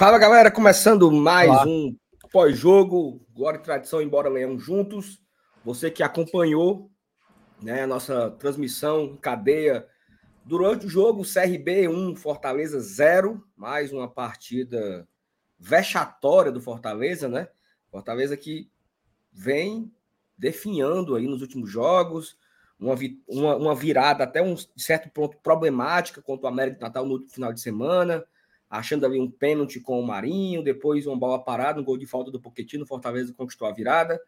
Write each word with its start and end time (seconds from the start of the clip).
Fala 0.00 0.18
galera, 0.18 0.50
começando 0.50 1.12
mais 1.12 1.50
Olá. 1.50 1.66
um 1.66 1.94
pós-jogo, 2.32 3.20
Glória 3.34 3.58
e 3.58 3.62
Tradição, 3.62 4.00
embora 4.00 4.30
leão 4.30 4.58
juntos. 4.58 5.20
Você 5.62 5.90
que 5.90 6.02
acompanhou 6.02 6.90
né, 7.60 7.82
a 7.82 7.86
nossa 7.86 8.30
transmissão 8.30 9.14
cadeia 9.20 9.86
durante 10.42 10.86
o 10.86 10.88
jogo, 10.88 11.22
CRB 11.22 11.86
1, 11.86 12.16
Fortaleza 12.16 12.80
0, 12.80 13.44
mais 13.54 13.92
uma 13.92 14.08
partida 14.08 15.06
vexatória 15.58 16.50
do 16.50 16.62
Fortaleza, 16.62 17.28
né? 17.28 17.50
Fortaleza 17.90 18.38
que 18.38 18.70
vem 19.30 19.92
definhando 20.34 21.14
aí 21.14 21.26
nos 21.26 21.42
últimos 21.42 21.68
jogos, 21.68 22.38
uma, 22.78 22.94
uma, 23.28 23.56
uma 23.56 23.74
virada 23.74 24.24
até 24.24 24.40
um 24.40 24.56
certo 24.78 25.10
ponto 25.10 25.36
problemática 25.42 26.22
contra 26.22 26.46
o 26.46 26.48
América 26.48 26.78
de 26.78 26.82
Natal 26.84 27.04
no 27.04 27.28
final 27.28 27.52
de 27.52 27.60
semana, 27.60 28.24
achando 28.70 29.04
ali 29.04 29.18
um 29.18 29.28
pênalti 29.28 29.80
com 29.80 29.98
o 29.98 30.06
Marinho, 30.06 30.62
depois 30.62 31.04
uma 31.04 31.18
bola 31.18 31.42
parada, 31.42 31.80
um 31.80 31.84
gol 31.84 31.98
de 31.98 32.06
falta 32.06 32.30
do 32.30 32.40
Poquetino, 32.40 32.86
Fortaleza 32.86 33.34
conquistou 33.34 33.66
a 33.66 33.72
virada. 33.72 34.20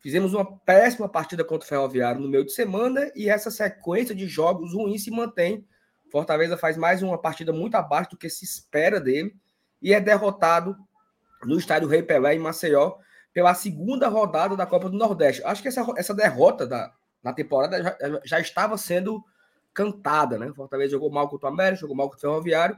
Fizemos 0.00 0.32
uma 0.32 0.58
péssima 0.60 1.08
partida 1.08 1.44
contra 1.44 1.66
o 1.66 1.68
Ferroviário 1.68 2.20
no 2.20 2.28
meio 2.28 2.44
de 2.44 2.52
semana 2.52 3.12
e 3.14 3.28
essa 3.28 3.50
sequência 3.50 4.14
de 4.14 4.26
jogos 4.26 4.72
ruins 4.72 5.04
se 5.04 5.10
mantém. 5.10 5.66
Fortaleza 6.10 6.56
faz 6.56 6.76
mais 6.78 7.02
uma 7.02 7.18
partida 7.18 7.52
muito 7.52 7.74
abaixo 7.74 8.10
do 8.10 8.16
que 8.16 8.30
se 8.30 8.44
espera 8.44 8.98
dele 8.98 9.36
e 9.80 9.92
é 9.92 10.00
derrotado 10.00 10.74
no 11.44 11.58
estádio 11.58 11.88
Rei 11.88 12.02
Pelé 12.02 12.34
em 12.34 12.38
Maceió 12.38 12.94
pela 13.32 13.54
segunda 13.54 14.08
rodada 14.08 14.56
da 14.56 14.66
Copa 14.66 14.88
do 14.88 14.96
Nordeste. 14.96 15.42
Acho 15.44 15.60
que 15.60 15.68
essa, 15.68 15.84
essa 15.96 16.14
derrota 16.14 16.66
da, 16.66 16.92
na 17.22 17.32
temporada 17.32 17.82
já, 17.82 17.96
já 18.24 18.40
estava 18.40 18.76
sendo 18.78 19.22
cantada, 19.72 20.38
né? 20.38 20.52
Fortaleza 20.54 20.92
jogou 20.92 21.10
mal 21.10 21.28
contra 21.28 21.48
o 21.48 21.52
América, 21.52 21.80
jogou 21.80 21.96
mal 21.96 22.08
contra 22.08 22.28
o 22.28 22.30
Ferroviário. 22.32 22.76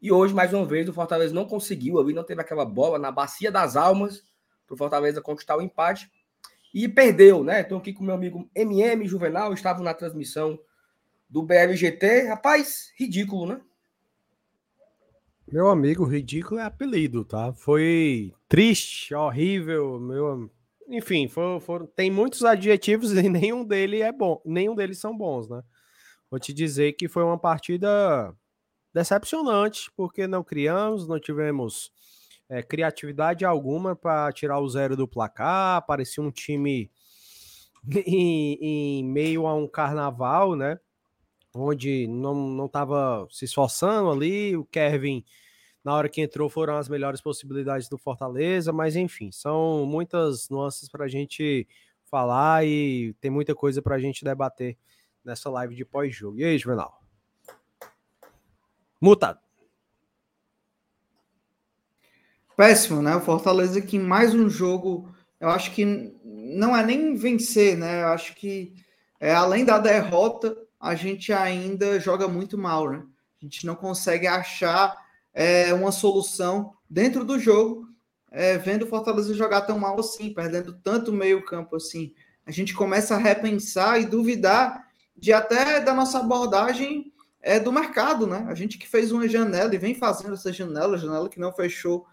E 0.00 0.10
hoje, 0.10 0.32
mais 0.32 0.52
uma 0.52 0.64
vez, 0.64 0.88
o 0.88 0.92
Fortaleza 0.92 1.34
não 1.34 1.44
conseguiu 1.44 1.98
ali, 1.98 2.12
não 2.12 2.24
teve 2.24 2.40
aquela 2.40 2.64
bola 2.64 2.98
na 2.98 3.10
bacia 3.10 3.50
das 3.50 3.76
almas 3.76 4.24
para 4.66 4.74
o 4.74 4.76
Fortaleza 4.78 5.20
conquistar 5.20 5.56
o 5.56 5.62
empate. 5.62 6.10
E 6.72 6.88
perdeu, 6.88 7.44
né? 7.44 7.60
Estou 7.60 7.78
aqui 7.78 7.92
com 7.92 8.04
meu 8.04 8.14
amigo 8.14 8.48
MM 8.54 9.06
Juvenal, 9.06 9.52
estava 9.52 9.82
na 9.82 9.92
transmissão 9.92 10.58
do 11.28 11.42
BLGT. 11.42 12.28
Rapaz, 12.28 12.92
ridículo, 12.96 13.46
né? 13.46 13.60
Meu 15.50 15.68
amigo, 15.68 16.04
ridículo 16.04 16.60
é 16.60 16.64
apelido, 16.64 17.24
tá? 17.24 17.52
Foi 17.52 18.32
triste, 18.48 19.14
horrível, 19.14 19.98
meu 19.98 20.48
enfim, 20.90 21.28
for, 21.28 21.86
tem 21.94 22.10
muitos 22.10 22.44
adjetivos 22.44 23.12
e 23.14 23.28
nenhum 23.28 23.64
deles 23.64 24.02
é 24.02 24.10
bom, 24.12 24.42
nenhum 24.44 24.74
deles 24.74 24.98
são 24.98 25.16
bons, 25.16 25.48
né? 25.48 25.62
Vou 26.28 26.38
te 26.38 26.52
dizer 26.52 26.92
que 26.94 27.08
foi 27.08 27.22
uma 27.22 27.38
partida 27.38 28.34
decepcionante, 28.92 29.90
porque 29.96 30.26
não 30.26 30.42
criamos, 30.42 31.06
não 31.06 31.20
tivemos 31.20 31.92
é, 32.48 32.62
criatividade 32.62 33.44
alguma 33.44 33.94
para 33.94 34.32
tirar 34.32 34.58
o 34.58 34.68
zero 34.68 34.96
do 34.96 35.06
placar, 35.06 35.86
parecia 35.86 36.22
um 36.22 36.30
time 36.30 36.90
em, 38.06 38.58
em, 38.60 39.04
meio 39.04 39.46
a 39.46 39.54
um 39.54 39.68
carnaval, 39.68 40.56
né? 40.56 40.78
Onde 41.54 42.06
não 42.06 42.66
estava 42.66 43.26
se 43.30 43.44
esforçando 43.44 44.10
ali, 44.10 44.56
o 44.56 44.64
Kevin 44.64 45.24
na 45.84 45.94
hora 45.94 46.08
que 46.08 46.20
entrou 46.20 46.48
foram 46.48 46.76
as 46.76 46.88
melhores 46.88 47.20
possibilidades 47.20 47.88
do 47.88 47.96
Fortaleza, 47.96 48.72
mas 48.72 48.96
enfim, 48.96 49.32
são 49.32 49.86
muitas 49.86 50.48
nuances 50.48 50.88
para 50.88 51.06
a 51.06 51.08
gente 51.08 51.66
falar 52.04 52.66
e 52.66 53.14
tem 53.20 53.30
muita 53.30 53.54
coisa 53.54 53.80
para 53.80 53.96
a 53.96 53.98
gente 53.98 54.24
debater 54.24 54.76
nessa 55.24 55.48
live 55.50 55.74
de 55.74 55.84
pós-jogo. 55.84 56.38
E 56.38 56.44
aí, 56.44 56.58
Juvenal? 56.58 56.99
Mutado. 59.00 59.38
Péssimo, 62.56 63.00
né? 63.00 63.16
O 63.16 63.20
Fortaleza 63.20 63.80
que 63.80 63.98
mais 63.98 64.34
um 64.34 64.48
jogo, 64.48 65.08
eu 65.40 65.48
acho 65.48 65.70
que 65.72 65.84
não 66.22 66.76
é 66.76 66.84
nem 66.84 67.14
vencer, 67.14 67.76
né? 67.76 68.02
Eu 68.02 68.08
acho 68.08 68.34
que 68.34 68.74
é, 69.18 69.32
além 69.32 69.64
da 69.64 69.78
derrota, 69.78 70.54
a 70.78 70.94
gente 70.94 71.32
ainda 71.32 71.98
joga 71.98 72.28
muito 72.28 72.58
mal, 72.58 72.90
né? 72.90 73.02
A 73.40 73.44
gente 73.44 73.64
não 73.64 73.74
consegue 73.74 74.26
achar 74.26 74.94
é, 75.32 75.72
uma 75.72 75.92
solução 75.92 76.74
dentro 76.88 77.24
do 77.24 77.38
jogo, 77.38 77.88
é, 78.30 78.58
vendo 78.58 78.82
o 78.82 78.88
Fortaleza 78.88 79.32
jogar 79.32 79.62
tão 79.62 79.78
mal 79.78 79.98
assim, 79.98 80.34
perdendo 80.34 80.74
tanto 80.82 81.12
meio 81.12 81.44
campo 81.44 81.76
assim. 81.76 82.14
A 82.44 82.50
gente 82.50 82.74
começa 82.74 83.14
a 83.14 83.18
repensar 83.18 84.00
e 84.00 84.06
duvidar 84.06 84.86
de 85.16 85.32
até 85.32 85.80
da 85.80 85.94
nossa 85.94 86.18
abordagem 86.18 87.10
é, 87.42 87.58
do 87.58 87.72
mercado, 87.72 88.26
né? 88.26 88.46
A 88.48 88.54
gente 88.54 88.78
que 88.78 88.88
fez 88.88 89.12
uma 89.12 89.28
janela 89.28 89.74
e 89.74 89.78
vem 89.78 89.94
fazendo 89.94 90.34
essa 90.34 90.52
janela, 90.52 90.98
janela 90.98 91.28
que 91.28 91.40
não 91.40 91.52
fechou, 91.52 92.06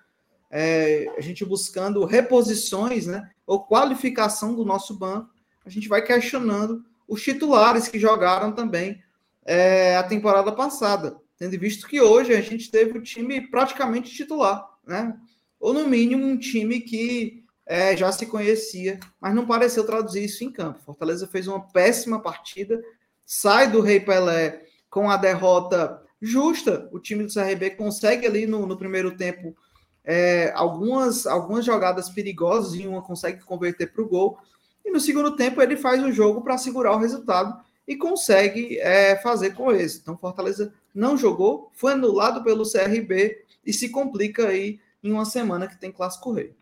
é, 0.49 1.07
a 1.17 1.21
gente 1.21 1.43
buscando 1.43 2.05
reposições, 2.05 3.05
né? 3.05 3.29
Ou 3.45 3.65
qualificação 3.65 4.55
do 4.55 4.65
nosso 4.65 4.97
banco, 4.97 5.29
a 5.65 5.69
gente 5.69 5.87
vai 5.87 6.01
questionando 6.01 6.85
os 7.07 7.21
titulares 7.21 7.87
que 7.87 7.99
jogaram 7.99 8.51
também 8.51 9.01
é, 9.45 9.95
a 9.97 10.03
temporada 10.03 10.51
passada 10.51 11.17
tendo 11.37 11.57
visto 11.59 11.87
que 11.87 12.01
hoje 12.01 12.33
a 12.33 12.41
gente 12.41 12.69
teve 12.71 12.97
o 12.97 13.01
time 13.01 13.39
praticamente 13.47 14.13
titular, 14.13 14.67
né? 14.85 15.15
Ou 15.59 15.73
no 15.73 15.87
mínimo 15.87 16.25
um 16.25 16.37
time 16.37 16.81
que 16.81 17.43
é, 17.65 17.95
já 17.95 18.11
se 18.11 18.25
conhecia, 18.25 18.99
mas 19.19 19.35
não 19.35 19.45
pareceu 19.45 19.85
traduzir 19.85 20.23
isso 20.23 20.43
em 20.43 20.51
campo. 20.51 20.81
Fortaleza 20.83 21.27
fez 21.27 21.47
uma 21.47 21.59
péssima 21.59 22.19
partida, 22.19 22.81
sai 23.25 23.69
do 23.69 23.81
Rei 23.81 23.99
Pelé 23.99 24.63
com 24.89 25.09
a 25.09 25.17
derrota 25.17 26.01
justa. 26.21 26.89
O 26.91 26.99
time 26.99 27.23
do 27.23 27.33
CRB 27.33 27.71
consegue 27.71 28.25
ali 28.25 28.45
no, 28.45 28.65
no 28.65 28.77
primeiro 28.77 29.15
tempo 29.15 29.55
é, 30.03 30.51
algumas, 30.55 31.27
algumas 31.27 31.65
jogadas 31.65 32.09
perigosas 32.09 32.73
e 32.75 32.87
uma 32.87 33.01
consegue 33.01 33.43
converter 33.43 33.91
para 33.91 34.01
o 34.01 34.07
gol. 34.07 34.37
E 34.85 34.89
no 34.89 34.99
segundo 34.99 35.35
tempo 35.35 35.61
ele 35.61 35.75
faz 35.75 36.01
o 36.01 36.11
jogo 36.11 36.41
para 36.41 36.57
segurar 36.57 36.93
o 36.95 36.99
resultado 36.99 37.61
e 37.87 37.95
consegue 37.95 38.79
é, 38.79 39.15
fazer 39.17 39.53
com 39.53 39.71
esse. 39.71 39.99
Então, 39.99 40.17
Fortaleza 40.17 40.73
não 40.93 41.17
jogou, 41.17 41.69
foi 41.73 41.93
anulado 41.93 42.43
pelo 42.43 42.69
CRB 42.69 43.45
e 43.65 43.73
se 43.73 43.89
complica 43.89 44.47
aí 44.47 44.79
em 45.03 45.11
uma 45.11 45.25
semana 45.25 45.67
que 45.67 45.77
tem 45.77 45.91
Clássico 45.91 46.31
Rei. 46.31 46.55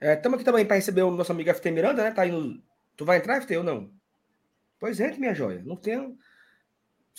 Estamos 0.00 0.36
é, 0.38 0.40
aqui 0.40 0.44
também 0.44 0.64
para 0.64 0.76
receber 0.76 1.02
o 1.02 1.10
nosso 1.10 1.30
amigo 1.30 1.52
FT 1.52 1.70
Miranda, 1.70 2.02
né? 2.02 2.10
Tá 2.10 2.26
indo... 2.26 2.60
Tu 2.96 3.04
vai 3.04 3.18
entrar, 3.18 3.40
FT, 3.40 3.56
ou 3.56 3.64
não? 3.64 3.90
Pois 4.78 4.98
entre, 4.98 5.20
minha 5.20 5.34
joia. 5.34 5.62
Não 5.64 5.76
tem. 5.76 6.16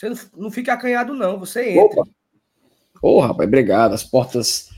Você 0.01 0.09
não, 0.09 0.18
não 0.36 0.51
fica 0.51 0.74
acanhado, 0.74 1.13
não. 1.13 1.38
Você 1.38 1.74
entra. 1.74 2.01
Ô, 3.03 3.18
oh, 3.18 3.19
rapaz, 3.19 3.48
obrigado. 3.48 3.94
As 3.94 4.03
portas 4.03 4.71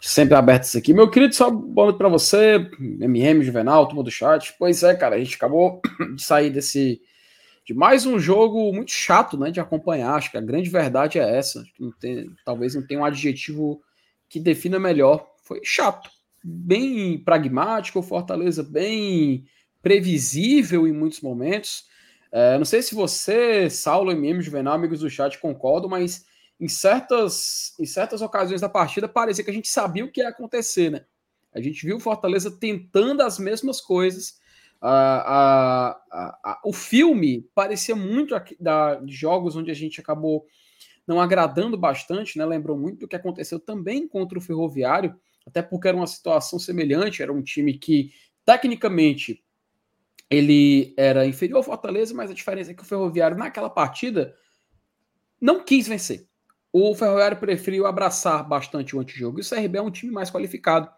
sempre 0.00 0.34
abertas 0.34 0.74
aqui. 0.74 0.94
Meu 0.94 1.10
querido, 1.10 1.34
só 1.34 1.50
boa 1.50 1.88
noite 1.88 1.98
para 1.98 2.08
você, 2.08 2.70
MM, 2.80 3.44
Juvenal, 3.44 3.86
turma 3.86 4.02
do 4.02 4.10
chat. 4.10 4.54
Pois 4.58 4.82
é, 4.82 4.94
cara, 4.94 5.16
a 5.16 5.18
gente 5.18 5.36
acabou 5.36 5.82
de 6.16 6.22
sair 6.22 6.48
desse 6.48 7.02
de 7.66 7.74
mais 7.74 8.06
um 8.06 8.18
jogo 8.18 8.72
muito 8.72 8.90
chato, 8.90 9.36
né, 9.36 9.50
de 9.50 9.60
acompanhar. 9.60 10.14
Acho 10.14 10.30
que 10.30 10.38
a 10.38 10.40
grande 10.40 10.70
verdade 10.70 11.18
é 11.18 11.36
essa. 11.36 11.62
Não 11.78 11.92
tem, 11.92 12.30
talvez 12.42 12.74
não 12.74 12.84
tenha 12.84 13.00
um 13.00 13.04
adjetivo 13.04 13.82
que 14.30 14.40
defina 14.40 14.78
melhor. 14.78 15.26
Foi 15.44 15.60
chato, 15.62 16.10
bem 16.42 17.18
pragmático, 17.18 18.00
Fortaleza 18.00 18.62
bem 18.62 19.44
previsível 19.82 20.88
em 20.88 20.92
muitos 20.92 21.20
momentos. 21.20 21.84
É, 22.32 22.56
não 22.58 22.64
sei 22.64 22.82
se 22.82 22.94
você, 22.94 23.68
Saulo, 23.68 24.12
MM, 24.12 24.40
Juvenal, 24.40 24.74
amigos 24.74 25.00
do 25.00 25.10
chat, 25.10 25.38
concordam, 25.38 25.90
mas 25.90 26.24
em 26.58 26.68
certas, 26.68 27.74
em 27.78 27.86
certas 27.86 28.22
ocasiões 28.22 28.60
da 28.60 28.68
partida 28.68 29.08
parecia 29.08 29.42
que 29.42 29.50
a 29.50 29.54
gente 29.54 29.68
sabia 29.68 30.04
o 30.04 30.12
que 30.12 30.20
ia 30.20 30.28
acontecer, 30.28 30.90
né? 30.90 31.04
A 31.52 31.60
gente 31.60 31.84
viu 31.84 31.96
o 31.96 32.00
Fortaleza 32.00 32.50
tentando 32.50 33.22
as 33.22 33.38
mesmas 33.38 33.80
coisas 33.80 34.40
o 36.64 36.72
filme 36.72 37.46
parecia 37.54 37.94
muito 37.94 38.34
da, 38.58 38.94
de 38.96 39.14
jogos 39.14 39.54
onde 39.54 39.70
a 39.70 39.74
gente 39.74 40.00
acabou 40.00 40.46
não 41.06 41.20
agradando 41.20 41.76
bastante, 41.76 42.38
né? 42.38 42.46
Lembrou 42.46 42.78
muito 42.78 43.00
do 43.00 43.08
que 43.08 43.16
aconteceu 43.16 43.58
também 43.58 44.06
contra 44.08 44.38
o 44.38 44.40
Ferroviário, 44.40 45.14
até 45.46 45.60
porque 45.60 45.88
era 45.88 45.96
uma 45.96 46.06
situação 46.06 46.58
semelhante, 46.58 47.22
era 47.22 47.32
um 47.32 47.42
time 47.42 47.74
que 47.74 48.12
tecnicamente 48.44 49.42
ele 50.30 50.94
era 50.96 51.26
inferior 51.26 51.58
ao 51.58 51.62
Fortaleza, 51.62 52.14
mas 52.14 52.30
a 52.30 52.34
diferença 52.34 52.70
é 52.70 52.74
que 52.74 52.82
o 52.82 52.86
Ferroviário 52.86 53.36
naquela 53.36 53.68
partida 53.68 54.34
não 55.40 55.64
quis 55.64 55.88
vencer. 55.88 56.28
O 56.72 56.94
Ferroviário 56.94 57.38
preferiu 57.38 57.84
abraçar 57.84 58.46
bastante 58.46 58.94
o 58.94 59.00
antijogo 59.00 59.38
e 59.38 59.42
o 59.42 59.48
CRB 59.48 59.78
é 59.78 59.82
um 59.82 59.90
time 59.90 60.12
mais 60.12 60.30
qualificado. 60.30 60.88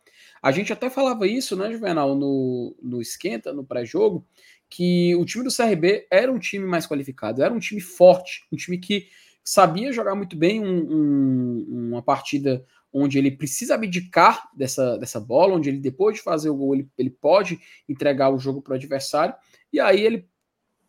A 0.43 0.53
gente 0.53 0.73
até 0.73 0.91
falava 0.91 1.27
isso, 1.27 1.57
né, 1.57 1.73
Juvenal, 1.73 2.15
no, 2.15 2.77
no 2.83 3.01
Esquenta, 3.01 3.53
no 3.53 3.65
pré-jogo, 3.65 4.27
que 4.69 5.15
o 5.17 5.25
time 5.25 5.45
do 5.45 5.55
CRB 5.55 6.07
era 6.11 6.31
um 6.31 6.39
time 6.39 6.67
mais 6.67 6.87
qualificado, 6.87 7.43
era 7.43 7.55
um 7.55 7.59
time 7.59 7.81
forte, 7.81 8.47
um 8.53 8.57
time 8.57 8.77
que 8.79 9.09
sabia 9.45 9.93
jogar 9.93 10.15
muito 10.15 10.37
bem 10.37 10.61
um, 10.61 10.93
um, 10.93 11.89
uma 11.91 12.03
partida 12.03 12.65
onde 12.93 13.19
ele 13.19 13.31
precisa 13.31 13.75
abdicar 13.75 14.51
dessa, 14.55 14.99
dessa 14.99 15.19
bola, 15.19 15.55
onde 15.55 15.69
ele, 15.69 15.79
depois 15.79 16.17
de 16.17 16.23
fazer 16.23 16.51
o 16.51 16.57
gol, 16.57 16.75
ele, 16.75 16.89
ele 16.99 17.11
pode 17.11 17.59
entregar 17.89 18.31
o 18.31 18.39
jogo 18.39 18.61
para 18.61 18.73
o 18.73 18.77
adversário, 18.77 19.35
e 19.73 19.81
aí 19.81 20.01
ele 20.03 20.29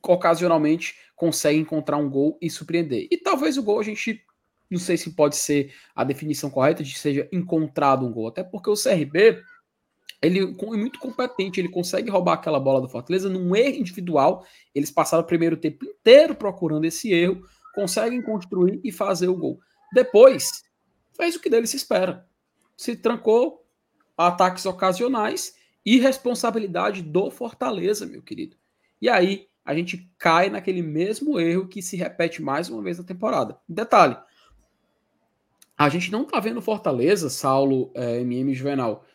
ocasionalmente 0.06 0.96
consegue 1.16 1.58
encontrar 1.58 1.98
um 1.98 2.10
gol 2.10 2.38
e 2.42 2.50
surpreender. 2.50 3.08
E 3.10 3.18
talvez 3.18 3.58
o 3.58 3.64
gol 3.64 3.80
a 3.80 3.84
gente 3.84 4.22
Não 4.70 4.80
sei 4.80 4.98
se 4.98 5.12
pode 5.12 5.36
ser 5.36 5.74
a 5.96 6.04
definição 6.04 6.50
correta 6.50 6.84
de 6.84 6.98
seja 6.98 7.30
encontrado 7.32 8.06
um 8.06 8.12
gol, 8.12 8.28
até 8.28 8.44
porque 8.44 8.70
o 8.70 8.76
CRB 8.76 9.42
ele 10.24 10.40
é 10.40 10.78
muito 10.78 11.00
competente, 11.00 11.60
ele 11.60 11.68
consegue 11.68 12.10
roubar 12.10 12.34
aquela 12.34 12.60
bola 12.60 12.80
do 12.80 12.88
Fortaleza 12.88 13.30
num 13.30 13.54
erro 13.54 13.76
individual. 13.76 14.46
Eles 14.74 14.90
passaram 14.90 15.22
o 15.22 15.28
primeiro 15.28 15.58
tempo 15.58 15.86
inteiro 15.86 16.34
procurando 16.34 16.86
esse 16.86 17.12
erro, 17.12 17.46
conseguem 17.76 18.22
construir 18.22 18.80
e 18.86 18.92
fazer 18.92 19.28
o 19.28 19.36
gol. 19.36 19.60
Depois, 19.94 20.64
fez 21.16 21.36
o 21.36 21.40
que 21.40 21.50
dele 21.50 21.68
se 21.68 21.78
espera. 21.78 22.28
Se 22.76 22.96
trancou, 22.96 23.66
ataques 24.18 24.66
ocasionais 24.66 25.56
e 25.86 26.00
responsabilidade 26.00 27.02
do 27.02 27.30
Fortaleza, 27.30 28.06
meu 28.06 28.22
querido. 28.22 28.56
E 29.02 29.10
aí 29.10 29.48
a 29.66 29.74
gente 29.74 30.12
cai 30.18 30.50
naquele 30.50 30.82
mesmo 30.82 31.40
erro 31.40 31.68
que 31.68 31.82
se 31.82 31.96
repete 31.96 32.42
mais 32.42 32.70
uma 32.70 32.82
vez 32.82 32.98
na 32.98 33.04
temporada. 33.04 33.58
Detalhe: 33.68 34.18
a 35.78 35.90
gente 35.90 36.12
não 36.12 36.26
tá 36.26 36.40
vendo 36.40 36.62
Fortaleza, 36.62 37.30
Saulo, 37.30 37.92
é, 37.96 38.20
MM 38.22 38.54
Juvenal, 38.54 39.06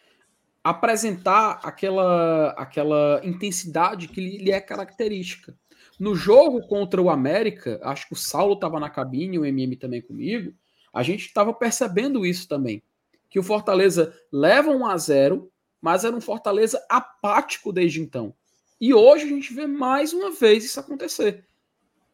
apresentar 0.62 1.60
aquela, 1.62 2.50
aquela 2.50 3.20
intensidade 3.24 4.08
que 4.08 4.20
lhe 4.20 4.50
é 4.50 4.60
característica. 4.60 5.56
No 5.98 6.14
jogo 6.14 6.66
contra 6.66 7.00
o 7.02 7.10
América, 7.10 7.80
acho 7.82 8.06
que 8.06 8.12
o 8.12 8.16
Saulo 8.16 8.54
estava 8.54 8.78
na 8.78 8.88
cabine, 8.88 9.38
o 9.38 9.44
MM 9.44 9.76
também 9.76 10.00
comigo, 10.00 10.54
a 10.92 11.02
gente 11.02 11.26
estava 11.26 11.52
percebendo 11.52 12.24
isso 12.24 12.48
também. 12.48 12.82
Que 13.30 13.38
o 13.38 13.42
Fortaleza 13.42 14.14
leva 14.32 14.70
um 14.70 14.86
a 14.86 14.96
0 14.96 15.50
mas 15.80 16.04
era 16.04 16.16
um 16.16 16.20
Fortaleza 16.20 16.84
apático 16.88 17.72
desde 17.72 18.00
então. 18.00 18.34
E 18.80 18.92
hoje 18.92 19.24
a 19.24 19.28
gente 19.28 19.52
vê 19.52 19.66
mais 19.66 20.12
uma 20.12 20.30
vez 20.30 20.64
isso 20.64 20.80
acontecer. 20.80 21.46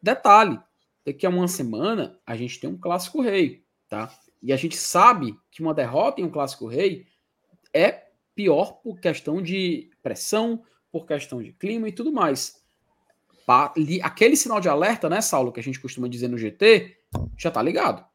Detalhe, 0.01 0.59
daqui 1.05 1.25
a 1.25 1.29
uma 1.29 1.47
semana 1.47 2.19
a 2.25 2.35
gente 2.35 2.59
tem 2.59 2.69
um 2.69 2.77
clássico 2.77 3.21
rei, 3.21 3.63
tá? 3.89 4.11
E 4.41 4.53
a 4.53 4.55
gente 4.55 4.77
sabe 4.77 5.35
que 5.49 5.61
uma 5.61 5.73
derrota 5.73 6.21
em 6.21 6.25
um 6.25 6.29
clássico 6.29 6.67
rei 6.67 7.07
é 7.73 8.05
pior 8.35 8.73
por 8.83 8.99
questão 8.99 9.41
de 9.41 9.89
pressão, 10.03 10.63
por 10.91 11.05
questão 11.07 11.41
de 11.41 11.51
clima 11.53 11.89
e 11.89 11.91
tudo 11.91 12.11
mais. 12.11 12.63
Aquele 14.03 14.35
sinal 14.35 14.59
de 14.59 14.69
alerta, 14.69 15.09
né, 15.09 15.21
Saulo, 15.21 15.51
que 15.51 15.59
a 15.59 15.63
gente 15.63 15.79
costuma 15.79 16.07
dizer 16.07 16.27
no 16.27 16.37
GT, 16.37 16.97
já 17.37 17.49
tá 17.49 17.61
ligado. 17.61 18.05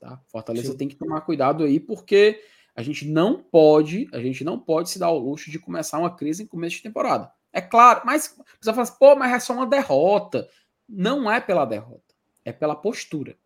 Tá? 0.00 0.18
Fortaleza 0.28 0.72
Sim. 0.72 0.78
tem 0.78 0.88
que 0.88 0.96
tomar 0.96 1.20
cuidado 1.20 1.62
aí, 1.62 1.78
porque 1.78 2.42
a 2.74 2.82
gente 2.82 3.06
não 3.06 3.42
pode, 3.42 4.08
a 4.12 4.18
gente 4.18 4.42
não 4.42 4.58
pode 4.58 4.88
se 4.88 4.98
dar 4.98 5.06
ao 5.06 5.18
luxo 5.18 5.50
de 5.50 5.58
começar 5.58 5.98
uma 5.98 6.16
crise 6.16 6.42
em 6.42 6.46
começo 6.46 6.76
de 6.76 6.82
temporada. 6.82 7.30
É 7.52 7.60
claro, 7.60 8.00
mas 8.04 8.34
você 8.60 8.70
fala 8.70 8.82
assim, 8.82 8.96
pô, 8.98 9.14
mas 9.14 9.32
é 9.32 9.38
só 9.38 9.52
uma 9.52 9.66
derrota. 9.66 10.48
Não 10.88 11.30
é 11.30 11.38
pela 11.38 11.66
derrota, 11.66 12.14
é 12.44 12.52
pela 12.52 12.74
postura. 12.74 13.36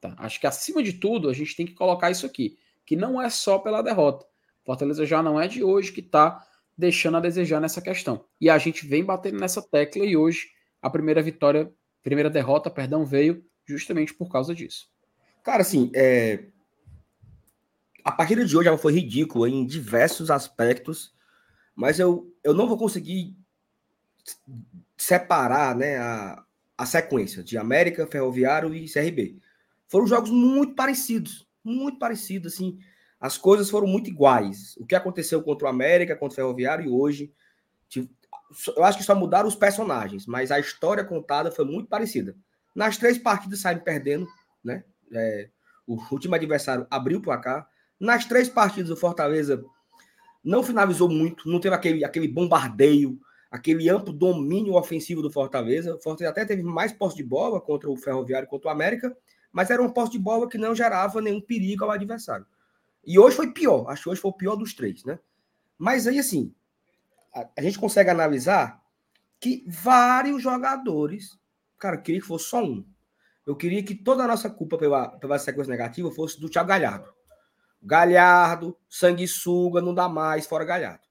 Tá? 0.00 0.14
Acho 0.18 0.38
que 0.38 0.46
acima 0.46 0.82
de 0.82 0.92
tudo 0.92 1.30
a 1.30 1.32
gente 1.32 1.56
tem 1.56 1.64
que 1.64 1.74
colocar 1.74 2.10
isso 2.10 2.26
aqui, 2.26 2.58
que 2.84 2.94
não 2.94 3.20
é 3.20 3.30
só 3.30 3.58
pela 3.58 3.80
derrota. 3.80 4.26
Fortaleza 4.64 5.06
já 5.06 5.22
não 5.22 5.40
é 5.40 5.48
de 5.48 5.64
hoje 5.64 5.92
que 5.92 6.00
está 6.00 6.46
deixando 6.76 7.16
a 7.16 7.20
desejar 7.20 7.60
nessa 7.60 7.80
questão. 7.80 8.24
E 8.40 8.50
a 8.50 8.58
gente 8.58 8.86
vem 8.86 9.04
batendo 9.04 9.38
nessa 9.38 9.62
tecla 9.62 10.04
e 10.04 10.16
hoje 10.16 10.50
a 10.82 10.90
primeira 10.90 11.22
vitória, 11.22 11.72
primeira 12.02 12.28
derrota, 12.28 12.70
perdão, 12.70 13.04
veio 13.04 13.44
justamente 13.64 14.12
por 14.12 14.30
causa 14.30 14.54
disso. 14.54 14.91
Cara, 15.42 15.62
assim, 15.62 15.90
é... 15.94 16.44
a 18.04 18.12
partida 18.12 18.44
de 18.44 18.56
hoje 18.56 18.68
ela 18.68 18.78
foi 18.78 18.92
ridícula 18.92 19.48
em 19.48 19.66
diversos 19.66 20.30
aspectos, 20.30 21.14
mas 21.74 21.98
eu, 21.98 22.32
eu 22.44 22.54
não 22.54 22.68
vou 22.68 22.76
conseguir 22.76 23.36
separar 24.96 25.74
né, 25.74 25.98
a, 25.98 26.44
a 26.78 26.86
sequência 26.86 27.42
de 27.42 27.58
América, 27.58 28.06
Ferroviário 28.06 28.74
e 28.74 28.88
CRB. 28.88 29.38
Foram 29.88 30.06
jogos 30.06 30.30
muito 30.30 30.74
parecidos, 30.74 31.46
muito 31.64 31.98
parecidos, 31.98 32.54
assim, 32.54 32.78
as 33.20 33.36
coisas 33.38 33.70
foram 33.70 33.86
muito 33.86 34.10
iguais. 34.10 34.76
O 34.78 34.86
que 34.86 34.94
aconteceu 34.94 35.42
contra 35.42 35.66
o 35.66 35.70
América, 35.70 36.16
contra 36.16 36.34
o 36.34 36.36
Ferroviário 36.36 36.86
e 36.86 36.88
hoje, 36.88 37.32
eu 38.76 38.84
acho 38.84 38.98
que 38.98 39.04
só 39.04 39.14
mudaram 39.14 39.48
os 39.48 39.54
personagens, 39.54 40.26
mas 40.26 40.50
a 40.50 40.58
história 40.58 41.04
contada 41.04 41.50
foi 41.50 41.64
muito 41.64 41.88
parecida. 41.88 42.36
Nas 42.74 42.96
três 42.96 43.18
partidas 43.18 43.60
saem 43.60 43.78
perdendo, 43.78 44.26
né? 44.64 44.84
É, 45.12 45.48
o, 45.86 45.96
o 46.10 46.18
time 46.18 46.34
adversário 46.34 46.86
abriu 46.90 47.18
o 47.18 47.22
placar. 47.22 47.68
Nas 47.98 48.24
três 48.24 48.48
partidas, 48.48 48.90
o 48.90 48.96
Fortaleza 48.96 49.64
não 50.42 50.62
finalizou 50.62 51.08
muito, 51.08 51.48
não 51.48 51.60
teve 51.60 51.74
aquele, 51.74 52.04
aquele 52.04 52.28
bombardeio, 52.28 53.18
aquele 53.50 53.88
amplo 53.88 54.12
domínio 54.12 54.74
ofensivo 54.74 55.22
do 55.22 55.30
Fortaleza. 55.30 55.94
O 55.94 56.00
Fortaleza 56.00 56.30
até 56.30 56.44
teve 56.44 56.62
mais 56.62 56.92
posse 56.92 57.16
de 57.16 57.22
bola 57.22 57.60
contra 57.60 57.90
o 57.90 57.96
Ferroviário, 57.96 58.48
contra 58.48 58.68
o 58.68 58.72
América, 58.72 59.16
mas 59.52 59.70
era 59.70 59.80
uma 59.80 59.92
posse 59.92 60.12
de 60.12 60.18
bola 60.18 60.48
que 60.48 60.58
não 60.58 60.74
gerava 60.74 61.20
nenhum 61.20 61.40
perigo 61.40 61.84
ao 61.84 61.90
adversário. 61.90 62.46
E 63.04 63.18
hoje 63.18 63.36
foi 63.36 63.52
pior, 63.52 63.88
acho 63.88 64.04
que 64.04 64.08
hoje 64.08 64.20
foi 64.20 64.30
o 64.30 64.34
pior 64.34 64.56
dos 64.56 64.74
três, 64.74 65.04
né? 65.04 65.18
Mas 65.76 66.06
aí, 66.06 66.18
assim, 66.18 66.54
a, 67.34 67.48
a 67.56 67.62
gente 67.62 67.78
consegue 67.78 68.10
analisar 68.10 68.82
que 69.40 69.64
vários 69.66 70.40
jogadores, 70.42 71.36
cara, 71.78 71.98
queria 71.98 72.20
que 72.20 72.26
fosse 72.26 72.46
só 72.46 72.62
um. 72.62 72.84
Eu 73.46 73.56
queria 73.56 73.82
que 73.82 73.94
toda 73.94 74.24
a 74.24 74.28
nossa 74.28 74.48
culpa 74.48 74.78
pela, 74.78 75.08
pela 75.18 75.38
sequência 75.38 75.70
negativa 75.70 76.10
fosse 76.10 76.40
do 76.40 76.48
Thiago 76.48 76.68
Galhardo. 76.68 77.12
Galhardo, 77.82 78.78
sanguessuga, 78.88 79.80
não 79.80 79.92
dá 79.92 80.08
mais, 80.08 80.46
fora 80.46 80.64
Galhardo. 80.64 81.02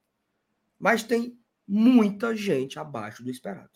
Mas 0.79 1.03
tem 1.03 1.37
muita 1.67 2.35
gente 2.35 2.79
abaixo 2.79 3.23
do 3.23 3.29
esperado. 3.29 3.69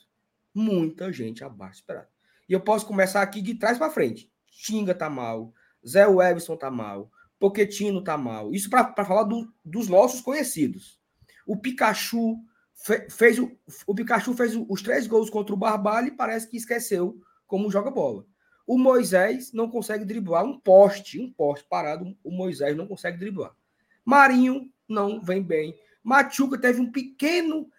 Muita 0.54 1.12
gente 1.12 1.44
abaixo 1.44 1.74
do 1.74 1.82
esperado. 1.82 2.08
E 2.48 2.54
eu 2.54 2.62
posso 2.62 2.86
começar 2.86 3.22
aqui 3.22 3.42
de 3.42 3.56
trás 3.56 3.78
para 3.78 3.92
frente. 3.92 4.32
Xinga 4.50 4.96
tá 4.96 5.10
mal, 5.10 5.54
Zé 5.86 6.08
Webson 6.08 6.56
tá 6.56 6.72
mal, 6.72 7.12
Poquetino 7.38 8.02
tá 8.02 8.18
mal. 8.18 8.54
Isso 8.54 8.70
para 8.70 9.06
falar 9.06 9.24
do, 9.24 9.54
dos 9.64 9.90
nossos 9.90 10.22
conhecidos. 10.22 11.00
O 11.46 11.58
Pikachu 11.58 12.38
fe, 12.74 13.10
fez 13.10 13.38
o, 13.38 13.52
o 13.86 13.94
Pikachu 13.94 14.34
fez 14.34 14.56
os 14.56 14.82
três 14.82 15.06
gols 15.06 15.30
contra 15.30 15.54
o 15.54 15.58
Barbalho 15.58 16.08
e 16.08 16.16
parece 16.16 16.50
que 16.50 16.58
esqueceu 16.58 17.20
como 17.46 17.70
joga 17.70 17.92
bola. 17.92 18.26
O 18.66 18.78
Moisés 18.78 19.52
não 19.54 19.70
consegue 19.70 20.06
driblar 20.06 20.44
um 20.44 20.60
poste, 20.60 21.20
um 21.20 21.32
poste 21.32 21.66
parado, 21.70 22.18
o 22.24 22.32
Moisés 22.32 22.76
não 22.76 22.88
consegue 22.88 23.18
driblar. 23.18 23.56
Marinho 24.04 24.72
não 24.88 25.22
vem 25.22 25.42
bem. 25.42 25.78
Machuca 26.04 26.58
teve 26.58 26.82
um 26.82 26.92
pequeno, 26.92 27.70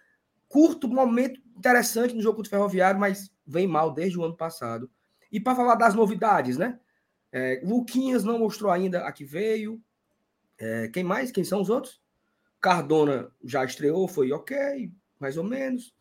curto 0.49 0.89
momento 0.89 1.41
interessante 1.57 2.15
no 2.15 2.23
jogo 2.23 2.37
contra 2.37 2.49
o 2.49 2.51
Ferroviário, 2.51 3.01
mas 3.01 3.33
vem 3.47 3.67
mal 3.67 3.93
desde 3.93 4.19
o 4.19 4.25
ano 4.25 4.37
passado. 4.37 4.91
E 5.31 5.41
para 5.41 5.57
falar 5.57 5.75
das 5.75 5.95
novidades, 5.95 6.57
né? 6.57 6.79
É, 7.33 7.61
Luquinhas 7.65 8.25
não 8.25 8.39
mostrou 8.39 8.71
ainda 8.71 9.07
a 9.07 9.13
que 9.13 9.25
veio. 9.25 9.83
É, 10.59 10.89
quem 10.89 11.05
mais? 11.05 11.31
Quem 11.31 11.45
são 11.45 11.61
os 11.61 11.69
outros? 11.69 12.01
Cardona 12.61 13.31
já 13.45 13.65
estreou, 13.65 14.09
foi 14.09 14.33
ok, 14.33 14.91
mais 15.19 15.37
ou 15.37 15.45
menos. 15.45 15.95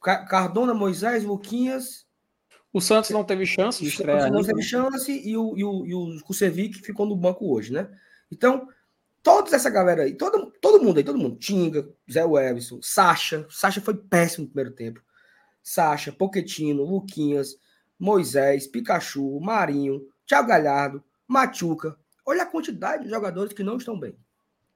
Cardona, 0.00 0.72
Moisés, 0.72 1.24
Luquinhas. 1.24 2.05
O 2.72 2.80
Santos 2.80 3.10
não 3.10 3.24
teve 3.24 3.46
chance 3.46 3.82
de 3.82 3.88
estrear. 3.88 4.30
Não 4.30 4.42
teve 4.42 4.62
chance 4.62 5.10
e 5.10 5.36
o, 5.36 5.56
e 5.56 5.64
o, 5.64 5.86
e 5.86 5.94
o 5.94 6.20
Kusevic 6.24 6.80
ficou 6.82 7.06
no 7.06 7.16
banco 7.16 7.50
hoje, 7.50 7.72
né? 7.72 7.88
Então, 8.30 8.68
toda 9.22 9.54
essa 9.54 9.70
galera 9.70 10.02
aí, 10.02 10.14
todo, 10.14 10.52
todo 10.60 10.82
mundo 10.82 10.98
aí, 10.98 11.04
todo 11.04 11.18
mundo, 11.18 11.36
Tinga, 11.36 11.88
Zé 12.10 12.24
Webson, 12.24 12.80
Sacha, 12.82 13.46
Sacha 13.50 13.80
foi 13.80 13.94
péssimo 13.94 14.44
no 14.44 14.50
primeiro 14.50 14.72
tempo. 14.72 15.02
Sacha, 15.62 16.12
Poquetino, 16.12 16.84
Luquinhas, 16.84 17.58
Moisés, 17.98 18.66
Pikachu, 18.66 19.40
Marinho, 19.40 20.06
Thiago 20.26 20.48
Galhardo, 20.48 21.02
Machuca. 21.26 21.96
Olha 22.24 22.42
a 22.42 22.46
quantidade 22.46 23.04
de 23.04 23.10
jogadores 23.10 23.52
que 23.52 23.62
não 23.62 23.76
estão 23.76 23.98
bem, 23.98 24.16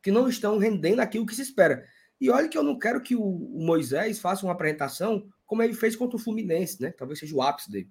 que 0.03 0.11
não 0.11 0.29
estão 0.29 0.59
rendendo 0.59 1.01
aquilo 1.01 1.27
que 1.27 1.35
se 1.35 1.43
espera. 1.43 1.85
E 2.21 2.31
olha 2.31 2.49
que 2.49 2.59
eu 2.59 2.63
não 2.63 2.79
quero 2.79 3.01
que 3.01 3.17
o, 3.17 3.25
Moisés 3.25 4.19
faça 4.19 4.45
uma 4.45 4.53
apresentação 4.53 5.27
como 5.47 5.63
ele 5.63 5.75
fez 5.75 5.97
contra 5.97 6.17
o 6.17 6.21
Fluminense, 6.21 6.81
né? 6.81 6.93
Talvez 6.93 7.19
seja 7.19 7.35
o 7.35 7.43
ápice 7.43 7.71
dele. 7.71 7.89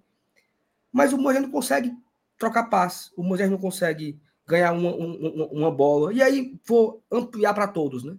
Mas 0.91 1.11
o 1.11 1.17
Moisés 1.17 1.43
não 1.43 1.51
consegue 1.51 1.91
trocar 2.37 2.65
passe, 2.65 3.11
o 3.17 3.23
Moisés 3.23 3.49
não 3.49 3.57
consegue 3.57 4.19
ganhar 4.47 4.71
uma, 4.71 4.95
uma, 4.95 5.71
bola. 5.71 6.13
E 6.13 6.21
aí 6.21 6.57
vou 6.65 7.03
ampliar 7.11 7.53
para 7.53 7.67
todos, 7.67 8.03
né? 8.03 8.15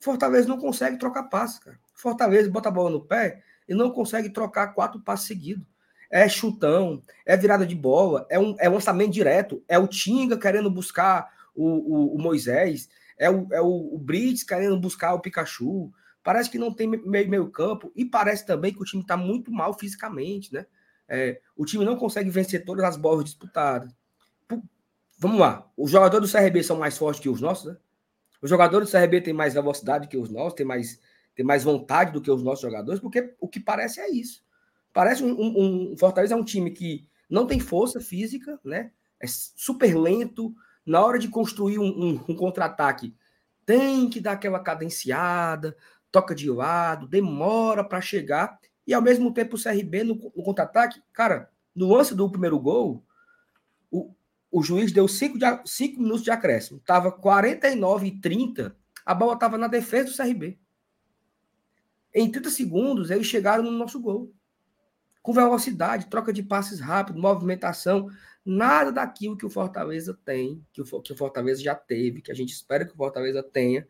Fortaleza 0.00 0.48
não 0.48 0.58
consegue 0.58 0.98
trocar 0.98 1.24
passe, 1.24 1.60
cara. 1.60 1.78
Fortaleza 1.94 2.50
bota 2.50 2.68
a 2.68 2.72
bola 2.72 2.90
no 2.90 3.04
pé 3.04 3.42
e 3.68 3.74
não 3.74 3.90
consegue 3.90 4.30
trocar 4.30 4.68
quatro 4.68 5.00
passes 5.00 5.26
seguidos 5.26 5.64
é 6.10 6.28
chutão, 6.28 7.00
é 7.24 7.36
virada 7.36 7.64
de 7.64 7.74
bola, 7.74 8.26
é 8.28 8.38
um, 8.38 8.56
é 8.58 8.68
lançamento 8.68 9.12
direto, 9.12 9.62
é 9.68 9.78
o 9.78 9.86
Tinga 9.86 10.36
querendo 10.36 10.68
buscar 10.68 11.32
o, 11.54 11.64
o, 11.64 12.16
o 12.16 12.18
Moisés, 12.20 12.88
é 13.20 13.30
o, 13.30 13.46
é 13.52 13.60
o, 13.60 13.94
o 13.94 13.98
Brits 13.98 14.42
querendo 14.42 14.80
buscar 14.80 15.12
o 15.12 15.20
Pikachu. 15.20 15.92
Parece 16.22 16.50
que 16.50 16.58
não 16.58 16.72
tem 16.72 16.88
meio, 16.88 17.28
meio 17.28 17.50
campo 17.50 17.92
e 17.94 18.04
parece 18.04 18.46
também 18.46 18.72
que 18.72 18.80
o 18.80 18.84
time 18.84 19.02
está 19.02 19.16
muito 19.16 19.52
mal 19.52 19.78
fisicamente, 19.78 20.52
né? 20.52 20.66
É, 21.08 21.40
o 21.56 21.64
time 21.64 21.84
não 21.84 21.96
consegue 21.96 22.30
vencer 22.30 22.64
todas 22.64 22.84
as 22.84 22.96
bolas 22.96 23.24
disputadas. 23.24 23.92
Vamos 25.18 25.38
lá, 25.38 25.70
os 25.76 25.90
jogadores 25.90 26.30
do 26.30 26.38
CRB 26.38 26.62
são 26.62 26.78
mais 26.78 26.96
fortes 26.96 27.20
que 27.20 27.28
os 27.28 27.40
nossos, 27.40 27.72
né? 27.72 27.76
Os 28.40 28.48
jogadores 28.48 28.90
do 28.90 28.92
CRB 28.92 29.20
têm 29.20 29.34
mais 29.34 29.52
velocidade 29.52 30.08
que 30.08 30.16
os 30.16 30.30
nossos, 30.30 30.54
têm 30.54 30.64
mais, 30.64 30.98
têm 31.36 31.44
mais 31.44 31.62
vontade 31.62 32.12
do 32.12 32.22
que 32.22 32.30
os 32.30 32.42
nossos 32.42 32.62
jogadores, 32.62 33.00
porque 33.00 33.34
o 33.38 33.46
que 33.46 33.60
parece 33.60 34.00
é 34.00 34.10
isso. 34.10 34.42
Parece 34.94 35.22
um, 35.22 35.38
um, 35.38 35.92
um, 35.92 35.96
Fortaleza 35.98 36.32
é 36.32 36.36
um 36.36 36.44
time 36.44 36.70
que 36.70 37.06
não 37.28 37.46
tem 37.46 37.60
força 37.60 38.00
física, 38.00 38.58
né? 38.64 38.92
é 39.20 39.26
super 39.28 39.94
lento. 39.94 40.54
Na 40.84 41.04
hora 41.04 41.18
de 41.18 41.28
construir 41.28 41.78
um, 41.78 41.86
um, 41.86 42.24
um 42.28 42.34
contra-ataque, 42.34 43.14
tem 43.64 44.08
que 44.08 44.20
dar 44.20 44.32
aquela 44.32 44.60
cadenciada, 44.60 45.76
toca 46.10 46.34
de 46.34 46.50
lado, 46.50 47.06
demora 47.06 47.84
para 47.84 48.00
chegar. 48.00 48.58
E 48.86 48.92
ao 48.92 49.02
mesmo 49.02 49.32
tempo 49.32 49.56
o 49.56 49.62
CRB 49.62 50.04
no, 50.04 50.14
no 50.14 50.42
contra-ataque, 50.42 51.02
cara, 51.12 51.50
no 51.74 51.94
lance 51.94 52.14
do 52.14 52.30
primeiro 52.30 52.58
gol, 52.58 53.04
o, 53.90 54.14
o 54.50 54.62
juiz 54.62 54.92
deu 54.92 55.06
5 55.06 55.38
minutos 55.98 56.22
de 56.22 56.30
acréscimo. 56.30 56.80
Tava 56.80 57.12
49 57.12 58.06
e 58.06 58.20
30, 58.20 58.76
a 59.04 59.14
bola 59.14 59.34
estava 59.34 59.56
na 59.56 59.68
defesa 59.68 60.10
do 60.10 60.16
CRB. 60.16 60.58
Em 62.12 62.30
30 62.30 62.50
segundos, 62.50 63.10
eles 63.10 63.26
chegaram 63.26 63.62
no 63.62 63.70
nosso 63.70 64.00
gol. 64.00 64.32
Com 65.22 65.32
velocidade, 65.32 66.06
troca 66.06 66.32
de 66.32 66.42
passes 66.42 66.80
rápido, 66.80 67.20
movimentação. 67.20 68.08
Nada 68.44 68.90
daquilo 68.90 69.36
que 69.36 69.46
o 69.46 69.50
Fortaleza 69.50 70.18
tem, 70.24 70.64
que 70.72 70.80
o, 70.80 70.84
que 71.02 71.12
o 71.12 71.16
Fortaleza 71.16 71.62
já 71.62 71.74
teve, 71.74 72.22
que 72.22 72.32
a 72.32 72.34
gente 72.34 72.52
espera 72.52 72.84
que 72.84 72.92
o 72.92 72.96
Fortaleza 72.96 73.42
tenha. 73.42 73.86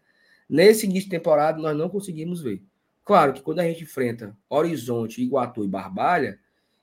Nesse 0.49 0.87
início 0.87 1.05
de 1.05 1.17
temporada, 1.17 1.59
nós 1.61 1.77
não 1.77 1.89
conseguimos 1.89 2.43
ver. 2.43 2.63
Claro 3.05 3.33
que 3.33 3.43
quando 3.43 3.61
a 3.61 3.65
gente 3.65 3.85
enfrenta 3.85 4.37
Horizonte, 4.49 5.23
Iguatu 5.23 5.65
e 5.65 5.69
Barbalha, 5.69 6.39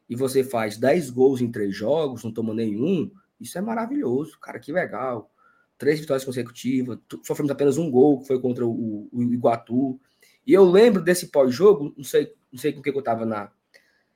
e 0.10 0.16
você 0.16 0.44
faz 0.44 0.78
10 0.78 1.10
gols 1.10 1.42
em 1.42 1.52
três 1.52 1.76
jogos, 1.76 2.24
não 2.24 2.32
toma 2.32 2.54
nenhum, 2.54 3.12
isso 3.40 3.58
é 3.58 3.62
maravilhoso, 3.62 4.40
cara, 4.40 4.60
que 4.60 4.72
legal. 4.72 5.30
Três 5.78 6.00
vitórias 6.00 6.26
consecutivas, 6.26 6.98
sofremos 7.24 7.52
apenas 7.52 7.78
um 7.78 7.92
gol, 7.92 8.20
que 8.20 8.28
foi 8.28 8.40
contra 8.40 8.66
o, 8.66 9.08
o 9.12 9.22
Iguatu. 9.22 10.00
E 10.46 10.54
eu 10.54 10.64
lembro 10.64 11.02
desse 11.02 11.28
pós-jogo, 11.28 11.94
não 11.96 12.04
sei, 12.04 12.34
não 12.52 12.60
sei 12.60 12.74
com 12.74 12.82
que 12.82 12.90
eu 12.90 13.00
estava 13.00 13.26
na. 13.26 13.52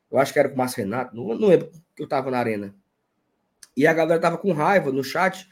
Eu 0.10 0.18
acho 0.18 0.34
que 0.34 0.40
era 0.40 0.50
com 0.50 0.56
o 0.56 0.58
Márcio 0.58 0.84
Renato, 0.84 1.16
não, 1.16 1.28
não 1.38 1.48
lembro 1.48 1.70
que 1.96 2.02
eu 2.02 2.06
estava 2.06 2.32
na 2.32 2.40
arena. 2.40 2.76
E 3.76 3.88
a 3.88 3.94
galera 3.94 4.20
tava 4.20 4.38
com 4.38 4.52
raiva 4.52 4.92
no 4.92 5.04
chat, 5.04 5.48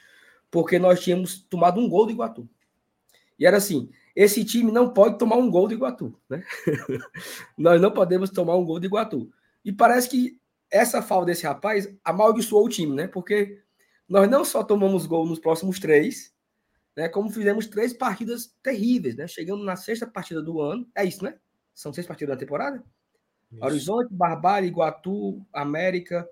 porque 0.51 0.77
nós 0.77 0.99
tínhamos 0.99 1.41
tomado 1.41 1.79
um 1.79 1.87
gol 1.87 2.05
do 2.05 2.11
Iguatu. 2.11 2.49
E 3.37 3.45
era 3.45 3.57
assim: 3.57 3.89
esse 4.15 4.43
time 4.43 4.71
não 4.71 4.93
pode 4.93 5.17
tomar 5.17 5.37
um 5.37 5.49
gol 5.49 5.67
do 5.67 5.73
Iguatu, 5.73 6.19
né? 6.29 6.43
nós 7.57 7.79
não 7.79 7.91
podemos 7.91 8.29
tomar 8.29 8.55
um 8.55 8.65
gol 8.65 8.79
do 8.79 8.85
Iguatu. 8.85 9.31
E 9.63 9.71
parece 9.71 10.09
que 10.09 10.39
essa 10.69 11.01
falta 11.01 11.27
desse 11.27 11.45
rapaz 11.45 11.89
amaldiçoou 12.03 12.65
o 12.65 12.69
time, 12.69 12.93
né? 12.95 13.07
Porque 13.07 13.61
nós 14.07 14.29
não 14.29 14.43
só 14.43 14.63
tomamos 14.63 15.05
gol 15.05 15.25
nos 15.25 15.39
próximos 15.39 15.79
três, 15.79 16.33
né? 16.95 17.07
Como 17.07 17.29
fizemos 17.29 17.67
três 17.67 17.93
partidas 17.93 18.53
terríveis, 18.61 19.15
né? 19.15 19.27
Chegando 19.27 19.63
na 19.63 19.75
sexta 19.75 20.05
partida 20.05 20.41
do 20.41 20.59
ano. 20.59 20.87
É 20.95 21.05
isso, 21.05 21.23
né? 21.23 21.37
São 21.73 21.93
seis 21.93 22.05
partidas 22.05 22.35
da 22.35 22.39
temporada? 22.39 22.83
Isso. 23.51 23.63
Horizonte, 23.63 24.13
Barbalha, 24.13 24.65
Iguatu, 24.65 25.45
América, 25.53 26.27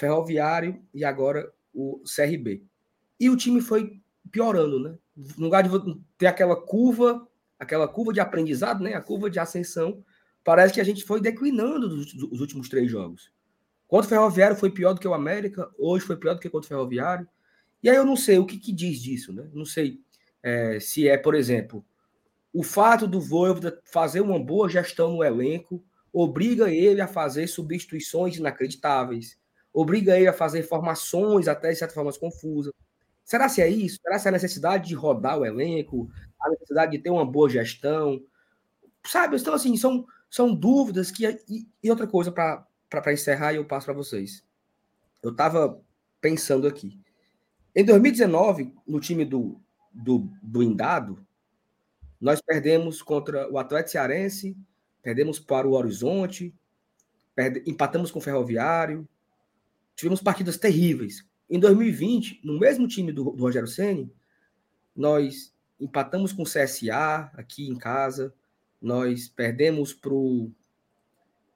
Ferroviário 0.00 0.82
e 0.94 1.04
agora 1.04 1.52
o 1.74 2.00
CRB. 2.04 2.64
E 3.18 3.28
o 3.28 3.36
time 3.36 3.60
foi 3.60 4.00
piorando, 4.32 4.80
né? 4.80 4.96
No 5.36 5.44
lugar 5.44 5.62
de 5.62 5.70
ter 6.16 6.26
aquela 6.26 6.56
curva, 6.56 7.28
aquela 7.58 7.86
curva 7.86 8.12
de 8.12 8.20
aprendizado, 8.20 8.82
né? 8.82 8.94
A 8.94 9.00
curva 9.02 9.28
de 9.28 9.38
ascensão, 9.38 10.02
parece 10.42 10.72
que 10.72 10.80
a 10.80 10.84
gente 10.84 11.04
foi 11.04 11.20
declinando 11.20 11.88
dos 11.88 12.40
últimos 12.40 12.68
três 12.68 12.90
jogos. 12.90 13.30
Contra 13.86 14.08
Ferroviário 14.08 14.56
foi 14.56 14.70
pior 14.70 14.94
do 14.94 15.00
que 15.00 15.08
o 15.08 15.12
América, 15.12 15.68
hoje 15.78 16.06
foi 16.06 16.16
pior 16.16 16.34
do 16.34 16.40
que 16.40 16.48
contra 16.48 16.66
o 16.66 16.68
Ferroviário. 16.68 17.28
E 17.82 17.90
aí 17.90 17.96
eu 17.96 18.06
não 18.06 18.16
sei 18.16 18.38
o 18.38 18.46
que, 18.46 18.58
que 18.58 18.72
diz 18.72 19.00
disso, 19.00 19.32
né? 19.32 19.50
Não 19.52 19.66
sei 19.66 20.00
é, 20.42 20.80
se 20.80 21.08
é, 21.08 21.18
por 21.18 21.34
exemplo, 21.34 21.84
o 22.54 22.62
fato 22.62 23.06
do 23.06 23.20
Voivoda 23.20 23.80
fazer 23.84 24.22
uma 24.22 24.38
boa 24.38 24.68
gestão 24.68 25.12
no 25.12 25.24
elenco 25.24 25.84
obriga 26.12 26.70
ele 26.70 27.00
a 27.00 27.06
fazer 27.06 27.46
substituições 27.46 28.36
inacreditáveis, 28.36 29.39
obriga 29.72 30.16
ele 30.16 30.28
a 30.28 30.32
fazer 30.32 30.62
formações 30.62 31.48
até 31.48 31.70
de 31.70 31.76
certa 31.76 31.94
forma 31.94 32.12
confusas. 32.12 32.72
Será 33.24 33.48
se 33.48 33.62
é 33.62 33.68
isso? 33.68 34.00
Será 34.02 34.18
se 34.18 34.26
é 34.26 34.30
a 34.30 34.32
necessidade 34.32 34.88
de 34.88 34.94
rodar 34.94 35.38
o 35.38 35.46
elenco, 35.46 36.10
a 36.40 36.50
necessidade 36.50 36.92
de 36.92 36.98
ter 36.98 37.10
uma 37.10 37.24
boa 37.24 37.48
gestão? 37.48 38.20
Sabe? 39.06 39.36
Então, 39.36 39.54
assim, 39.54 39.76
são, 39.76 40.04
são 40.28 40.54
dúvidas 40.54 41.10
que. 41.10 41.24
E, 41.48 41.68
e 41.82 41.90
outra 41.90 42.06
coisa, 42.06 42.32
para 42.32 43.12
encerrar 43.12 43.52
e 43.52 43.56
eu 43.56 43.64
passo 43.64 43.86
para 43.86 43.94
vocês. 43.94 44.44
Eu 45.22 45.30
estava 45.30 45.80
pensando 46.20 46.66
aqui. 46.66 47.00
Em 47.74 47.84
2019, 47.84 48.74
no 48.86 48.98
time 48.98 49.24
do, 49.24 49.60
do 49.92 50.28
blindado, 50.42 51.24
nós 52.20 52.40
perdemos 52.40 53.00
contra 53.00 53.50
o 53.50 53.58
Atlético 53.58 53.92
Cearense, 53.92 54.56
perdemos 55.02 55.38
para 55.38 55.68
o 55.68 55.72
Horizonte, 55.72 56.54
perde, 57.34 57.62
empatamos 57.66 58.10
com 58.10 58.18
o 58.18 58.22
Ferroviário, 58.22 59.08
tivemos 60.00 60.20
partidas 60.20 60.56
terríveis. 60.56 61.24
Em 61.48 61.58
2020, 61.58 62.40
no 62.44 62.58
mesmo 62.58 62.88
time 62.88 63.12
do, 63.12 63.24
do 63.24 63.42
Rogério 63.42 63.68
Ceni, 63.68 64.12
nós 64.94 65.54
empatamos 65.78 66.32
com 66.32 66.42
o 66.42 66.46
CSA 66.46 67.30
aqui 67.34 67.68
em 67.68 67.76
casa, 67.76 68.34
nós 68.80 69.28
perdemos 69.28 69.92
para 69.92 70.12
o 70.12 70.50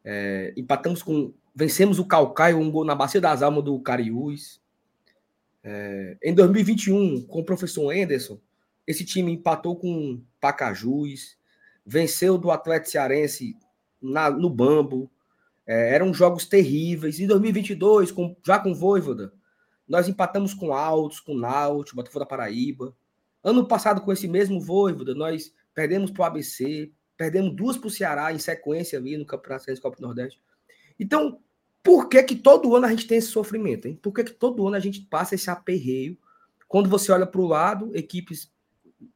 é, 0.04 0.52
empatamos 0.56 1.02
com. 1.02 1.32
Vencemos 1.56 2.00
o 2.00 2.04
Calcaio, 2.04 2.58
um 2.58 2.70
gol 2.70 2.84
na 2.84 2.96
Bacia 2.96 3.20
das 3.20 3.40
Almas 3.40 3.64
do 3.64 3.78
Cariús. 3.80 4.60
É, 5.62 6.18
em 6.22 6.34
2021, 6.34 7.22
com 7.22 7.40
o 7.40 7.44
professor 7.44 7.90
Anderson, 7.90 8.38
esse 8.86 9.04
time 9.04 9.32
empatou 9.32 9.76
com 9.76 10.20
Pacajus, 10.40 11.38
venceu 11.86 12.36
do 12.36 12.50
Atlético 12.50 12.90
Cearense 12.90 13.56
na, 14.02 14.30
no 14.30 14.50
Bambo. 14.50 15.10
É, 15.66 15.94
eram 15.94 16.12
jogos 16.12 16.46
terríveis. 16.46 17.18
Em 17.18 17.26
2022, 17.26 18.10
com, 18.10 18.36
já 18.44 18.58
com 18.58 18.74
Voivoda, 18.74 19.32
nós 19.88 20.08
empatamos 20.08 20.54
com 20.54 20.72
Altos, 20.72 21.20
com 21.20 21.34
Náutico, 21.34 21.96
Botafogo 21.96 22.24
da 22.24 22.28
Paraíba. 22.28 22.96
Ano 23.42 23.66
passado, 23.66 24.00
com 24.00 24.12
esse 24.12 24.26
mesmo 24.26 24.60
Voivoda, 24.60 25.14
nós 25.14 25.52
perdemos 25.74 26.10
para 26.10 26.22
o 26.22 26.24
ABC, 26.24 26.92
Perdemos 27.16 27.54
duas 27.54 27.76
para 27.76 27.86
o 27.86 27.90
Ceará 27.90 28.32
em 28.32 28.38
sequência 28.38 28.98
ali 28.98 29.16
no 29.16 29.24
Campeonato 29.24 29.64
Cearense 29.64 29.82
Copa 29.82 29.96
do 29.96 30.02
Nordeste. 30.02 30.40
Então, 30.98 31.40
por 31.82 32.08
que 32.08 32.22
que 32.22 32.34
todo 32.34 32.74
ano 32.74 32.86
a 32.86 32.90
gente 32.90 33.06
tem 33.06 33.18
esse 33.18 33.28
sofrimento? 33.28 33.86
Hein? 33.86 33.98
Por 34.02 34.12
que, 34.12 34.24
que 34.24 34.32
todo 34.32 34.66
ano 34.66 34.76
a 34.76 34.80
gente 34.80 35.00
passa 35.02 35.34
esse 35.34 35.48
aperreio? 35.48 36.18
Quando 36.66 36.88
você 36.88 37.12
olha 37.12 37.26
para 37.26 37.40
o 37.40 37.46
lado, 37.46 37.94
equipes 37.94 38.52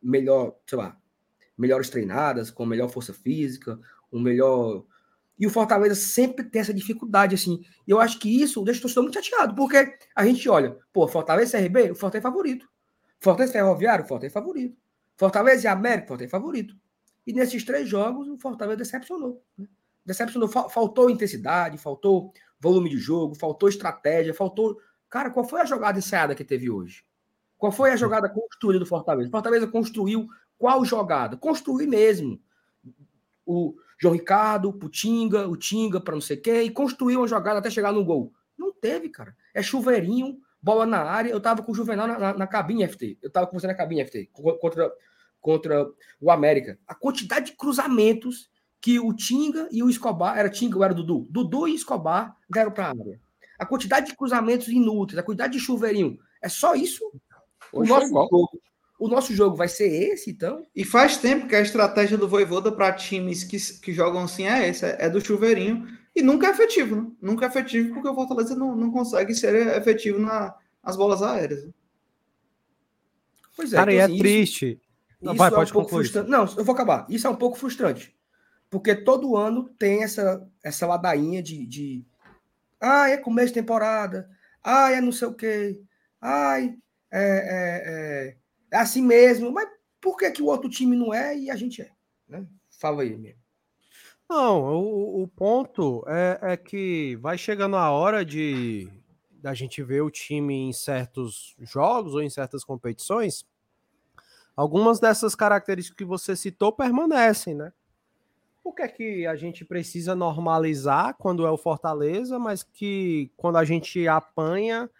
melhor, 0.00 0.56
sei 0.66 0.78
lá, 0.78 0.96
melhores 1.56 1.90
treinadas, 1.90 2.50
com 2.50 2.64
melhor 2.64 2.88
força 2.88 3.12
física, 3.12 3.78
um 4.12 4.20
melhor. 4.20 4.84
E 5.38 5.47
o 5.47 5.50
Fortaleza 5.50 5.95
sempre 5.95 6.45
tem 6.45 6.61
essa 6.61 6.75
dificuldade, 6.75 7.35
assim. 7.35 7.61
E 7.87 7.90
eu 7.90 8.00
acho 8.00 8.18
que 8.18 8.42
isso 8.42 8.62
deixa 8.64 8.80
o 8.80 8.83
torcedor 8.83 9.04
muito 9.04 9.23
chateado, 9.23 9.54
porque 9.54 9.97
a 10.14 10.25
gente 10.25 10.49
olha, 10.49 10.76
pô, 10.92 11.07
Fortaleza 11.07 11.57
e 11.57 11.62
CRB, 11.62 11.92
o 11.92 11.95
Fortaleza 11.95 12.18
é 12.18 12.30
favorito. 12.30 12.68
Fortaleza 13.21 13.52
Ferroviário, 13.52 14.04
o 14.04 14.09
Fortaleza 14.09 14.33
é 14.33 14.40
favorito. 14.40 14.76
Fortaleza 15.16 15.64
e 15.64 15.68
América, 15.68 16.04
o 16.04 16.09
Fortaleza 16.09 16.37
é 16.37 16.38
favorito. 16.38 16.75
E 17.26 17.33
nesses 17.33 17.64
três 17.64 17.88
jogos, 17.88 18.28
o 18.28 18.38
Fortaleza 18.38 18.78
decepcionou. 18.78 19.42
Né? 19.57 19.66
Decepcionou. 20.04 20.49
Faltou 20.49 21.11
intensidade, 21.11 21.78
faltou 21.78 22.33
volume 22.59 22.88
de 22.88 22.97
jogo, 22.97 23.35
faltou 23.35 23.68
estratégia, 23.68 24.35
faltou. 24.35 24.80
Cara, 25.09 25.30
qual 25.30 25.45
foi 25.45 25.61
a 25.61 25.64
jogada 25.64 25.99
ensaiada 25.99 26.35
que 26.35 26.45
teve 26.45 26.71
hoje? 26.71 27.04
Qual 27.57 27.73
foi 27.73 27.90
a 27.90 27.97
jogada 27.97 28.28
construída 28.28 28.78
do 28.78 28.87
Fortaleza? 28.87 29.30
Fortaleza 29.30 29.66
construiu 29.66 30.28
qual 30.57 30.85
jogada? 30.85 31.37
Construir 31.37 31.87
mesmo. 31.87 32.40
O 33.45 33.75
João 34.00 34.14
Ricardo, 34.14 34.70
o 34.70 34.88
Tinga, 34.88 35.48
o 35.48 35.56
Tinga 35.56 36.00
para 36.00 36.14
não 36.14 36.20
sei 36.20 36.36
quem, 36.36 36.66
e 36.66 36.70
construiu 36.70 37.20
uma 37.20 37.28
jogada 37.28 37.58
até 37.58 37.70
chegar 37.70 37.92
no 37.92 38.04
gol. 38.04 38.32
Não 38.56 38.72
teve, 38.72 39.08
cara. 39.08 39.34
É 39.52 39.62
chuveirinho, 39.62 40.38
bola 40.62 40.86
na 40.86 41.02
área. 41.02 41.30
Eu 41.30 41.40
tava 41.40 41.62
com 41.62 41.72
o 41.72 41.74
Juvenal 41.74 42.06
na, 42.06 42.18
na, 42.18 42.34
na 42.34 42.46
cabine 42.46 42.86
FT. 42.86 43.18
Eu 43.20 43.30
tava 43.30 43.46
com 43.46 43.58
você 43.58 43.66
na 43.66 43.74
cabine 43.74 44.04
FT, 44.04 44.30
contra 44.32 44.92
contra 45.40 45.88
o 46.20 46.30
América. 46.30 46.78
A 46.86 46.94
quantidade 46.94 47.46
de 47.46 47.56
cruzamentos 47.56 48.50
que 48.80 48.98
o 48.98 49.12
Tinga 49.12 49.68
e 49.72 49.82
o 49.82 49.90
Escobar, 49.90 50.38
era 50.38 50.48
Tinga 50.48 50.76
ou 50.76 50.84
era 50.84 50.94
Dudu? 50.94 51.26
Dudu 51.30 51.66
e 51.66 51.74
Escobar 51.74 52.36
deram 52.48 52.70
para 52.70 52.86
a 52.86 52.90
área. 52.90 53.20
A 53.58 53.66
quantidade 53.66 54.06
de 54.06 54.16
cruzamentos 54.16 54.68
inúteis, 54.68 55.18
a 55.18 55.22
quantidade 55.22 55.54
de 55.54 55.58
chuveirinho. 55.58 56.18
É 56.40 56.48
só 56.48 56.74
isso? 56.74 57.04
O 57.72 57.84
nosso, 57.84 58.08
jogo, 58.08 58.60
o 58.98 59.08
nosso 59.08 59.32
jogo 59.32 59.56
vai 59.56 59.68
ser 59.68 59.88
esse, 59.88 60.30
então? 60.30 60.66
E 60.74 60.84
faz 60.84 61.16
tempo 61.16 61.46
que 61.46 61.54
a 61.54 61.60
estratégia 61.60 62.18
do 62.18 62.28
Voivoda 62.28 62.72
para 62.72 62.92
times 62.92 63.44
que, 63.44 63.56
que 63.80 63.92
jogam 63.92 64.22
assim 64.22 64.44
é 64.44 64.68
essa, 64.68 64.86
é 64.86 65.08
do 65.08 65.24
chuveirinho. 65.24 65.86
E 66.14 66.20
nunca 66.20 66.48
é 66.48 66.50
efetivo, 66.50 66.96
né? 66.96 67.06
Nunca 67.22 67.46
é 67.46 67.48
efetivo 67.48 67.94
porque 67.94 68.08
o 68.08 68.14
Fortaleza 68.14 68.56
não, 68.56 68.74
não 68.74 68.90
consegue 68.90 69.34
ser 69.34 69.54
efetivo 69.76 70.18
na, 70.18 70.54
nas 70.82 70.96
bolas 70.96 71.22
aéreas. 71.22 71.68
Pois 73.54 73.72
é, 73.72 73.76
Cara, 73.76 73.92
então, 73.92 74.08
e 74.08 74.16
é 74.16 74.18
triste. 74.18 74.80
Não, 75.20 75.34
vai, 75.34 75.48
é 75.52 75.58
um 75.58 75.66
pouco 75.66 75.90
frustrante. 75.90 76.28
Não, 76.28 76.44
eu 76.56 76.64
vou 76.64 76.74
acabar. 76.74 77.06
Isso 77.08 77.26
é 77.26 77.30
um 77.30 77.36
pouco 77.36 77.56
frustrante. 77.56 78.16
Porque 78.70 78.94
todo 78.94 79.36
ano 79.36 79.68
tem 79.78 80.02
essa, 80.02 80.46
essa 80.62 80.86
ladainha 80.86 81.42
de, 81.42 81.66
de. 81.66 82.04
Ah, 82.80 83.08
é 83.08 83.16
começo 83.16 83.48
de 83.48 83.54
temporada. 83.54 84.28
Ah, 84.62 84.90
é 84.90 85.00
não 85.00 85.12
sei 85.12 85.28
o 85.28 85.34
quê. 85.34 85.80
Ai, 86.20 86.76
é, 87.10 87.20
é, 87.20 87.82
é, 87.86 88.36
é, 88.70 88.76
assim 88.76 89.02
mesmo. 89.02 89.52
Mas 89.52 89.68
por 90.00 90.16
que, 90.16 90.30
que 90.30 90.42
o 90.42 90.46
outro 90.46 90.68
time 90.68 90.96
não 90.96 91.12
é 91.12 91.37
e 91.37 91.50
a 91.50 91.56
gente 91.56 91.82
é? 91.82 91.90
Né? 92.28 92.46
Fala 92.70 93.02
aí 93.02 93.16
mesmo. 93.16 93.40
Não, 94.28 94.62
o, 94.62 95.22
o 95.22 95.28
ponto 95.28 96.04
é, 96.06 96.38
é 96.52 96.56
que 96.56 97.16
vai 97.16 97.38
chegando 97.38 97.76
a 97.76 97.90
hora 97.90 98.25
de, 98.25 98.90
da 99.30 99.54
gente 99.54 99.82
ver 99.82 100.02
o 100.02 100.10
time 100.10 100.54
em 100.54 100.72
certos 100.72 101.56
jogos 101.60 102.14
ou 102.14 102.22
em 102.22 102.28
certas 102.28 102.62
competições, 102.62 103.46
algumas 104.54 105.00
dessas 105.00 105.34
características 105.34 105.96
que 105.96 106.04
você 106.04 106.37
citou 106.37 106.72
permanecem, 106.72 107.54
né? 107.54 107.72
O 108.62 108.72
que 108.72 108.82
é 108.82 108.88
que 108.88 109.26
a 109.26 109.34
gente 109.34 109.64
precisa 109.64 110.14
normalizar 110.14 111.16
quando 111.16 111.46
é 111.46 111.50
o 111.50 111.56
Fortaleza, 111.56 112.38
mas 112.38 112.62
que 112.62 113.32
quando 113.34 113.56
a 113.56 113.64
gente 113.64 114.06
apanha, 114.06 114.90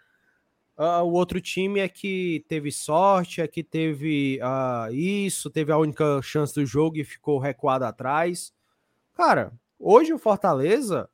uh, 0.79 1.03
o 1.03 1.11
outro 1.11 1.41
time 1.41 1.81
é 1.81 1.89
que 1.89 2.45
teve 2.47 2.71
sorte, 2.71 3.41
é 3.41 3.47
que 3.47 3.61
teve 3.61 4.39
uh, 4.41 4.91
isso, 4.93 5.49
teve 5.49 5.71
a 5.71 5.77
única 5.77 6.21
chance 6.21 6.55
do 6.55 6.65
jogo 6.65 6.97
e 6.97 7.03
ficou 7.03 7.37
recuado 7.37 7.83
atrás. 7.83 8.53
Cara, 9.13 9.51
hoje 9.77 10.13
o 10.13 10.17
Fortaleza 10.17 11.09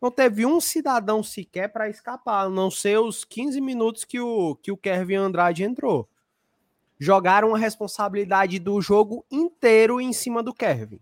não 0.00 0.10
teve 0.10 0.44
um 0.44 0.60
cidadão 0.60 1.22
sequer 1.22 1.68
para 1.68 1.88
escapar, 1.88 2.46
a 2.46 2.50
não 2.50 2.70
ser 2.70 2.98
os 2.98 3.24
15 3.24 3.60
minutos 3.60 4.04
que 4.04 4.20
o, 4.20 4.54
que 4.56 4.70
o 4.70 4.76
Kevin 4.76 5.14
Andrade 5.14 5.64
entrou. 5.64 6.06
Jogaram 6.98 7.54
a 7.54 7.58
responsabilidade 7.58 8.58
do 8.58 8.80
jogo 8.80 9.24
inteiro 9.30 10.00
em 10.00 10.12
cima 10.12 10.42
do 10.42 10.54
Kevin. 10.54 11.00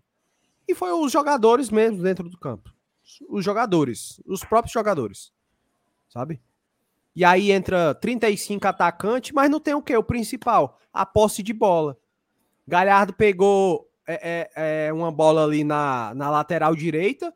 E 0.67 0.73
foi 0.73 0.91
os 0.91 1.11
jogadores 1.11 1.69
mesmo 1.69 2.01
dentro 2.01 2.27
do 2.29 2.37
campo. 2.37 2.73
Os 3.29 3.45
jogadores, 3.45 4.19
os 4.25 4.43
próprios 4.43 4.73
jogadores. 4.73 5.31
Sabe? 6.09 6.41
E 7.15 7.23
aí 7.23 7.51
entra 7.51 7.95
35 7.95 8.67
atacantes, 8.67 9.31
mas 9.31 9.49
não 9.49 9.59
tem 9.59 9.73
o 9.73 9.81
que? 9.81 9.95
O 9.95 10.03
principal, 10.03 10.77
a 10.93 11.05
posse 11.05 11.41
de 11.41 11.53
bola. 11.53 11.97
Galhardo 12.67 13.13
pegou 13.13 13.87
é, 14.07 14.49
é, 14.55 14.87
é 14.87 14.93
uma 14.93 15.11
bola 15.11 15.43
ali 15.43 15.63
na, 15.63 16.13
na 16.13 16.29
lateral 16.29 16.75
direita, 16.75 17.33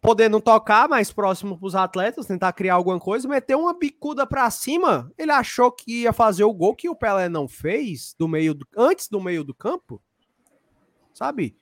podendo 0.00 0.40
tocar 0.40 0.88
mais 0.88 1.12
próximo 1.12 1.56
para 1.56 1.66
os 1.66 1.74
atletas, 1.74 2.26
tentar 2.26 2.52
criar 2.52 2.74
alguma 2.74 2.98
coisa, 2.98 3.28
meteu 3.28 3.60
uma 3.60 3.78
bicuda 3.78 4.26
para 4.26 4.50
cima. 4.50 5.10
Ele 5.16 5.32
achou 5.32 5.72
que 5.72 6.02
ia 6.02 6.12
fazer 6.12 6.44
o 6.44 6.52
gol 6.52 6.74
que 6.74 6.88
o 6.88 6.96
Pelé 6.96 7.28
não 7.28 7.48
fez 7.48 8.14
do 8.18 8.28
meio 8.28 8.54
do, 8.54 8.66
antes 8.76 9.08
do 9.08 9.20
meio 9.20 9.44
do 9.44 9.54
campo. 9.54 10.02
Sabe? 11.14 11.56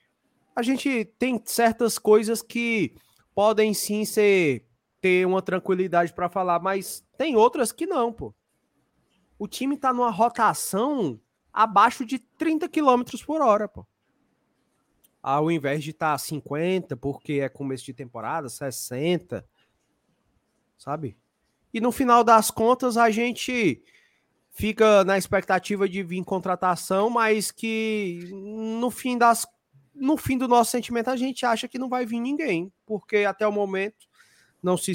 a 0.55 0.61
gente 0.61 1.05
tem 1.17 1.41
certas 1.45 1.97
coisas 1.97 2.41
que 2.41 2.93
podem 3.33 3.73
sim 3.73 4.05
ser 4.05 4.65
ter 5.01 5.25
uma 5.25 5.41
tranquilidade 5.41 6.13
para 6.13 6.29
falar, 6.29 6.59
mas 6.59 7.03
tem 7.17 7.35
outras 7.35 7.71
que 7.71 7.87
não, 7.87 8.13
pô. 8.13 8.33
O 9.37 9.47
time 9.47 9.75
tá 9.75 9.91
numa 9.91 10.11
rotação 10.11 11.19
abaixo 11.51 12.05
de 12.05 12.19
30 12.19 12.69
km 12.69 13.01
por 13.25 13.41
hora, 13.41 13.67
pô. 13.67 13.85
Ao 15.21 15.51
invés 15.51 15.83
de 15.83 15.89
estar 15.89 16.13
tá 16.13 16.17
50, 16.17 16.95
porque 16.95 17.33
é 17.33 17.49
começo 17.49 17.83
de 17.85 17.93
temporada, 17.93 18.47
60, 18.47 19.45
sabe? 20.77 21.17
E 21.73 21.81
no 21.81 21.91
final 21.91 22.23
das 22.23 22.51
contas 22.51 22.97
a 22.97 23.09
gente 23.09 23.83
fica 24.51 25.03
na 25.03 25.17
expectativa 25.17 25.87
de 25.87 26.03
vir 26.03 26.23
contratação, 26.23 27.09
mas 27.09 27.51
que 27.51 28.29
no 28.31 28.91
fim 28.91 29.17
das 29.17 29.47
no 29.93 30.17
fim 30.17 30.37
do 30.37 30.47
nosso 30.47 30.71
sentimento, 30.71 31.09
a 31.09 31.15
gente 31.15 31.45
acha 31.45 31.67
que 31.67 31.77
não 31.77 31.89
vai 31.89 32.05
vir 32.05 32.19
ninguém, 32.19 32.71
porque 32.85 33.17
até 33.17 33.45
o 33.45 33.51
momento 33.51 34.07
não 34.61 34.77
se 34.77 34.93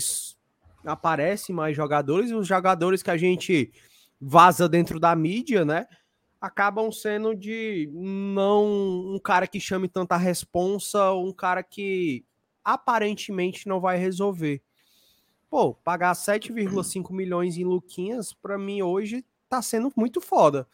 aparecem 0.85 1.55
mais 1.55 1.77
jogadores, 1.77 2.31
e 2.31 2.35
os 2.35 2.47
jogadores 2.47 3.03
que 3.03 3.11
a 3.11 3.17
gente 3.17 3.73
vaza 4.21 4.69
dentro 4.69 5.01
da 5.01 5.15
mídia, 5.15 5.65
né? 5.65 5.87
Acabam 6.41 6.93
sendo 6.93 7.35
de 7.35 7.91
não 7.93 8.67
um 9.15 9.19
cara 9.19 9.47
que 9.47 9.59
chame 9.59 9.89
tanta 9.89 10.17
responsa, 10.17 11.13
um 11.13 11.33
cara 11.33 11.63
que 11.63 12.25
aparentemente 12.65 13.67
não 13.67 13.81
vai 13.81 13.97
resolver. 13.97 14.63
Pô, 15.49 15.75
pagar 15.75 16.13
7,5 16.13 17.13
milhões 17.13 17.57
em 17.57 17.65
Luquinhas, 17.65 18.33
para 18.33 18.59
mim 18.59 18.83
hoje 18.83 19.25
tá 19.49 19.63
sendo 19.63 19.93
muito 19.97 20.21
foda. 20.21 20.69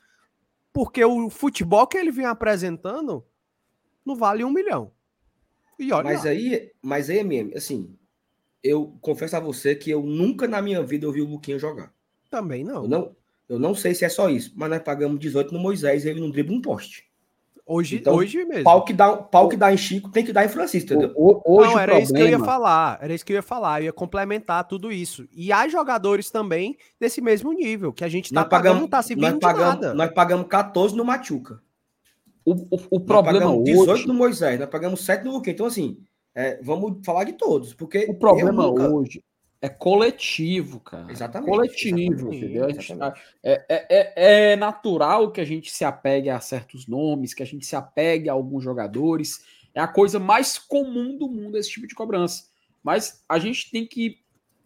Porque 0.72 1.05
o 1.05 1.28
futebol 1.28 1.87
que 1.87 1.98
ele 1.98 2.11
vem 2.11 2.24
apresentando 2.24 3.24
não 4.05 4.16
vale 4.16 4.44
um 4.44 4.50
milhão. 4.50 4.92
E 5.78 5.92
olha 5.92 6.05
mas 6.05 6.24
lá. 6.24 6.31
aí, 6.31 6.72
mas 6.81 7.11
aí, 7.11 7.22
mesmo, 7.22 7.57
assim, 7.57 7.96
eu 8.62 8.96
confesso 9.01 9.37
a 9.37 9.40
você 9.40 9.75
que 9.75 9.90
eu 9.90 10.03
nunca 10.03 10.46
na 10.46 10.62
minha 10.62 10.83
vida 10.83 11.07
ouvi 11.07 11.20
o 11.20 11.29
Luquinha 11.29 11.59
jogar. 11.59 11.92
Também 12.31 12.64
não. 12.64 12.85
Eu 12.85 12.88
não, 12.88 13.16
eu 13.48 13.59
não 13.59 13.75
sei 13.75 13.94
se 13.94 14.05
é 14.05 14.09
só 14.09 14.31
isso, 14.31 14.53
mas 14.57 14.70
nós 14.70 14.83
pagamos 14.83 15.18
18 15.18 15.53
no 15.53 15.61
Moisés 15.61 16.05
e 16.05 16.09
ele 16.09 16.20
não 16.20 16.31
dribla 16.31 16.57
um 16.57 16.62
poste. 16.62 17.11
Hoje, 17.64 17.96
então, 17.96 18.14
hoje 18.14 18.44
mesmo. 18.44 18.64
Pau 18.64 18.85
que, 18.85 18.92
dá, 18.92 19.16
pau 19.16 19.48
que 19.48 19.57
dá 19.57 19.72
em 19.72 19.77
Chico 19.77 20.11
tem 20.11 20.25
que 20.25 20.33
dar 20.33 20.44
em 20.44 20.48
Francisco, 20.48 20.92
entendeu? 20.92 21.12
Hoje 21.16 21.70
não, 21.70 21.79
era 21.79 21.92
problema... 21.92 22.01
isso 22.01 22.12
que 22.12 22.20
eu 22.20 22.29
ia 22.29 22.38
falar. 22.38 22.98
Era 23.01 23.14
isso 23.14 23.25
que 23.25 23.33
eu 23.33 23.37
ia 23.37 23.42
falar. 23.42 23.81
Eu 23.81 23.85
ia 23.87 23.92
complementar 23.92 24.66
tudo 24.66 24.90
isso. 24.90 25.29
E 25.33 25.53
há 25.53 25.68
jogadores 25.68 26.29
também 26.29 26.77
desse 26.98 27.20
mesmo 27.20 27.53
nível, 27.53 27.92
que 27.92 28.05
a 28.05 28.09
gente 28.09 28.35
tá 28.35 28.40
nós 28.40 28.48
pagando, 28.48 28.62
pagamos, 28.62 28.81
não 28.81 28.88
tá 28.88 29.03
se 29.03 29.14
nós 29.14 29.38
pagamos, 29.38 29.81
nada. 29.81 29.94
Nós 29.94 30.11
pagamos 30.12 30.46
14 30.48 30.96
no 30.96 31.05
Machuca. 31.05 31.62
O, 32.44 32.53
o, 32.53 32.81
o 32.90 33.01
problema 33.01 33.46
nós 33.46 33.62
18 33.62 33.90
hoje... 33.90 34.09
no 34.09 34.14
Moisés, 34.14 34.59
nós 34.59 34.68
pagamos 34.68 35.05
7 35.05 35.25
no 35.25 35.33
Luque. 35.33 35.51
Então, 35.51 35.66
assim, 35.66 35.98
é, 36.35 36.61
vamos 36.62 37.05
falar 37.05 37.25
de 37.25 37.35
todos. 37.35 37.75
Porque 37.75 38.07
o 38.09 38.14
problema 38.14 38.66
nunca... 38.66 38.88
hoje 38.88 39.23
é 39.61 39.68
coletivo, 39.68 40.81
cara. 40.81 41.11
Exatamente. 41.11 41.51
Coletivo, 41.51 42.33
exatamente, 42.33 42.92
entendeu? 42.92 42.99
Tá, 42.99 43.14
é, 43.42 43.64
é, 43.68 43.87
é, 43.88 44.53
é, 44.53 44.57
natural 44.57 45.31
que 45.31 45.40
a 45.40 45.45
gente 45.45 45.71
se 45.71 45.85
apegue 45.85 46.29
a 46.29 46.40
certos 46.40 46.88
nomes, 46.88 47.33
que 47.33 47.45
a 47.45 47.47
gente 47.47 47.64
se 47.64 47.77
apegue 47.77 48.29
a 48.29 48.33
alguns 48.33 48.64
jogadores. 48.64 49.45
É 49.73 49.81
a 49.81 49.87
coisa 49.87 50.18
mais 50.18 50.59
comum 50.59 51.16
do 51.16 51.29
mundo 51.29 51.57
esse 51.57 51.71
tipo 51.71 51.87
de 51.87 51.95
cobrança. 51.95 52.45
Mas 52.83 53.23
a 53.29 53.38
gente 53.38 53.71
tem 53.71 53.87
que 53.87 54.18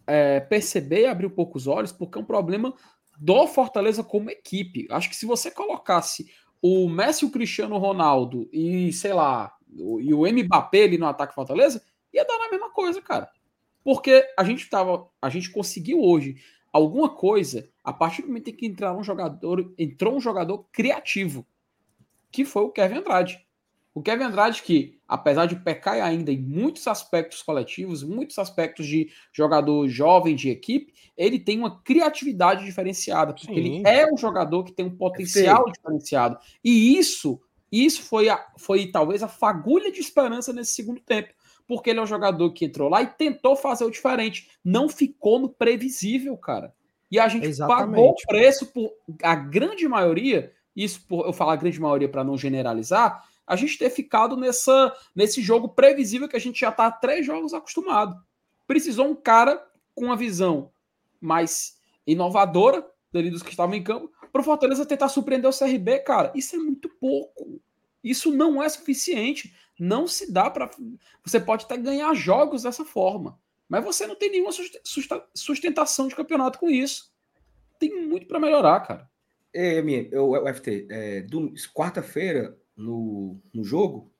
é, 0.06 0.40
perceber 0.40 1.02
e 1.02 1.06
abrir 1.06 1.26
um 1.26 1.30
pouco 1.30 1.58
os 1.58 1.66
olhos, 1.66 1.92
porque 1.92 2.18
é 2.18 2.20
um 2.20 2.24
problema 2.24 2.72
do 3.18 3.46
Fortaleza 3.46 4.02
como 4.02 4.30
equipe. 4.30 4.86
Acho 4.90 5.10
que 5.10 5.16
se 5.16 5.26
você 5.26 5.50
colocasse 5.50 6.26
o 6.62 6.88
Messi, 6.88 7.24
o 7.24 7.30
Cristiano 7.30 7.76
Ronaldo 7.76 8.48
e, 8.50 8.92
sei 8.92 9.12
lá, 9.12 9.55
e 10.00 10.14
o 10.14 10.26
Mbappé 10.26 10.84
ali 10.84 10.98
no 10.98 11.06
ataque 11.06 11.34
Fortaleza, 11.34 11.82
ia 12.12 12.24
dar 12.24 12.38
na 12.38 12.50
mesma 12.50 12.70
coisa, 12.70 13.00
cara. 13.00 13.28
Porque 13.84 14.26
a 14.36 14.42
gente 14.42 14.68
tava, 14.68 15.08
a 15.20 15.28
gente 15.28 15.50
conseguiu 15.50 16.00
hoje 16.00 16.36
alguma 16.72 17.08
coisa 17.08 17.68
a 17.82 17.92
partir 17.92 18.22
do 18.22 18.28
momento 18.28 18.48
em 18.48 18.52
que 18.52 18.66
entrar 18.66 18.96
um 18.96 19.02
jogador, 19.02 19.72
entrou 19.78 20.16
um 20.16 20.20
jogador 20.20 20.66
criativo, 20.72 21.46
que 22.30 22.44
foi 22.44 22.62
o 22.62 22.70
Kevin 22.70 22.96
Andrade. 22.96 23.46
O 23.94 24.02
Kevin 24.02 24.24
Andrade, 24.24 24.62
que 24.62 24.98
apesar 25.08 25.46
de 25.46 25.56
pecar 25.56 25.94
ainda 26.02 26.30
em 26.30 26.38
muitos 26.38 26.86
aspectos 26.86 27.42
coletivos, 27.42 28.02
muitos 28.02 28.38
aspectos 28.38 28.86
de 28.86 29.08
jogador 29.32 29.88
jovem 29.88 30.34
de 30.34 30.50
equipe, 30.50 30.92
ele 31.16 31.38
tem 31.38 31.58
uma 31.58 31.80
criatividade 31.80 32.64
diferenciada, 32.64 33.32
porque 33.32 33.46
Sim. 33.46 33.56
ele 33.56 33.82
é 33.86 34.12
um 34.12 34.16
jogador 34.18 34.64
que 34.64 34.72
tem 34.72 34.84
um 34.84 34.94
potencial 34.94 35.64
Sim. 35.64 35.72
diferenciado. 35.72 36.38
E 36.62 36.98
isso, 36.98 37.40
isso 37.84 38.02
foi, 38.02 38.28
a, 38.28 38.46
foi 38.56 38.86
talvez 38.86 39.22
a 39.22 39.28
fagulha 39.28 39.90
de 39.90 40.00
esperança 40.00 40.52
nesse 40.52 40.72
segundo 40.72 41.00
tempo, 41.00 41.32
porque 41.66 41.90
ele 41.90 41.98
é 41.98 42.02
um 42.02 42.06
jogador 42.06 42.52
que 42.52 42.64
entrou 42.64 42.88
lá 42.88 43.02
e 43.02 43.06
tentou 43.06 43.56
fazer 43.56 43.84
o 43.84 43.90
diferente, 43.90 44.48
não 44.64 44.88
ficou 44.88 45.38
no 45.38 45.48
previsível, 45.48 46.36
cara. 46.36 46.72
E 47.10 47.18
a 47.18 47.28
gente 47.28 47.46
Exatamente. 47.46 47.90
pagou 47.90 48.10
o 48.10 48.26
preço 48.26 48.66
por 48.66 48.92
a 49.22 49.34
grande 49.34 49.86
maioria, 49.86 50.52
isso 50.74 51.04
por 51.06 51.26
eu 51.26 51.32
falar 51.32 51.54
a 51.54 51.56
grande 51.56 51.80
maioria 51.80 52.08
para 52.08 52.24
não 52.24 52.36
generalizar, 52.36 53.24
a 53.46 53.54
gente 53.54 53.78
ter 53.78 53.90
ficado 53.90 54.36
nessa, 54.36 54.94
nesse 55.14 55.40
jogo 55.40 55.68
previsível 55.68 56.28
que 56.28 56.36
a 56.36 56.40
gente 56.40 56.60
já 56.60 56.70
está 56.70 56.86
há 56.86 56.90
três 56.90 57.24
jogos 57.24 57.54
acostumado. 57.54 58.16
Precisou 58.66 59.06
um 59.06 59.14
cara 59.14 59.64
com 59.94 60.06
uma 60.06 60.16
visão 60.16 60.70
mais 61.20 61.76
inovadora 62.06 62.84
dos 63.12 63.42
que 63.42 63.50
estavam 63.50 63.74
em 63.74 63.82
campo 63.82 64.10
para 64.30 64.42
o 64.42 64.44
Fortaleza 64.44 64.84
tentar 64.84 65.08
surpreender 65.08 65.48
o 65.48 65.58
CRB, 65.58 66.00
cara. 66.00 66.30
Isso 66.34 66.54
é 66.54 66.58
muito 66.58 66.88
pouco. 67.00 67.58
Isso 68.08 68.30
não 68.30 68.62
é 68.62 68.68
suficiente. 68.68 69.52
Não 69.78 70.06
se 70.06 70.32
dá 70.32 70.48
para. 70.48 70.70
Você 71.24 71.40
pode 71.40 71.64
até 71.64 71.76
ganhar 71.76 72.14
jogos 72.14 72.62
dessa 72.62 72.84
forma, 72.84 73.38
mas 73.68 73.84
você 73.84 74.06
não 74.06 74.14
tem 74.14 74.30
nenhuma 74.30 74.52
sustentação 75.34 76.08
de 76.08 76.14
campeonato 76.14 76.58
com 76.58 76.70
isso. 76.70 77.12
Tem 77.78 78.06
muito 78.06 78.26
para 78.26 78.40
melhorar, 78.40 78.80
cara. 78.80 79.10
É, 79.52 79.82
minha, 79.82 80.08
o 80.20 80.46
FT, 80.54 80.86
é, 80.90 81.26
quarta-feira 81.74 82.56
no, 82.76 83.40
no 83.52 83.64
jogo 83.64 84.12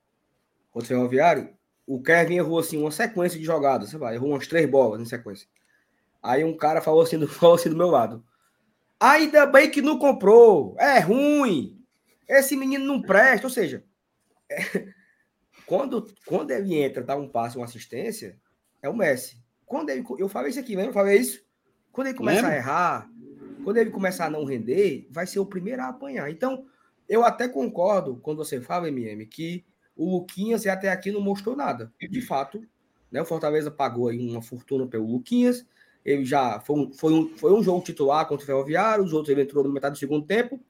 contra 0.70 0.86
o 0.86 0.88
Ferroviário, 0.88 1.54
o 1.86 2.02
Kevin 2.02 2.36
errou 2.36 2.58
assim 2.58 2.78
uma 2.78 2.90
sequência 2.90 3.38
de 3.38 3.44
jogadas, 3.44 3.90
você 3.90 3.98
vai, 3.98 4.14
errou 4.14 4.30
umas 4.30 4.46
três 4.46 4.68
bolas 4.68 5.00
em 5.00 5.04
sequência. 5.04 5.46
Aí 6.22 6.42
um 6.42 6.56
cara 6.56 6.80
falou 6.80 7.02
assim, 7.02 7.24
falou 7.28 7.54
assim 7.54 7.70
do 7.70 7.76
meu 7.76 7.88
lado: 7.88 8.24
Ainda 8.98 9.46
bem 9.46 9.70
que 9.70 9.80
não 9.80 9.98
comprou, 9.98 10.74
é 10.78 10.98
ruim, 10.98 11.75
esse 12.28 12.56
menino 12.56 12.84
não 12.84 13.00
presta. 13.00 13.46
Ou 13.46 13.50
seja, 13.50 13.84
é, 14.50 14.88
quando, 15.66 16.06
quando 16.24 16.50
ele 16.50 16.74
entra, 16.74 17.02
dá 17.02 17.16
um 17.16 17.28
passe, 17.28 17.56
uma 17.56 17.66
assistência, 17.66 18.38
é 18.82 18.88
o 18.88 18.96
Messi. 18.96 19.42
Quando 19.64 19.90
ele, 19.90 20.04
eu 20.18 20.28
falei 20.28 20.50
isso 20.50 20.60
aqui, 20.60 20.76
lembra? 20.76 20.90
Eu 20.90 20.94
falei 20.94 21.18
isso. 21.18 21.44
Quando 21.92 22.08
ele 22.08 22.16
começa 22.16 22.46
a 22.46 22.54
errar, 22.54 23.10
quando 23.64 23.78
ele 23.78 23.90
começar 23.90 24.26
a 24.26 24.30
não 24.30 24.44
render, 24.44 25.08
vai 25.10 25.26
ser 25.26 25.40
o 25.40 25.46
primeiro 25.46 25.82
a 25.82 25.88
apanhar. 25.88 26.30
Então, 26.30 26.66
eu 27.08 27.24
até 27.24 27.48
concordo 27.48 28.16
quando 28.22 28.38
você 28.38 28.60
fala, 28.60 28.88
MM, 28.88 29.26
que 29.26 29.64
o 29.96 30.10
Luquinhas 30.10 30.66
até 30.66 30.90
aqui 30.90 31.10
não 31.10 31.20
mostrou 31.20 31.56
nada. 31.56 31.92
De 31.98 32.20
fato, 32.20 32.62
né, 33.10 33.22
o 33.22 33.24
Fortaleza 33.24 33.70
pagou 33.70 34.08
aí 34.08 34.18
uma 34.28 34.42
fortuna 34.42 34.86
pelo 34.86 35.10
Luquinhas. 35.10 35.66
Ele 36.04 36.24
já 36.24 36.60
foi 36.60 36.78
um, 36.78 36.92
foi 36.92 37.12
um, 37.12 37.36
foi 37.36 37.52
um 37.52 37.62
jogo 37.62 37.82
titular 37.82 38.26
contra 38.28 38.44
o 38.44 38.46
Ferroviário, 38.46 39.02
os 39.02 39.12
outros 39.12 39.30
ele 39.30 39.42
entrou 39.42 39.64
no 39.64 39.72
metade 39.72 39.94
do 39.94 39.98
segundo 39.98 40.24
tempo. 40.24 40.60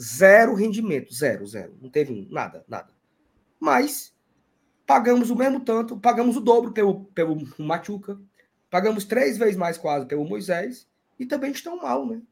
Zero 0.00 0.54
rendimento, 0.54 1.12
zero, 1.12 1.46
zero. 1.46 1.76
Não 1.80 1.90
teve 1.90 2.26
nada, 2.30 2.64
nada. 2.68 2.92
Mas 3.58 4.14
pagamos 4.86 5.30
o 5.30 5.36
mesmo 5.36 5.60
tanto, 5.60 5.98
pagamos 5.98 6.36
o 6.36 6.40
dobro 6.40 6.72
pelo, 6.72 7.04
pelo 7.06 7.36
Machuca, 7.58 8.18
pagamos 8.70 9.04
três 9.04 9.36
vezes 9.36 9.56
mais 9.56 9.76
quase 9.76 10.06
pelo 10.06 10.24
Moisés 10.24 10.88
e 11.18 11.26
também 11.26 11.50
estão 11.50 11.76
mal, 11.76 12.06
né? 12.06 12.22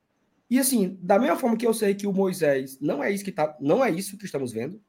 E 0.48 0.58
assim, 0.58 0.96
da 1.02 1.18
mesma 1.18 1.36
forma 1.36 1.56
que 1.56 1.66
eu 1.66 1.74
sei 1.74 1.94
que 1.94 2.06
o 2.06 2.12
Moisés 2.12 2.78
não 2.80 3.02
é 3.02 3.10
isso 3.10 3.24
que 3.24 3.32
tá, 3.32 3.56
não 3.60 3.84
é 3.84 3.90
isso 3.90 4.16
que 4.16 4.24
estamos 4.24 4.52
vendo. 4.52 4.80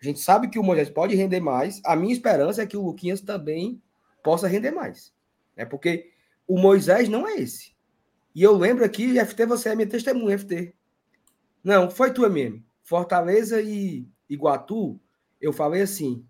A 0.00 0.04
gente 0.04 0.20
sabe 0.20 0.48
que 0.48 0.58
o 0.58 0.62
Moisés 0.62 0.88
pode 0.88 1.14
render 1.14 1.40
mais. 1.40 1.80
A 1.84 1.94
minha 1.94 2.12
esperança 2.12 2.62
é 2.62 2.66
que 2.66 2.76
o 2.76 2.82
Luquinhas 2.82 3.20
também 3.20 3.82
possa 4.22 4.48
render 4.48 4.70
mais. 4.70 5.12
É 5.56 5.64
porque 5.64 6.10
o 6.46 6.58
Moisés 6.58 7.08
não 7.08 7.26
é 7.26 7.36
esse. 7.36 7.72
E 8.34 8.42
eu 8.42 8.56
lembro 8.56 8.84
aqui, 8.84 9.18
FT, 9.18 9.46
você 9.46 9.68
é 9.70 9.74
minha 9.74 9.88
testemunha, 9.88 10.38
FT. 10.38 10.74
Não, 11.62 11.90
foi 11.90 12.12
tu, 12.12 12.24
MM. 12.24 12.64
Fortaleza 12.82 13.60
e 13.60 14.06
Iguatu, 14.28 15.00
eu 15.40 15.52
falei 15.52 15.82
assim, 15.82 16.26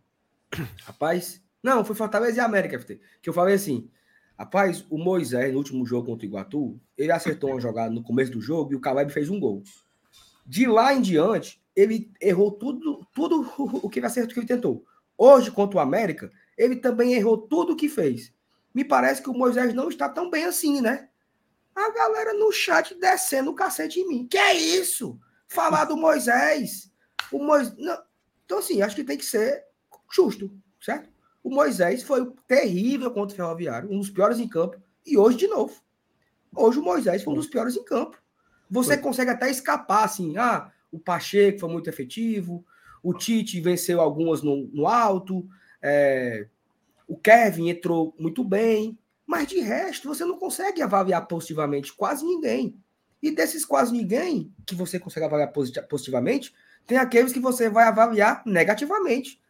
rapaz, 0.85 1.43
não, 1.63 1.85
foi 1.85 1.97
Fortaleza 1.97 2.39
e 2.39 2.41
América, 2.41 2.79
FT, 2.79 3.01
que 3.21 3.29
eu 3.29 3.33
falei 3.33 3.55
assim, 3.55 3.91
rapaz, 4.39 4.85
o 4.91 4.99
Moisés, 4.99 5.53
no 5.53 5.59
último 5.59 5.87
jogo 5.87 6.07
contra 6.07 6.27
o 6.27 6.29
Iguatu, 6.29 6.81
ele 6.97 7.13
acertou 7.13 7.51
uma 7.51 7.61
jogada 7.61 7.93
no 7.93 8.03
começo 8.03 8.33
do 8.33 8.41
jogo 8.41 8.73
e 8.73 8.77
o 8.77 8.81
Caleb 8.81 9.13
fez 9.13 9.31
um 9.31 9.41
gol. 9.41 9.63
De 10.45 10.67
lá 10.67 10.93
em 10.93 11.01
diante, 11.01 11.63
ele 11.75 12.11
errou 12.21 12.51
tudo, 12.51 13.07
tudo 13.15 13.49
o 13.83 13.89
que 13.89 13.99
ele 13.99 14.07
acertou 14.07 14.35
que 14.35 14.41
ele 14.41 14.47
tentou. 14.47 14.85
Hoje, 15.17 15.51
contra 15.51 15.79
o 15.79 15.81
América, 15.81 16.31
ele 16.59 16.77
também 16.77 17.15
errou 17.15 17.39
tudo 17.39 17.73
o 17.73 17.77
que 17.77 17.89
fez 17.89 18.33
me 18.75 18.85
parece 18.85 19.23
que 19.23 19.31
o 19.31 19.35
Moisés 19.35 19.75
não 19.75 19.89
está 19.89 20.09
tão 20.09 20.31
bem 20.31 20.45
assim, 20.45 20.81
né? 20.81 21.09
A 21.75 21.91
galera 21.91 22.35
no 22.35 22.53
chat 22.53 22.95
descendo 22.95 23.51
o 23.51 23.55
cacete 23.55 24.01
em 24.01 24.09
mim. 24.09 24.27
Que 24.27 24.39
é 24.39 24.55
isso? 24.55 25.19
Falar 25.49 25.87
do 25.87 25.97
Moisés. 25.97 26.91
O 27.31 27.39
Moisés. 27.39 27.77
Não. 27.79 27.99
Então, 28.45 28.59
assim, 28.59 28.83
acho 28.83 28.97
que 28.97 29.05
tem 29.05 29.17
que 29.17 29.25
ser 29.25 29.65
justo, 30.11 30.53
certo? 30.81 31.09
O 31.43 31.51
Moisés 31.51 32.03
foi 32.03 32.31
terrível 32.47 33.11
contra 33.11 33.35
o 33.35 33.37
Ferroviário, 33.37 33.91
um 33.91 33.99
dos 33.99 34.11
piores 34.11 34.39
em 34.39 34.49
campo, 34.49 34.81
e 35.07 35.17
hoje 35.17 35.39
de 35.39 35.49
novo. 35.49 35.81
Hoje 36.55 36.79
o 36.79 36.83
Moisés 36.83 37.25
foi 37.25 37.33
um 37.33 37.37
dos 37.37 37.47
piores 37.47 37.77
em 37.77 37.85
campo. 37.85 38.21
Você 38.71 38.95
foi. 38.95 39.03
consegue 39.03 39.31
até 39.31 39.51
escapar, 39.51 40.05
assim, 40.05 40.37
ah, 40.37 40.71
o 40.91 40.99
Pacheco 40.99 41.61
foi 41.61 41.69
muito 41.71 41.89
efetivo, 41.89 42.65
o 43.03 43.13
Tite 43.15 43.61
venceu 43.61 44.01
algumas 44.01 44.43
no, 44.43 44.69
no 44.73 44.87
alto, 44.87 45.49
é, 45.81 46.47
o 47.09 47.17
Kevin 47.17 47.71
entrou 47.71 48.15
muito 48.19 48.45
bem, 48.45 48.97
mas 49.33 49.49
de 49.49 49.61
resto 49.61 50.07
você 50.07 50.27
não 50.27 50.39
consegue 50.39 50.83
avaliar 50.83 51.27
positivamente 51.27 51.91
quase 51.95 52.23
ninguém. 52.23 52.77
E 53.23 53.31
desses 53.31 53.65
quase 53.65 53.91
ninguém 53.91 54.53
que 54.67 54.75
você 54.75 54.99
consegue 54.99 55.25
avaliar 55.25 55.51
positivamente, 55.89 56.53
tem 56.87 56.99
aqueles 56.99 57.33
que 57.33 57.41
você 57.41 57.71
vai 57.71 57.85
avaliar 57.85 58.43
negativamente. 58.45 59.41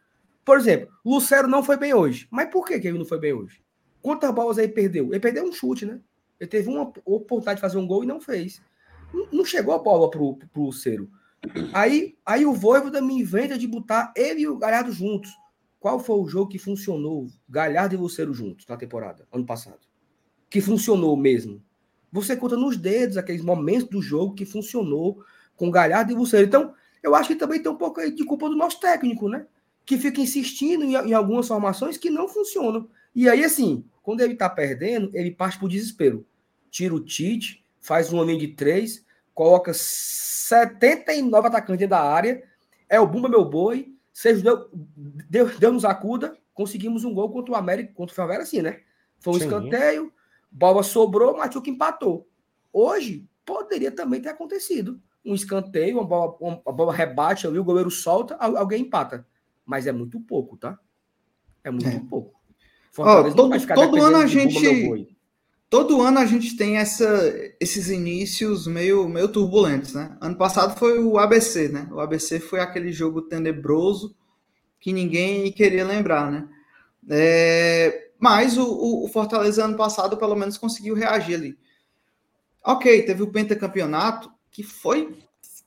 Por 0.45 0.57
exemplo, 0.57 0.87
Lucero 1.03 1.49
não 1.49 1.61
foi 1.61 1.75
bem 1.75 1.93
hoje. 1.93 2.29
Mas 2.31 2.49
por 2.49 2.65
que, 2.65 2.79
que 2.79 2.87
ele 2.87 2.97
não 2.97 3.05
foi 3.05 3.19
bem 3.19 3.33
hoje? 3.33 3.61
Quantas 4.01 4.33
bolas 4.33 4.57
ele 4.57 4.71
perdeu? 4.71 5.09
Ele 5.09 5.19
perdeu 5.19 5.43
um 5.43 5.51
chute, 5.51 5.85
né? 5.85 5.99
Ele 6.39 6.49
teve 6.49 6.69
uma 6.69 6.83
oportunidade 7.03 7.57
de 7.57 7.61
fazer 7.61 7.77
um 7.77 7.85
gol 7.85 8.05
e 8.05 8.07
não 8.07 8.21
fez. 8.21 8.61
Não 9.33 9.43
chegou 9.43 9.73
a 9.73 9.79
bola 9.79 10.09
pro, 10.09 10.37
pro 10.37 10.63
Lucero. 10.63 11.11
Aí, 11.73 12.15
aí 12.25 12.45
o 12.45 12.53
Voivoda 12.53 13.01
me 13.01 13.15
inventa 13.19 13.57
de 13.57 13.67
botar 13.67 14.13
ele 14.15 14.43
e 14.43 14.47
o 14.47 14.57
Galhardo 14.57 14.93
juntos. 14.93 15.29
Qual 15.83 15.99
foi 15.99 16.15
o 16.15 16.25
jogo 16.25 16.49
que 16.49 16.57
funcionou, 16.57 17.27
Galhardo 17.49 17.93
e 17.93 17.97
Lucero 17.97 18.33
juntos 18.33 18.65
na 18.65 18.77
temporada, 18.77 19.27
ano 19.29 19.45
passado? 19.45 19.81
Que 20.49 20.61
funcionou 20.61 21.17
mesmo. 21.17 21.61
Você 22.09 22.37
conta 22.37 22.55
nos 22.55 22.77
dedos 22.77 23.17
aqueles 23.17 23.43
momentos 23.43 23.89
do 23.89 24.01
jogo 24.01 24.33
que 24.33 24.45
funcionou 24.45 25.21
com 25.57 25.69
Galhardo 25.69 26.13
e 26.13 26.15
Lucero. 26.15 26.47
Então, 26.47 26.73
eu 27.03 27.13
acho 27.13 27.27
que 27.27 27.35
também 27.35 27.61
tem 27.61 27.69
um 27.69 27.75
pouco 27.75 27.99
de 28.09 28.23
culpa 28.23 28.47
do 28.47 28.55
nosso 28.55 28.79
técnico, 28.79 29.27
né? 29.27 29.45
Que 29.85 29.97
fica 29.97 30.21
insistindo 30.21 30.85
em, 30.85 31.13
algumas 31.13 31.49
formações 31.49 31.97
que 31.97 32.09
não 32.09 32.29
funcionam. 32.29 32.87
E 33.13 33.27
aí, 33.27 33.43
assim, 33.43 33.83
quando 34.01 34.21
ele 34.21 34.35
tá 34.35 34.49
perdendo, 34.49 35.11
ele 35.13 35.31
parte 35.31 35.59
pro 35.59 35.67
desespero. 35.67 36.25
Tira 36.71 36.95
o 36.95 36.99
Tite, 37.01 37.61
faz 37.81 38.13
um 38.13 38.21
homem 38.21 38.37
de 38.37 38.47
três, 38.47 39.05
coloca 39.33 39.73
79 39.73 41.45
atacantes 41.45 41.89
da 41.89 41.99
área, 41.99 42.41
é 42.87 43.01
o 43.01 43.05
Bumba 43.05 43.27
Meu 43.27 43.43
Boi, 43.43 43.92
Seja 44.13 44.41
Deus, 44.43 44.69
Deus, 45.27 45.57
Deus 45.57 45.73
nos 45.73 45.85
acuda, 45.85 46.37
conseguimos 46.53 47.03
um 47.03 47.13
gol 47.13 47.31
contra 47.31 47.51
o 47.51 47.57
América, 47.57 47.93
contra 47.93 48.13
o 48.13 48.15
Favela, 48.15 48.43
assim, 48.43 48.61
né? 48.61 48.81
Foi 49.19 49.33
um 49.33 49.39
Sim. 49.39 49.45
escanteio, 49.45 50.13
bola 50.51 50.83
sobrou, 50.83 51.33
o 51.33 51.37
Machuca 51.37 51.69
empatou. 51.69 52.29
Hoje, 52.71 53.27
poderia 53.43 53.91
também 53.91 54.21
ter 54.21 54.29
acontecido. 54.29 55.01
Um 55.25 55.33
escanteio, 55.33 55.97
uma 55.97 56.05
bola, 56.05 56.37
uma 56.39 56.71
bola 56.71 56.93
rebate 56.93 57.47
ali, 57.47 57.57
o 57.57 57.63
goleiro 57.63 57.89
solta, 57.89 58.35
alguém 58.35 58.83
empata. 58.83 59.25
Mas 59.65 59.87
é 59.87 59.91
muito 59.91 60.19
pouco, 60.19 60.57
tá? 60.57 60.77
É 61.63 61.71
muito 61.71 61.87
é. 61.87 61.99
pouco. 62.07 62.39
Oh, 62.97 63.33
todo, 63.33 63.67
todo 63.73 64.03
ano 64.03 64.17
a 64.17 64.27
gente 64.27 65.12
todo 65.73 66.03
ano 66.03 66.19
a 66.19 66.25
gente 66.27 66.55
tem 66.55 66.77
essa, 66.77 67.33
esses 67.59 67.89
inícios 67.89 68.67
meio, 68.67 69.09
meio 69.09 69.27
turbulentos, 69.27 69.95
né? 69.95 70.15
Ano 70.21 70.35
passado 70.35 70.77
foi 70.77 70.99
o 70.99 71.17
ABC, 71.17 71.67
né? 71.67 71.89
O 71.91 71.99
ABC 71.99 72.39
foi 72.39 72.59
aquele 72.59 72.91
jogo 72.91 73.23
tenebroso 73.23 74.15
que 74.79 74.93
ninguém 74.93 75.51
queria 75.51 75.83
lembrar, 75.83 76.31
né? 76.31 76.47
É, 77.09 78.11
mas 78.19 78.55
o, 78.55 79.03
o, 79.03 79.07
Fortaleza 79.07 79.65
ano 79.65 79.75
passado 79.75 80.15
pelo 80.15 80.35
menos 80.35 80.59
conseguiu 80.59 80.93
reagir 80.93 81.33
ali. 81.33 81.57
Ok, 82.63 83.01
teve 83.01 83.23
o 83.23 83.31
pentacampeonato 83.31 84.31
que 84.51 84.61
foi 84.61 85.17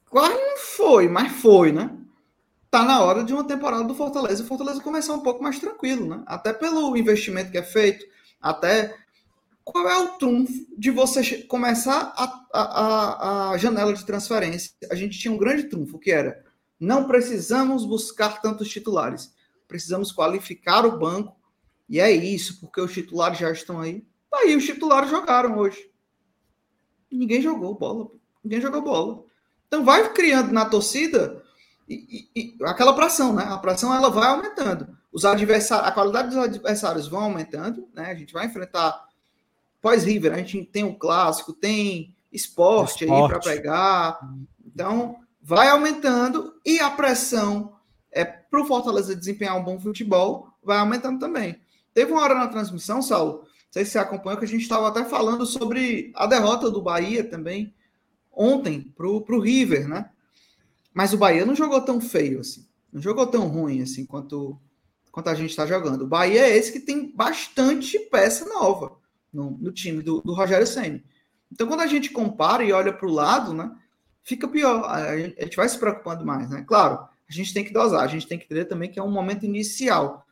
quase 0.08 0.36
não 0.36 0.56
foi, 0.56 1.08
mas 1.08 1.32
foi, 1.32 1.72
né? 1.72 1.90
Tá 2.70 2.84
na 2.84 3.00
hora 3.00 3.24
de 3.24 3.32
uma 3.34 3.42
temporada 3.42 3.82
do 3.82 3.94
Fortaleza. 3.96 4.44
O 4.44 4.46
Fortaleza 4.46 4.80
começar 4.80 5.14
um 5.14 5.20
pouco 5.24 5.42
mais 5.42 5.58
tranquilo, 5.58 6.06
né? 6.06 6.22
Até 6.26 6.52
pelo 6.52 6.96
investimento 6.96 7.50
que 7.50 7.58
é 7.58 7.62
feito, 7.64 8.06
até 8.40 8.94
qual 9.66 9.88
é 9.88 9.98
o 9.98 10.08
trunfo 10.10 10.64
de 10.78 10.92
você 10.92 11.42
começar 11.42 12.14
a, 12.16 12.46
a, 12.54 13.50
a, 13.50 13.58
janela 13.58 13.92
de 13.92 14.06
transferência? 14.06 14.70
A 14.88 14.94
gente 14.94 15.18
tinha 15.18 15.34
um 15.34 15.36
grande 15.36 15.64
trunfo, 15.64 15.98
que 15.98 16.12
era 16.12 16.44
não 16.78 17.08
precisamos 17.08 17.84
buscar 17.84 18.40
tantos 18.40 18.68
titulares, 18.68 19.34
precisamos 19.66 20.12
qualificar 20.12 20.86
o 20.86 20.96
banco, 20.96 21.34
e 21.88 21.98
é 21.98 22.12
isso, 22.12 22.60
porque 22.60 22.80
os 22.80 22.92
titulares 22.92 23.38
já 23.38 23.50
estão 23.50 23.80
aí. 23.80 24.06
Tá 24.30 24.38
aí, 24.38 24.54
os 24.54 24.64
titulares 24.64 25.10
jogaram 25.10 25.58
hoje. 25.58 25.90
Ninguém 27.10 27.42
jogou 27.42 27.74
bola, 27.74 28.08
ninguém 28.44 28.60
jogou 28.60 28.82
bola. 28.82 29.24
Então 29.66 29.84
vai 29.84 30.12
criando 30.12 30.52
na 30.52 30.66
torcida 30.66 31.42
e, 31.88 32.28
e, 32.34 32.40
e, 32.40 32.64
aquela 32.64 32.94
pressão, 32.94 33.34
né? 33.34 33.44
A 33.48 33.58
pressão 33.58 33.92
ela 33.92 34.10
vai 34.10 34.28
aumentando. 34.28 34.96
Os 35.12 35.24
adversários, 35.24 35.88
a 35.88 35.92
qualidade 35.92 36.28
dos 36.28 36.38
adversários 36.38 37.08
vão 37.08 37.22
aumentando, 37.22 37.88
né? 37.92 38.12
A 38.12 38.14
gente 38.14 38.32
vai 38.32 38.46
enfrentar 38.46 39.05
pós-River, 39.86 40.34
a 40.34 40.38
gente 40.38 40.64
tem 40.64 40.82
o 40.82 40.96
clássico, 40.96 41.52
tem 41.52 42.12
esporte, 42.32 43.04
esporte. 43.04 43.12
aí 43.12 43.28
para 43.28 43.38
pegar. 43.38 44.18
Então, 44.66 45.20
vai 45.40 45.68
aumentando 45.68 46.54
e 46.64 46.80
a 46.80 46.90
pressão 46.90 47.76
é 48.10 48.24
para 48.24 48.60
o 48.60 48.64
Fortaleza 48.64 49.14
desempenhar 49.14 49.56
um 49.56 49.62
bom 49.62 49.78
futebol 49.78 50.48
vai 50.60 50.78
aumentando 50.78 51.20
também. 51.20 51.60
Teve 51.94 52.10
uma 52.10 52.20
hora 52.20 52.34
na 52.34 52.48
transmissão, 52.48 53.00
Saulo, 53.00 53.42
não 53.42 53.46
sei 53.70 53.84
se 53.84 53.92
você 53.92 54.00
acompanhou, 54.00 54.40
que 54.40 54.44
a 54.44 54.48
gente 54.48 54.62
estava 54.62 54.88
até 54.88 55.04
falando 55.04 55.46
sobre 55.46 56.10
a 56.16 56.26
derrota 56.26 56.68
do 56.68 56.82
Bahia 56.82 57.22
também 57.22 57.72
ontem 58.32 58.92
para 58.96 59.06
o 59.06 59.40
River, 59.40 59.86
né? 59.86 60.10
Mas 60.92 61.12
o 61.12 61.18
Bahia 61.18 61.46
não 61.46 61.54
jogou 61.54 61.80
tão 61.80 62.00
feio 62.00 62.40
assim, 62.40 62.66
não 62.92 63.00
jogou 63.00 63.24
tão 63.28 63.46
ruim 63.46 63.82
assim 63.82 64.04
quanto, 64.04 64.58
quanto 65.12 65.30
a 65.30 65.34
gente 65.34 65.50
está 65.50 65.64
jogando. 65.64 66.02
O 66.02 66.08
Bahia 66.08 66.40
é 66.40 66.56
esse 66.56 66.72
que 66.72 66.80
tem 66.80 67.14
bastante 67.14 68.00
peça 68.00 68.44
nova 68.46 69.05
no, 69.36 69.50
no 69.50 69.70
time 69.70 70.02
do, 70.02 70.22
do 70.22 70.32
Rogério 70.32 70.66
Senna. 70.66 71.02
Então, 71.52 71.66
quando 71.66 71.80
a 71.80 71.86
gente 71.86 72.10
compara 72.10 72.64
e 72.64 72.72
olha 72.72 72.92
para 72.92 73.06
o 73.06 73.12
lado, 73.12 73.52
né, 73.52 73.70
fica 74.22 74.48
pior. 74.48 74.84
A 74.84 75.16
gente, 75.16 75.56
vai 75.56 75.68
se 75.68 75.78
preocupando 75.78 76.24
mais, 76.24 76.50
né? 76.50 76.64
Claro, 76.66 77.06
a 77.28 77.32
gente 77.32 77.54
tem 77.54 77.64
que 77.64 77.72
dosar, 77.72 78.02
a 78.02 78.08
gente 78.08 78.26
tem 78.26 78.38
que 78.38 78.44
entender 78.44 78.64
também 78.64 78.90
que 78.90 78.98
é 78.98 79.02
um 79.02 79.10
momento 79.10 79.44
inicial. 79.44 80.26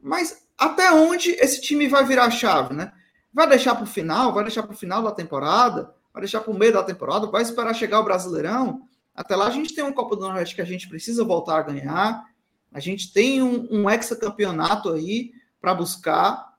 Mas 0.00 0.46
até 0.56 0.90
onde 0.92 1.32
esse 1.32 1.60
time 1.60 1.88
vai 1.88 2.04
virar 2.06 2.30
chave, 2.30 2.74
né? 2.74 2.92
Vai 3.32 3.48
deixar 3.48 3.74
para 3.74 3.84
o 3.84 3.86
final, 3.86 4.32
vai 4.32 4.44
deixar 4.44 4.62
para 4.62 4.72
o 4.72 4.78
final 4.78 5.02
da 5.02 5.10
temporada, 5.10 5.92
vai 6.12 6.22
deixar 6.22 6.40
para 6.40 6.52
o 6.52 6.58
meio 6.58 6.72
da 6.72 6.82
temporada, 6.82 7.26
vai 7.26 7.42
esperar 7.42 7.74
chegar 7.74 8.00
o 8.00 8.04
Brasileirão. 8.04 8.88
Até 9.14 9.36
lá 9.36 9.46
a 9.48 9.50
gente 9.50 9.74
tem 9.74 9.84
um 9.84 9.92
Copa 9.92 10.16
do 10.16 10.22
Nordeste 10.22 10.54
que 10.54 10.62
a 10.62 10.66
gente 10.66 10.88
precisa 10.88 11.24
voltar 11.24 11.58
a 11.58 11.62
ganhar. 11.62 12.24
A 12.72 12.80
gente 12.80 13.12
tem 13.12 13.42
um, 13.42 13.68
um 13.70 13.90
hexacampeonato 13.90 14.92
aí 14.92 15.32
para 15.60 15.74
buscar. 15.74 16.53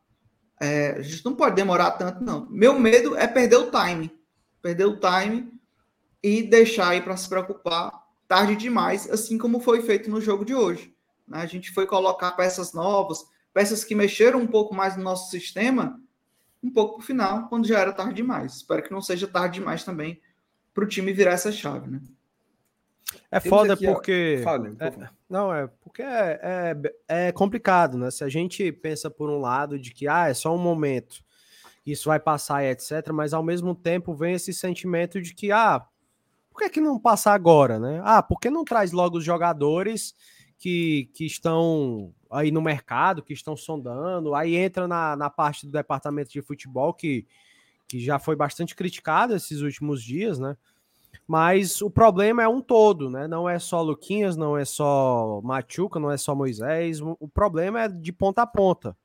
É, 0.60 0.92
a 0.92 1.02
gente 1.02 1.26
não 1.26 1.36
pode 1.36 1.56
demorar 1.56 1.92
tanto, 1.92 2.24
não. 2.24 2.48
Meu 2.50 2.80
medo 2.80 3.16
é 3.16 3.28
perder 3.28 3.58
o 3.58 3.72
time. 3.72 4.12
Perder 4.62 4.86
o 4.86 5.00
time 5.00 5.52
e 6.24 6.44
deixar 6.44 6.90
aí 6.90 7.02
para 7.02 7.18
se 7.18 7.28
preocupar 7.30 7.92
tarde 8.28 8.56
demais, 8.56 9.10
assim 9.10 9.38
como 9.38 9.60
foi 9.60 9.82
feito 9.84 10.10
no 10.10 10.20
jogo 10.20 10.44
de 10.44 10.56
hoje. 10.56 10.96
Né? 11.28 11.40
A 11.40 11.46
gente 11.46 11.72
foi 11.72 11.86
colocar 11.86 12.32
peças 12.32 12.74
novas, 12.74 13.26
peças 13.54 13.84
que 13.84 13.94
mexeram 13.94 14.40
um 14.40 14.48
pouco 14.48 14.74
mais 14.74 14.98
no 14.98 15.04
nosso 15.04 15.30
sistema 15.30 16.00
um 16.64 16.72
pouco 16.72 16.96
pro 16.96 17.06
final, 17.06 17.48
quando 17.48 17.68
já 17.68 17.80
era 17.80 17.94
tarde 17.94 18.16
demais. 18.16 18.56
Espero 18.56 18.82
que 18.82 18.92
não 18.92 19.02
seja 19.02 19.28
tarde 19.28 19.60
demais 19.60 19.84
também 19.84 20.20
para 20.74 20.84
o 20.84 20.88
time 20.88 21.14
virar 21.14 21.34
essa 21.34 21.52
chave, 21.52 21.90
né? 21.90 22.02
É 23.36 23.40
Temos 23.42 23.60
foda 23.60 23.74
aqui, 23.74 23.86
porque. 23.86 24.40
Fala, 24.46 24.74
é, 24.80 25.10
não, 25.30 25.54
é 25.54 25.68
porque 25.84 26.02
é, 26.02 26.40
é, 26.42 27.28
é, 27.28 27.32
complicado, 27.34 27.98
né? 27.98 28.10
Se 28.10 28.24
a 28.24 28.30
gente 28.30 28.72
pensa 28.72 29.12
por 29.12 29.30
um 29.30 29.42
lado 29.42 29.78
de 29.78 29.92
que 29.92 30.08
ah, 30.08 30.30
é 30.30 30.34
só 30.34 30.56
um 30.56 30.58
momento, 30.58 31.22
isso 31.86 32.08
vai 32.08 32.18
passar 32.18 32.64
e 32.64 32.70
etc., 32.70 33.12
mas 33.12 33.34
ao 33.34 33.44
mesmo 33.44 33.76
tempo 33.76 34.16
vem 34.16 34.36
esse 34.36 34.54
sentimento 34.54 35.22
de 35.22 35.36
que, 35.36 35.52
ah, 35.52 35.86
por 36.50 36.60
que, 36.60 36.70
que 36.70 36.80
não 36.80 36.98
passar 36.98 37.34
agora, 37.34 37.78
né? 37.78 38.02
Ah, 38.06 38.24
por 38.24 38.40
que 38.40 38.50
não 38.50 38.64
traz 38.64 38.94
logo 38.94 39.18
os 39.18 39.26
jogadores 39.26 40.16
que, 40.58 41.12
que 41.14 41.26
estão 41.26 42.14
aí 42.32 42.52
no 42.52 42.62
mercado, 42.62 43.22
que 43.22 43.34
estão 43.34 43.58
sondando? 43.58 44.34
Aí 44.34 44.56
entra 44.56 44.88
na, 44.88 45.18
na 45.18 45.30
parte 45.30 45.66
do 45.66 45.74
departamento 45.74 46.32
de 46.32 46.42
futebol 46.42 46.94
que, 46.94 47.28
que 47.86 48.00
já 48.00 48.18
foi 48.18 48.38
bastante 48.38 48.74
criticado 48.74 49.36
esses 49.36 49.60
últimos 49.60 50.02
dias, 50.02 50.40
né? 50.40 50.56
Mas 51.28 51.82
o 51.82 51.90
problema 51.90 52.44
é 52.44 52.48
um 52.48 52.62
todo, 52.62 53.10
né? 53.10 53.28
Não 53.28 53.48
é 53.48 53.60
só 53.60 53.82
Luquinhas, 53.82 54.36
não 54.36 54.58
é 54.58 54.66
só 54.66 55.42
Machuca, 55.44 56.00
não 56.00 56.12
é 56.12 56.18
só 56.18 56.36
Moisés. 56.36 57.00
O 57.02 57.28
problema 57.28 57.84
é 57.84 57.88
de 57.88 58.12
ponta 58.12 58.42
a 58.42 58.48
ponta. 58.48 58.96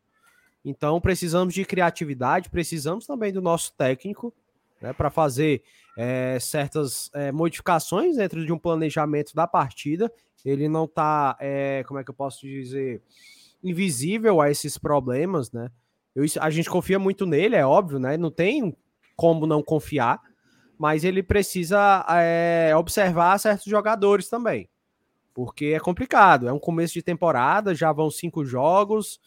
Então 0.65 1.01
precisamos 1.01 1.55
de 1.55 1.65
criatividade, 1.65 2.51
precisamos 2.51 3.07
também 3.07 3.33
do 3.33 3.41
nosso 3.41 3.73
técnico 3.75 4.35
né, 4.81 4.93
para 4.93 5.11
fazer 5.11 5.63
é, 5.97 6.39
certas 6.41 7.11
é, 7.15 7.33
modificações 7.33 8.17
dentro 8.17 8.45
de 8.45 8.53
um 8.53 8.59
planejamento 8.59 9.35
da 9.35 9.47
partida. 9.47 10.13
Ele 10.45 10.69
não 10.69 10.85
está, 10.85 11.37
é, 11.41 11.85
como 11.87 12.01
é 12.01 12.05
que 12.05 12.11
eu 12.11 12.15
posso 12.15 12.47
dizer, 12.47 13.03
invisível 13.63 14.41
a 14.41 14.51
esses 14.51 14.79
problemas, 14.79 15.53
né? 15.53 15.71
Eu, 16.15 16.25
a 16.41 16.51
gente 16.51 16.69
confia 16.69 16.99
muito 16.99 17.25
nele, 17.25 17.57
é 17.57 17.65
óbvio, 17.65 17.99
né? 17.99 18.17
Não 18.17 18.31
tem 18.31 18.77
como 19.15 19.47
não 19.47 19.63
confiar 19.63 20.21
mas 20.81 21.05
ele 21.05 21.23
precisa 21.23 22.07
é, 22.09 22.75
observar 22.75 23.39
certos 23.39 23.67
jogadores 23.67 24.31
também, 24.31 24.67
porque 25.35 25.67
é 25.77 25.79
complicado. 25.79 26.49
É 26.49 26.53
um 26.55 26.59
começo 26.59 26.95
de 26.95 27.03
temporada, 27.03 27.75
já 27.75 27.93
vão 27.93 28.11
cinco 28.11 28.47
jogos 28.47 29.21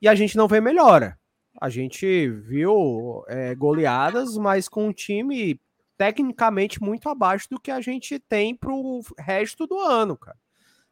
e 0.00 0.08
a 0.08 0.14
gente 0.14 0.38
não 0.38 0.48
vê 0.48 0.58
melhora. 0.58 1.18
A 1.60 1.68
gente 1.68 2.30
viu 2.30 3.22
é, 3.28 3.54
goleadas, 3.54 4.38
mas 4.38 4.70
com 4.70 4.86
um 4.86 4.92
time 4.92 5.60
tecnicamente 5.98 6.82
muito 6.82 7.10
abaixo 7.10 7.46
do 7.50 7.60
que 7.60 7.70
a 7.70 7.82
gente 7.82 8.18
tem 8.18 8.56
para 8.56 8.72
o 8.72 9.02
resto 9.18 9.66
do 9.66 9.78
ano, 9.78 10.16
cara. 10.16 10.38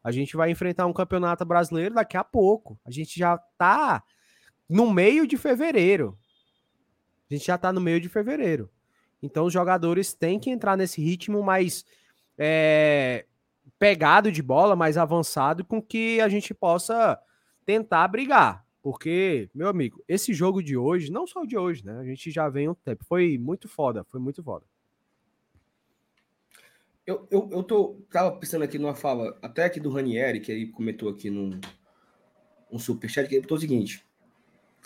A 0.03 0.11
gente 0.11 0.37
vai 0.37 0.51
enfrentar 0.51 0.85
um 0.85 0.93
campeonato 0.93 1.43
brasileiro 1.45 1.95
daqui 1.95 2.15
a 2.15 2.23
pouco. 2.23 2.79
A 2.85 2.91
gente 2.91 3.17
já 3.17 3.39
tá 3.57 4.03
no 4.69 4.93
meio 4.93 5.25
de 5.25 5.35
fevereiro. 5.35 6.15
A 7.27 7.33
gente 7.33 7.47
já 7.47 7.57
tá 7.57 7.73
no 7.73 7.81
meio 7.81 7.99
de 7.99 8.07
fevereiro. 8.07 8.69
Então 9.21 9.45
os 9.45 9.53
jogadores 9.53 10.13
têm 10.13 10.39
que 10.39 10.49
entrar 10.49 10.77
nesse 10.77 11.01
ritmo 11.01 11.43
mais 11.43 11.85
é, 12.37 13.25
pegado 13.77 14.31
de 14.31 14.41
bola, 14.41 14.75
mais 14.75 14.97
avançado, 14.97 15.63
com 15.65 15.81
que 15.81 16.19
a 16.21 16.29
gente 16.29 16.53
possa 16.53 17.19
tentar 17.65 18.07
brigar. 18.07 18.65
Porque, 18.81 19.49
meu 19.53 19.67
amigo, 19.67 20.03
esse 20.07 20.33
jogo 20.33 20.63
de 20.63 20.77
hoje, 20.77 21.11
não 21.11 21.27
só 21.27 21.43
de 21.43 21.57
hoje, 21.57 21.85
né? 21.85 21.99
A 21.99 22.03
gente 22.03 22.31
já 22.31 22.47
vem 22.47 22.69
um 22.69 22.73
tempo. 22.73 23.03
Foi 23.05 23.37
muito 23.37 23.67
foda, 23.67 24.05
foi 24.05 24.19
muito 24.19 24.41
foda. 24.41 24.65
Eu, 27.05 27.27
eu, 27.29 27.49
eu 27.51 27.63
tô, 27.63 27.97
tava 28.09 28.37
pensando 28.37 28.63
aqui 28.63 28.77
numa 28.77 28.95
fala, 28.95 29.37
até 29.41 29.65
aqui 29.65 29.79
do 29.79 29.89
Ranieri, 29.89 30.39
que 30.39 30.51
aí 30.51 30.67
comentou 30.67 31.09
aqui 31.09 31.29
num 31.29 31.59
um 32.71 32.77
superchat, 32.77 33.27
que 33.27 33.35
ele 33.35 33.41
botou 33.41 33.57
o 33.57 33.61
seguinte. 33.61 34.05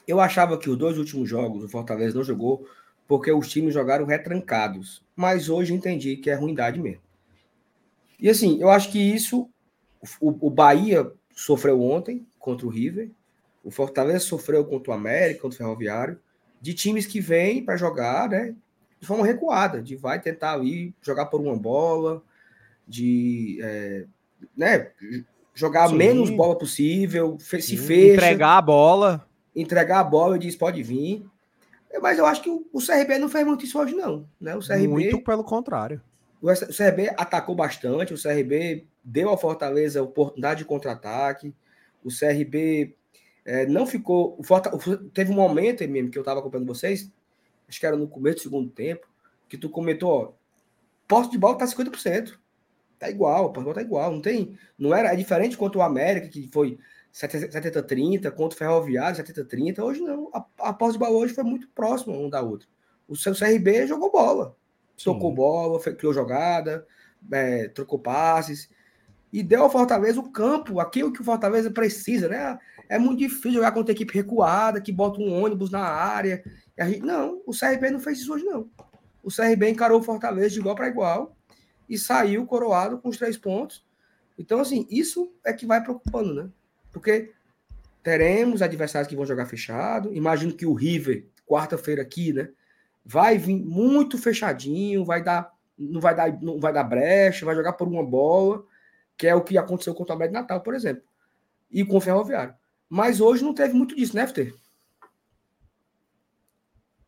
Eu 0.08 0.19
achava 0.19 0.58
que 0.58 0.69
os 0.69 0.78
dois 0.78 0.98
últimos 0.98 1.30
jogos, 1.30 1.63
o 1.63 1.69
Fortaleza 1.69 2.15
não 2.15 2.24
jogou 2.24 2.67
porque 3.13 3.32
os 3.32 3.47
times 3.47 3.76
jogaram 3.76 4.08
retrancados. 4.08 5.04
Mas 5.15 5.47
hoje 5.47 5.71
entendi 5.71 6.17
que 6.17 6.32
é 6.32 6.34
ruindade 6.34 6.82
mesmo. 6.82 7.04
E 8.19 8.28
assim, 8.28 8.60
eu 8.60 8.71
acho 8.71 8.91
que 8.91 8.97
isso 8.97 9.47
o, 10.19 10.47
o 10.47 10.49
Bahia 10.49 11.12
sofreu 11.36 11.80
ontem 11.80 12.26
contra 12.39 12.65
o 12.65 12.71
River, 12.71 13.12
o 13.63 13.69
Fortaleza 13.69 14.21
sofreu 14.21 14.65
contra 14.65 14.89
o 14.89 14.95
América, 14.95 15.41
contra 15.41 15.54
o 15.54 15.58
Ferroviário, 15.60 16.19
de 16.60 16.73
times 16.73 17.06
que 17.06 17.21
vêm 17.21 17.63
para 17.63 17.78
jogar, 17.78 18.28
né? 18.28 18.56
De 18.99 19.06
forma 19.06 19.23
recuada, 19.23 19.80
de 19.80 19.95
vai 19.95 20.19
tentar 20.19 20.58
ir 20.63 20.91
jogar 20.99 21.28
por 21.28 21.39
uma 21.39 21.56
bola, 21.56 22.19
de 22.88 23.60
é, 23.62 24.06
né, 24.58 24.89
jogar 25.54 25.88
Sim. 25.89 25.97
menos 25.97 26.32
bola 26.32 26.58
possível, 26.58 27.38
se 27.39 27.62
Sim, 27.62 27.78
fecha. 27.78 28.15
Entregar 28.15 28.58
a 28.58 28.62
bola. 28.63 29.30
Entregar 29.56 29.99
a 29.99 30.04
bola 30.04 30.36
e 30.36 30.39
diz: 30.39 30.56
pode 30.56 30.82
vir. 30.82 31.23
Mas 32.01 32.17
eu 32.17 32.25
acho 32.25 32.41
que 32.41 32.49
o, 32.49 32.79
CRB 32.79 33.19
não 33.19 33.29
fez 33.29 33.45
muito 33.45 33.65
isso 33.65 33.79
hoje, 33.79 33.93
não. 33.93 34.27
Né? 34.39 34.56
O 34.56 34.60
CRB, 34.60 34.88
muito 34.88 35.23
pelo 35.23 35.43
contrário. 35.43 36.01
O, 36.41 36.47
CRB 36.47 37.13
atacou 37.17 37.56
bastante, 37.56 38.13
o 38.13 38.21
CRB 38.21 38.86
deu 39.03 39.29
ao 39.29 39.38
Fortaleza 39.38 39.99
a 39.99 40.03
oportunidade 40.03 40.60
de 40.60 40.65
contra-ataque. 40.65 41.53
O 42.03 42.10
CRB 42.10 42.95
é, 43.45 43.65
não 43.65 43.86
ficou. 43.86 44.36
O 44.38 44.43
Fortaleza, 44.43 45.03
teve 45.13 45.32
um 45.32 45.36
momento 45.36 45.88
mesmo 45.88 46.10
que 46.10 46.17
eu 46.17 46.21
estava 46.21 46.39
acompanhando 46.39 46.67
vocês, 46.67 47.12
acho 47.67 47.79
que 47.79 47.86
era 47.86 47.95
no 47.95 48.08
começo 48.08 48.38
do 48.38 48.41
segundo 48.43 48.69
tempo, 48.69 49.08
que 49.47 49.58
tu 49.58 49.69
comentou, 49.69 50.10
ó, 50.10 50.34
posse 51.08 51.29
de 51.29 51.38
bola 51.38 51.58
tá 51.58 51.65
50%. 51.65 52.38
Tá 52.99 53.10
igual, 53.10 53.51
posse 53.51 53.60
de 53.60 53.63
bola 53.65 53.75
tá 53.75 53.82
igual. 53.82 54.12
Não 54.12 54.21
tem. 54.21 54.58
Não 54.77 54.93
era. 54.93 55.13
É 55.13 55.15
diferente 55.15 55.58
quanto 55.58 55.79
o 55.79 55.82
América, 55.82 56.27
que 56.27 56.49
foi 56.51 56.79
70-30, 57.13 58.32
contra 58.32 58.56
o 58.56 58.58
Ferroviário, 58.58 59.23
70-30. 59.23 59.80
Hoje 59.84 60.02
não. 60.02 60.30
A, 60.34 60.45
a 60.69 60.73
posse 60.73 60.93
de 60.93 60.99
bola 60.99 61.15
hoje 61.15 61.34
foi 61.34 61.43
muito 61.43 61.67
próxima 61.69 62.15
um 62.15 62.30
da 62.30 62.41
outra. 62.41 62.67
O 63.08 63.15
seu 63.15 63.36
CRB 63.36 63.86
jogou 63.86 64.12
bola. 64.12 64.58
Sim. 64.97 65.06
Tocou 65.06 65.34
bola, 65.34 65.80
criou 65.80 66.13
jogada, 66.13 66.88
é, 67.32 67.67
trocou 67.67 67.99
passes. 67.99 68.69
E 69.32 69.43
deu 69.43 69.63
ao 69.63 69.69
Fortaleza 69.69 70.19
o 70.19 70.32
campo, 70.32 70.80
aquilo 70.80 71.12
que 71.12 71.21
o 71.21 71.23
Fortaleza 71.23 71.69
precisa, 71.71 72.28
né? 72.28 72.58
É 72.89 72.97
muito 72.97 73.19
difícil 73.19 73.54
jogar 73.54 73.71
contra 73.71 73.91
equipe 73.91 74.13
recuada, 74.13 74.82
que 74.82 74.91
bota 74.91 75.19
um 75.19 75.43
ônibus 75.43 75.71
na 75.71 75.82
área. 75.82 76.43
Gente, 76.80 77.02
não, 77.02 77.41
o 77.45 77.52
CRB 77.52 77.91
não 77.91 77.99
fez 77.99 78.19
isso 78.19 78.34
hoje, 78.34 78.43
não. 78.43 78.69
O 79.23 79.30
CRB 79.30 79.69
encarou 79.69 79.99
o 79.99 80.04
Fortaleza 80.04 80.49
de 80.49 80.60
igual 80.60 80.76
para 80.76 80.88
igual 80.88 81.36
e 81.88 81.97
saiu 81.97 82.45
coroado 82.45 82.99
com 82.99 83.10
os 83.10 83.17
três 83.17 83.38
pontos. 83.38 83.86
Então, 84.38 84.60
assim, 84.60 84.88
isso 84.89 85.32
é 85.43 85.54
que 85.54 85.65
vai 85.65 85.82
preocupando, 85.82 86.34
né? 86.34 86.49
Porque 86.93 87.34
teremos 88.03 88.62
adversários 88.62 89.10
que 89.10 89.15
vão 89.15 89.25
jogar 89.25 89.47
fechado. 89.47 90.13
Imagino 90.13 90.53
que 90.53 90.65
o 90.65 90.73
River, 90.73 91.25
quarta-feira 91.45 92.01
aqui, 92.01 92.32
né? 92.32 92.49
Vai 93.03 93.38
vir 93.38 93.58
muito 93.58 94.17
fechadinho, 94.17 95.03
vai 95.03 95.21
dar, 95.21 95.51
não 95.77 95.99
vai 95.99 96.15
dar, 96.15 96.41
não 96.41 96.60
vai 96.60 96.71
dar 96.71 96.84
brecha, 96.84 97.45
vai 97.45 97.56
jogar 97.56 97.73
por 97.73 97.88
uma 97.88 98.06
bola, 98.06 98.63
que 99.17 99.27
é 99.27 99.36
o 99.36 99.43
que 99.43 99.58
aconteceu 99.58 99.93
contra 99.93 100.13
o 100.13 100.15
América 100.15 100.39
Natal, 100.39 100.62
por 100.62 100.75
exemplo. 100.75 101.03
E 101.69 101.84
com 101.84 101.97
o 101.97 102.01
Ferroviário. 102.01 102.53
Mas 102.88 103.19
hoje 103.19 103.43
não 103.43 103.53
teve 103.53 103.73
muito 103.73 103.95
disso, 103.95 104.15
né, 104.15 104.27
FT? 104.27 104.53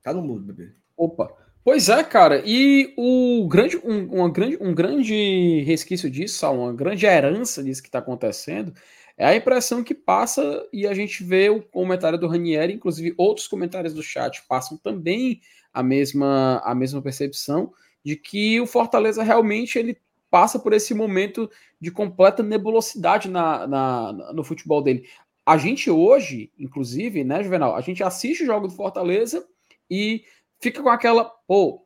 Tá 0.02 0.14
no 0.14 0.22
mudo, 0.22 0.54
bebê. 0.54 0.74
Opa. 0.98 1.32
Pois 1.64 1.90
é, 1.90 2.04
cara. 2.04 2.44
E 2.46 2.94
o 2.96 3.48
grande, 3.48 3.78
um, 3.78 4.20
uma 4.20 4.30
grande, 4.30 4.58
um 4.62 4.74
grande 4.74 5.64
resquício 5.66 6.10
disso, 6.10 6.48
uma 6.52 6.72
grande 6.74 7.06
herança 7.06 7.64
disso 7.64 7.82
que 7.82 7.88
está 7.88 8.00
acontecendo, 8.00 8.74
é 9.18 9.26
a 9.26 9.36
impressão 9.36 9.84
que 9.84 9.96
passa 9.96 10.68
e 10.74 10.86
a 10.86 10.94
gente 10.94 11.24
vê 11.24 11.50
o 11.50 11.62
comentário 11.62 12.18
do 12.18 12.28
Ranieri, 12.28 12.74
inclusive 12.74 13.14
outros 13.18 13.48
comentários 13.48 13.94
do 13.94 14.04
chat 14.04 14.44
passam 14.48 14.78
também 14.78 15.42
a 15.74 15.82
mesma, 15.82 16.62
a 16.64 16.76
mesma 16.76 17.02
percepção 17.02 17.74
de 18.04 18.16
que 18.16 18.60
o 18.60 18.68
Fortaleza 18.68 19.24
realmente 19.24 19.80
ele 19.80 19.98
passa 20.30 20.60
por 20.60 20.74
esse 20.74 20.94
momento 20.94 21.50
de 21.80 21.92
completa 21.92 22.44
nebulosidade 22.44 23.30
na, 23.30 23.66
na, 23.66 24.14
no 24.34 24.44
futebol 24.44 24.82
dele. 24.82 25.08
A 25.46 25.58
gente 25.58 25.90
hoje, 25.90 26.52
inclusive, 26.58 27.24
né, 27.24 27.42
Juvenal, 27.42 27.76
a 27.76 27.82
gente 27.82 28.04
assiste 28.04 28.44
o 28.44 28.46
jogo 28.46 28.68
do 28.68 28.74
Fortaleza 28.74 29.48
e 29.90 30.26
fica 30.60 30.84
com 30.84 30.90
aquela, 30.90 31.24
pô, 31.48 31.86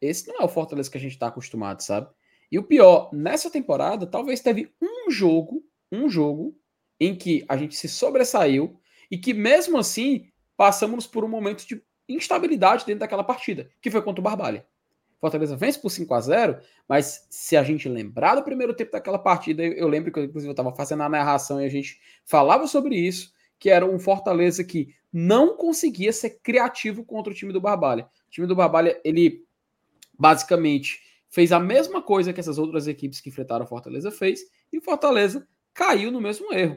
esse 0.00 0.28
não 0.28 0.40
é 0.40 0.44
o 0.44 0.48
Fortaleza 0.48 0.90
que 0.90 0.98
a 0.98 1.00
gente 1.00 1.12
está 1.12 1.26
acostumado, 1.26 1.80
sabe? 1.80 2.08
E 2.50 2.58
o 2.58 2.62
pior, 2.62 3.10
nessa 3.12 3.50
temporada, 3.50 4.06
talvez 4.06 4.40
teve 4.40 4.72
um 4.80 5.10
jogo 5.10 5.62
um 5.90 6.08
jogo 6.08 6.56
em 7.00 7.14
que 7.14 7.44
a 7.48 7.56
gente 7.56 7.76
se 7.76 7.88
sobressaiu 7.88 8.80
e 9.10 9.16
que 9.16 9.32
mesmo 9.32 9.78
assim 9.78 10.28
passamos 10.56 11.06
por 11.06 11.24
um 11.24 11.28
momento 11.28 11.66
de 11.66 11.82
instabilidade 12.08 12.84
dentro 12.84 13.00
daquela 13.00 13.22
partida, 13.22 13.70
que 13.80 13.90
foi 13.90 14.02
contra 14.02 14.20
o 14.20 14.24
Barbalha. 14.24 14.66
Fortaleza 15.20 15.56
vence 15.56 15.78
por 15.80 15.90
5 15.90 16.14
a 16.14 16.20
0 16.20 16.58
mas 16.88 17.26
se 17.28 17.56
a 17.56 17.62
gente 17.62 17.88
lembrar 17.88 18.36
do 18.36 18.42
primeiro 18.42 18.72
tempo 18.72 18.92
daquela 18.92 19.18
partida, 19.18 19.64
eu 19.64 19.88
lembro 19.88 20.12
que 20.12 20.20
inclusive 20.20 20.48
eu 20.48 20.52
estava 20.52 20.74
fazendo 20.74 21.02
a 21.02 21.08
narração 21.08 21.60
e 21.60 21.64
a 21.64 21.68
gente 21.68 22.00
falava 22.24 22.66
sobre 22.66 22.96
isso, 22.96 23.32
que 23.58 23.68
era 23.68 23.84
um 23.84 23.98
Fortaleza 23.98 24.62
que 24.62 24.94
não 25.12 25.56
conseguia 25.56 26.12
ser 26.12 26.38
criativo 26.42 27.04
contra 27.04 27.32
o 27.32 27.36
time 27.36 27.52
do 27.52 27.60
Barbalha. 27.60 28.04
O 28.28 28.30
time 28.30 28.46
do 28.46 28.54
Barbalha, 28.54 29.00
ele 29.04 29.44
basicamente 30.16 31.00
fez 31.28 31.52
a 31.52 31.60
mesma 31.60 32.00
coisa 32.00 32.32
que 32.32 32.40
essas 32.40 32.58
outras 32.58 32.86
equipes 32.86 33.20
que 33.20 33.28
enfrentaram 33.28 33.64
o 33.64 33.68
Fortaleza 33.68 34.10
fez, 34.10 34.40
e 34.72 34.78
o 34.78 34.82
Fortaleza 34.82 35.46
caiu 35.78 36.10
no 36.10 36.20
mesmo 36.20 36.52
erro. 36.52 36.76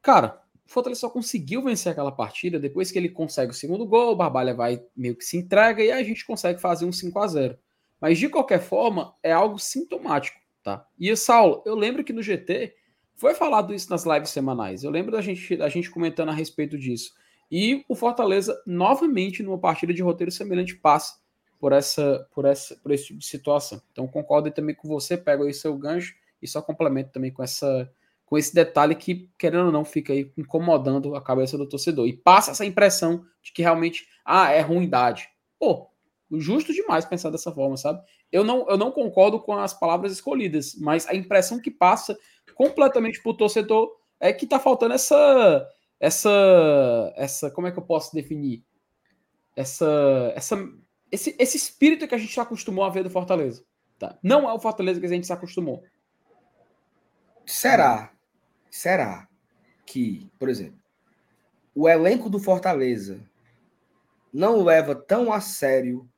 Cara, 0.00 0.40
o 0.66 0.72
Fortaleza 0.72 1.02
só 1.02 1.10
conseguiu 1.10 1.62
vencer 1.62 1.92
aquela 1.92 2.10
partida 2.10 2.58
depois 2.58 2.90
que 2.90 2.98
ele 2.98 3.10
consegue 3.10 3.50
o 3.50 3.54
segundo 3.54 3.84
gol, 3.84 4.12
o 4.12 4.16
Barbalha 4.16 4.54
vai 4.54 4.82
meio 4.96 5.14
que 5.14 5.24
se 5.26 5.36
entrega 5.36 5.84
e 5.84 5.92
a 5.92 6.02
gente 6.02 6.24
consegue 6.24 6.58
fazer 6.58 6.86
um 6.86 6.92
5 6.92 7.18
a 7.18 7.26
0 7.26 7.58
Mas 8.00 8.18
de 8.18 8.30
qualquer 8.30 8.60
forma, 8.60 9.14
é 9.22 9.30
algo 9.30 9.58
sintomático, 9.58 10.40
tá? 10.62 10.86
E 10.98 11.14
Saulo, 11.14 11.62
eu 11.66 11.74
lembro 11.74 12.02
que 12.02 12.14
no 12.14 12.22
GT 12.22 12.74
foi 13.14 13.34
falado 13.34 13.74
isso 13.74 13.90
nas 13.90 14.06
lives 14.06 14.30
semanais. 14.30 14.82
Eu 14.82 14.90
lembro 14.90 15.12
da 15.12 15.20
gente, 15.20 15.58
da 15.58 15.68
gente 15.68 15.90
comentando 15.90 16.30
a 16.30 16.34
respeito 16.34 16.78
disso. 16.78 17.12
E 17.52 17.84
o 17.86 17.94
Fortaleza, 17.94 18.58
novamente, 18.66 19.42
numa 19.42 19.58
partida 19.58 19.92
de 19.92 20.02
roteiro 20.02 20.32
semelhante, 20.32 20.74
passa 20.74 21.20
por 21.60 21.72
essa, 21.72 22.26
por 22.34 22.46
essa, 22.46 22.74
por 22.76 22.90
esse 22.90 23.08
tipo 23.08 23.18
de 23.18 23.26
situação. 23.26 23.82
Então 23.92 24.08
concordo 24.08 24.50
também 24.50 24.74
com 24.74 24.88
você, 24.88 25.14
pego 25.14 25.44
aí 25.44 25.52
seu 25.52 25.76
gancho 25.76 26.14
e 26.40 26.48
só 26.48 26.62
complemento 26.62 27.12
também 27.12 27.30
com 27.30 27.42
essa 27.42 27.90
com 28.24 28.38
esse 28.38 28.54
detalhe 28.54 28.94
que, 28.94 29.30
querendo 29.38 29.66
ou 29.66 29.72
não, 29.72 29.84
fica 29.84 30.12
aí 30.12 30.32
incomodando 30.36 31.14
a 31.14 31.22
cabeça 31.22 31.58
do 31.58 31.68
torcedor. 31.68 32.06
E 32.06 32.12
passa 32.12 32.50
essa 32.50 32.64
impressão 32.64 33.24
de 33.42 33.52
que 33.52 33.62
realmente, 33.62 34.06
ah, 34.24 34.50
é 34.50 34.60
ruindade. 34.60 35.28
Pô, 35.58 35.88
justo 36.32 36.72
demais 36.72 37.04
pensar 37.04 37.30
dessa 37.30 37.52
forma, 37.52 37.76
sabe? 37.76 38.02
Eu 38.32 38.42
não, 38.42 38.68
eu 38.68 38.76
não 38.76 38.90
concordo 38.90 39.38
com 39.40 39.56
as 39.56 39.72
palavras 39.72 40.12
escolhidas, 40.12 40.74
mas 40.74 41.06
a 41.06 41.14
impressão 41.14 41.60
que 41.60 41.70
passa 41.70 42.18
completamente 42.54 43.22
pro 43.22 43.34
torcedor 43.34 43.90
é 44.18 44.32
que 44.32 44.46
tá 44.46 44.58
faltando 44.58 44.94
essa 44.94 45.68
essa 46.00 47.12
essa 47.16 47.50
como 47.50 47.66
é 47.66 47.72
que 47.72 47.78
eu 47.78 47.82
posso 47.84 48.14
definir 48.14 48.64
essa 49.56 50.32
essa 50.34 50.56
esse, 51.10 51.36
esse 51.38 51.56
espírito 51.56 52.08
que 52.08 52.14
a 52.14 52.18
gente 52.18 52.32
se 52.32 52.40
acostumou 52.40 52.84
a 52.84 52.90
ver 52.90 53.04
do 53.04 53.10
Fortaleza, 53.10 53.64
tá? 53.98 54.18
Não 54.22 54.48
é 54.48 54.52
o 54.52 54.58
Fortaleza 54.58 54.98
que 54.98 55.06
a 55.06 55.08
gente 55.08 55.26
se 55.26 55.32
acostumou. 55.32 55.84
Será 57.46 58.13
será 58.74 59.28
que, 59.86 60.28
por 60.36 60.48
exemplo, 60.48 60.80
o 61.72 61.88
elenco 61.88 62.28
do 62.28 62.40
Fortaleza 62.40 63.20
não 64.32 64.64
leva 64.64 64.96
tão 64.96 65.32
a 65.32 65.40
sério 65.40 66.10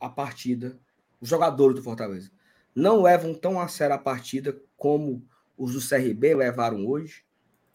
a 0.00 0.08
partida, 0.08 0.78
os 1.20 1.28
jogadores 1.28 1.76
do 1.76 1.82
Fortaleza 1.82 2.30
não 2.74 3.02
levam 3.02 3.34
tão 3.34 3.60
a 3.60 3.68
sério 3.68 3.94
a 3.94 3.98
partida 3.98 4.58
como 4.74 5.22
os 5.56 5.74
do 5.74 5.86
CRB 5.86 6.34
levaram 6.34 6.86
hoje, 6.86 7.24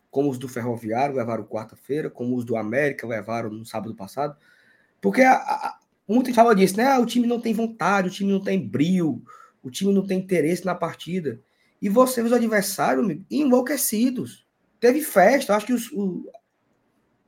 como 0.10 0.32
os 0.32 0.40
do 0.40 0.50
Ferroviário 0.50 1.16
levaram 1.16 1.44
quarta-feira, 1.46 2.10
como 2.10 2.36
os 2.36 2.44
do 2.44 2.58
América 2.58 3.06
levaram 3.06 3.52
no 3.52 3.64
sábado 3.64 3.94
passado, 3.94 4.36
porque 5.00 5.22
a, 5.22 5.36
a, 5.36 5.80
muita 6.08 6.30
gente 6.30 6.36
fala 6.36 6.56
disso, 6.56 6.78
né? 6.78 6.88
Ah, 6.88 7.00
o 7.00 7.06
time 7.06 7.28
não 7.28 7.40
tem 7.40 7.54
vontade, 7.54 8.08
o 8.08 8.12
time 8.12 8.32
não 8.32 8.44
tem 8.44 8.68
brilho, 8.68 9.22
o 9.62 9.70
time 9.70 9.94
não 9.94 10.08
tem 10.08 10.18
interesse 10.18 10.66
na 10.66 10.74
partida. 10.74 11.40
E 11.84 11.90
você 11.90 12.22
os 12.22 12.32
adversários 12.32 13.06
enlouquecidos. 13.30 14.48
Teve 14.80 15.02
festa. 15.02 15.54
Acho 15.54 15.66
que 15.66 15.74
os, 15.74 15.92
o, 15.92 16.24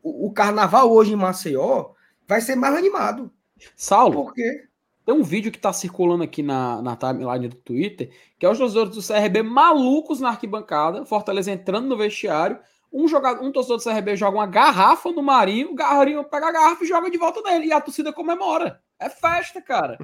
o, 0.01 0.31
carnaval 0.31 0.89
hoje 0.89 1.11
em 1.11 1.17
Maceió 1.17 1.89
vai 2.25 2.39
ser 2.39 2.55
mais 2.55 2.73
animado. 2.73 3.29
Saulo. 3.75 4.23
Por 4.23 4.33
quê? 4.33 4.63
Tem 5.05 5.13
um 5.13 5.23
vídeo 5.23 5.51
que 5.51 5.59
tá 5.59 5.73
circulando 5.73 6.23
aqui 6.23 6.41
na, 6.41 6.81
na 6.81 6.95
timeline 6.95 7.49
do 7.49 7.57
Twitter, 7.57 8.09
que 8.39 8.45
é 8.45 8.49
os 8.49 8.57
jogadores 8.57 8.95
do 8.95 9.05
CRB 9.05 9.43
malucos 9.43 10.21
na 10.21 10.29
arquibancada, 10.29 11.05
Fortaleza 11.05 11.51
entrando 11.51 11.89
no 11.89 11.97
vestiário. 11.97 12.57
Um, 12.93 13.09
jogador, 13.09 13.43
um 13.43 13.51
torcedor 13.51 13.77
do 13.77 13.83
CRB 13.83 14.15
joga 14.15 14.37
uma 14.37 14.47
garrafa 14.47 15.11
no 15.11 15.21
Marinho, 15.21 15.71
o 15.71 15.75
Marinho 15.75 16.23
pega 16.23 16.47
a 16.47 16.51
garrafa 16.53 16.81
e 16.81 16.87
joga 16.87 17.11
de 17.11 17.17
volta 17.17 17.43
dele. 17.43 17.65
E 17.65 17.73
a 17.73 17.81
torcida 17.81 18.13
comemora. 18.13 18.81
É 18.97 19.09
festa, 19.09 19.61
cara. 19.61 19.97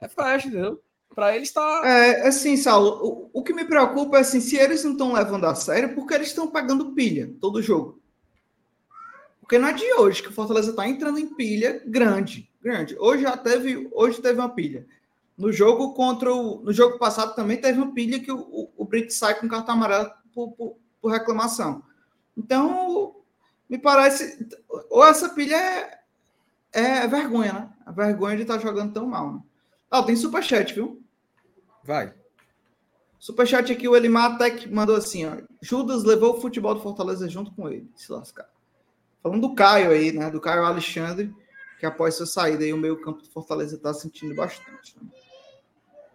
É 0.00 0.08
festa, 0.08 0.48
entendeu? 0.48 0.82
Para 1.14 1.36
eles 1.36 1.48
está. 1.48 1.82
É, 1.84 2.26
assim, 2.26 2.56
Saulo, 2.56 3.30
o, 3.32 3.40
o, 3.40 3.42
que 3.42 3.52
me 3.52 3.64
preocupa 3.64 4.16
é 4.16 4.20
assim, 4.20 4.40
se 4.40 4.56
eles 4.56 4.82
não 4.84 4.92
estão 4.92 5.12
levando 5.12 5.44
a 5.44 5.54
sério, 5.54 5.94
porque 5.94 6.14
eles 6.14 6.28
estão 6.28 6.48
pagando 6.48 6.92
pilha 6.92 7.34
todo 7.40 7.62
jogo. 7.62 8.00
Porque 9.40 9.58
não 9.58 9.68
é 9.68 9.72
de 9.72 9.92
hoje 9.94 10.22
que 10.22 10.28
o 10.28 10.32
Fortaleza 10.32 10.70
está 10.70 10.88
entrando 10.88 11.18
em 11.18 11.34
pilha 11.34 11.82
grande, 11.86 12.50
grande. 12.62 12.96
Hoje 12.98 13.22
já 13.22 13.36
teve, 13.36 13.88
hoje 13.92 14.22
teve 14.22 14.40
uma 14.40 14.48
pilha. 14.48 14.86
No 15.36 15.52
jogo 15.52 15.92
contra 15.92 16.32
o, 16.32 16.62
no 16.62 16.72
jogo 16.72 16.98
passado 16.98 17.34
também 17.34 17.60
teve 17.60 17.78
uma 17.78 17.92
pilha 17.92 18.20
que 18.20 18.32
o, 18.32 18.38
o, 18.38 18.70
o 18.76 18.84
Brito 18.84 19.12
sai 19.12 19.34
com 19.34 19.48
cartão 19.48 19.74
amarelo 19.74 20.10
por, 20.34 20.52
por, 20.52 20.76
por, 21.00 21.10
reclamação. 21.10 21.82
Então, 22.36 23.16
me 23.68 23.76
parece, 23.76 24.48
ou 24.88 25.04
essa 25.04 25.28
pilha 25.30 25.56
é, 25.56 26.00
é 26.72 27.06
vergonha, 27.06 27.52
né? 27.52 27.70
A 27.84 27.92
vergonha 27.92 28.36
de 28.36 28.42
estar 28.42 28.58
tá 28.58 28.62
jogando 28.62 28.94
tão 28.94 29.06
mal. 29.06 29.34
Né? 29.34 29.40
Ah, 29.92 30.02
tem 30.02 30.16
superchat, 30.16 30.72
viu? 30.72 31.02
Vai. 31.84 32.14
Superchat 33.18 33.70
aqui, 33.70 33.86
o 33.86 33.94
Elimar 33.94 34.38
Tech 34.38 34.66
mandou 34.72 34.96
assim, 34.96 35.26
ó. 35.26 35.36
Judas 35.60 36.02
levou 36.02 36.34
o 36.34 36.40
futebol 36.40 36.74
do 36.74 36.80
Fortaleza 36.80 37.28
junto 37.28 37.52
com 37.52 37.68
ele. 37.68 37.90
Se 37.94 38.10
lascar. 38.10 38.48
Falando 39.22 39.42
do 39.42 39.54
Caio 39.54 39.90
aí, 39.90 40.10
né? 40.10 40.30
Do 40.30 40.40
Caio 40.40 40.64
Alexandre, 40.64 41.30
que 41.78 41.84
após 41.84 42.14
sua 42.14 42.24
saída 42.24 42.64
aí, 42.64 42.72
o 42.72 42.78
meio 42.78 43.02
campo 43.02 43.20
do 43.20 43.28
Fortaleza 43.28 43.76
tá 43.76 43.92
sentindo 43.92 44.34
bastante. 44.34 44.96
Né? 44.98 45.10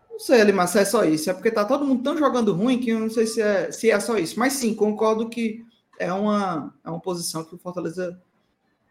Não 0.09 0.19
sei, 0.19 0.41
Elimar, 0.41 0.67
se 0.67 0.79
é 0.79 0.85
só 0.85 1.05
isso. 1.05 1.29
É 1.29 1.33
porque 1.35 1.51
tá 1.51 1.63
todo 1.63 1.85
mundo 1.85 2.01
tão 2.01 2.17
jogando 2.17 2.53
ruim 2.53 2.79
que 2.79 2.89
eu 2.89 2.99
não 2.99 3.11
sei 3.11 3.27
se 3.27 3.39
é, 3.43 3.71
se 3.71 3.91
é 3.91 3.99
só 3.99 4.17
isso. 4.17 4.39
Mas 4.39 4.53
sim, 4.53 4.73
concordo 4.73 5.29
que 5.29 5.63
é 5.99 6.11
uma, 6.11 6.73
é 6.83 6.89
uma 6.89 6.99
posição 6.99 7.43
que 7.43 7.53
o 7.53 7.59
Fortaleza 7.59 8.19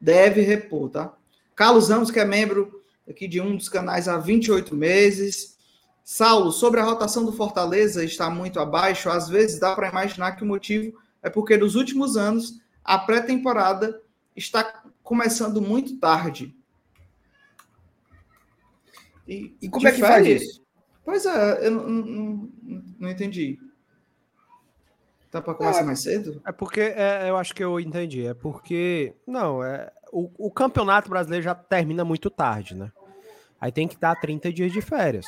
deve 0.01 0.43
repor, 0.43 0.89
tá? 0.91 1.13
Carlos 1.57 1.89
Ramos, 1.89 2.13
que 2.13 2.21
é 2.21 2.25
membro 2.25 2.86
aqui 3.09 3.29
de 3.29 3.41
um 3.41 3.57
dos 3.57 3.69
canais 3.69 4.09
há 4.09 4.19
28 4.19 4.75
meses. 4.75 5.57
Saulo, 6.05 6.53
sobre 6.53 6.81
a 6.81 6.85
rotação 6.85 7.25
do 7.25 7.33
Fortaleza 7.33 8.05
está 8.05 8.31
muito 8.31 8.61
abaixo, 8.61 9.11
às 9.11 9.29
vezes 9.29 9.59
dá 9.59 9.75
para 9.75 9.89
imaginar 9.89 10.33
que 10.33 10.45
o 10.45 10.47
motivo 10.47 10.99
é 11.23 11.29
porque 11.29 11.57
nos 11.57 11.75
últimos 11.75 12.17
anos 12.17 12.61
a 12.85 12.97
pré-temporada 12.99 14.01
está 14.37 14.85
começando 15.03 15.61
muito 15.61 15.99
tarde. 15.99 16.55
E, 19.27 19.57
e 19.61 19.69
como 19.69 19.89
é 19.89 19.93
que 19.93 20.01
faz 20.01 20.27
isso? 20.27 20.65
Pois 21.05 21.27
é, 21.27 21.67
eu 21.67 21.71
não, 21.73 21.89
não, 21.89 22.53
não 22.99 23.11
entendi. 23.11 23.59
Tá 25.31 25.43
para 25.43 25.55
começar 25.55 25.81
é, 25.81 25.85
mais 25.85 26.01
cedo? 26.01 26.41
É 26.47 26.53
porque 26.53 26.81
é, 26.81 27.29
eu 27.29 27.37
acho 27.37 27.55
que 27.55 27.63
eu 27.63 27.81
entendi. 27.81 28.27
É 28.27 28.35
porque 28.35 29.15
não 29.27 29.63
é 29.63 29.93
o, 30.13 30.31
o 30.47 30.51
campeonato 30.51 31.11
brasileiro 31.11 31.45
já 31.45 31.55
termina 31.55 32.05
muito 32.05 32.31
tarde, 32.31 32.75
né? 32.75 32.93
Aí 33.61 33.73
tem 33.73 33.89
que 33.89 33.97
dar 33.97 34.15
30 34.17 34.53
dias 34.53 34.73
de 34.73 34.81
férias. 34.81 35.27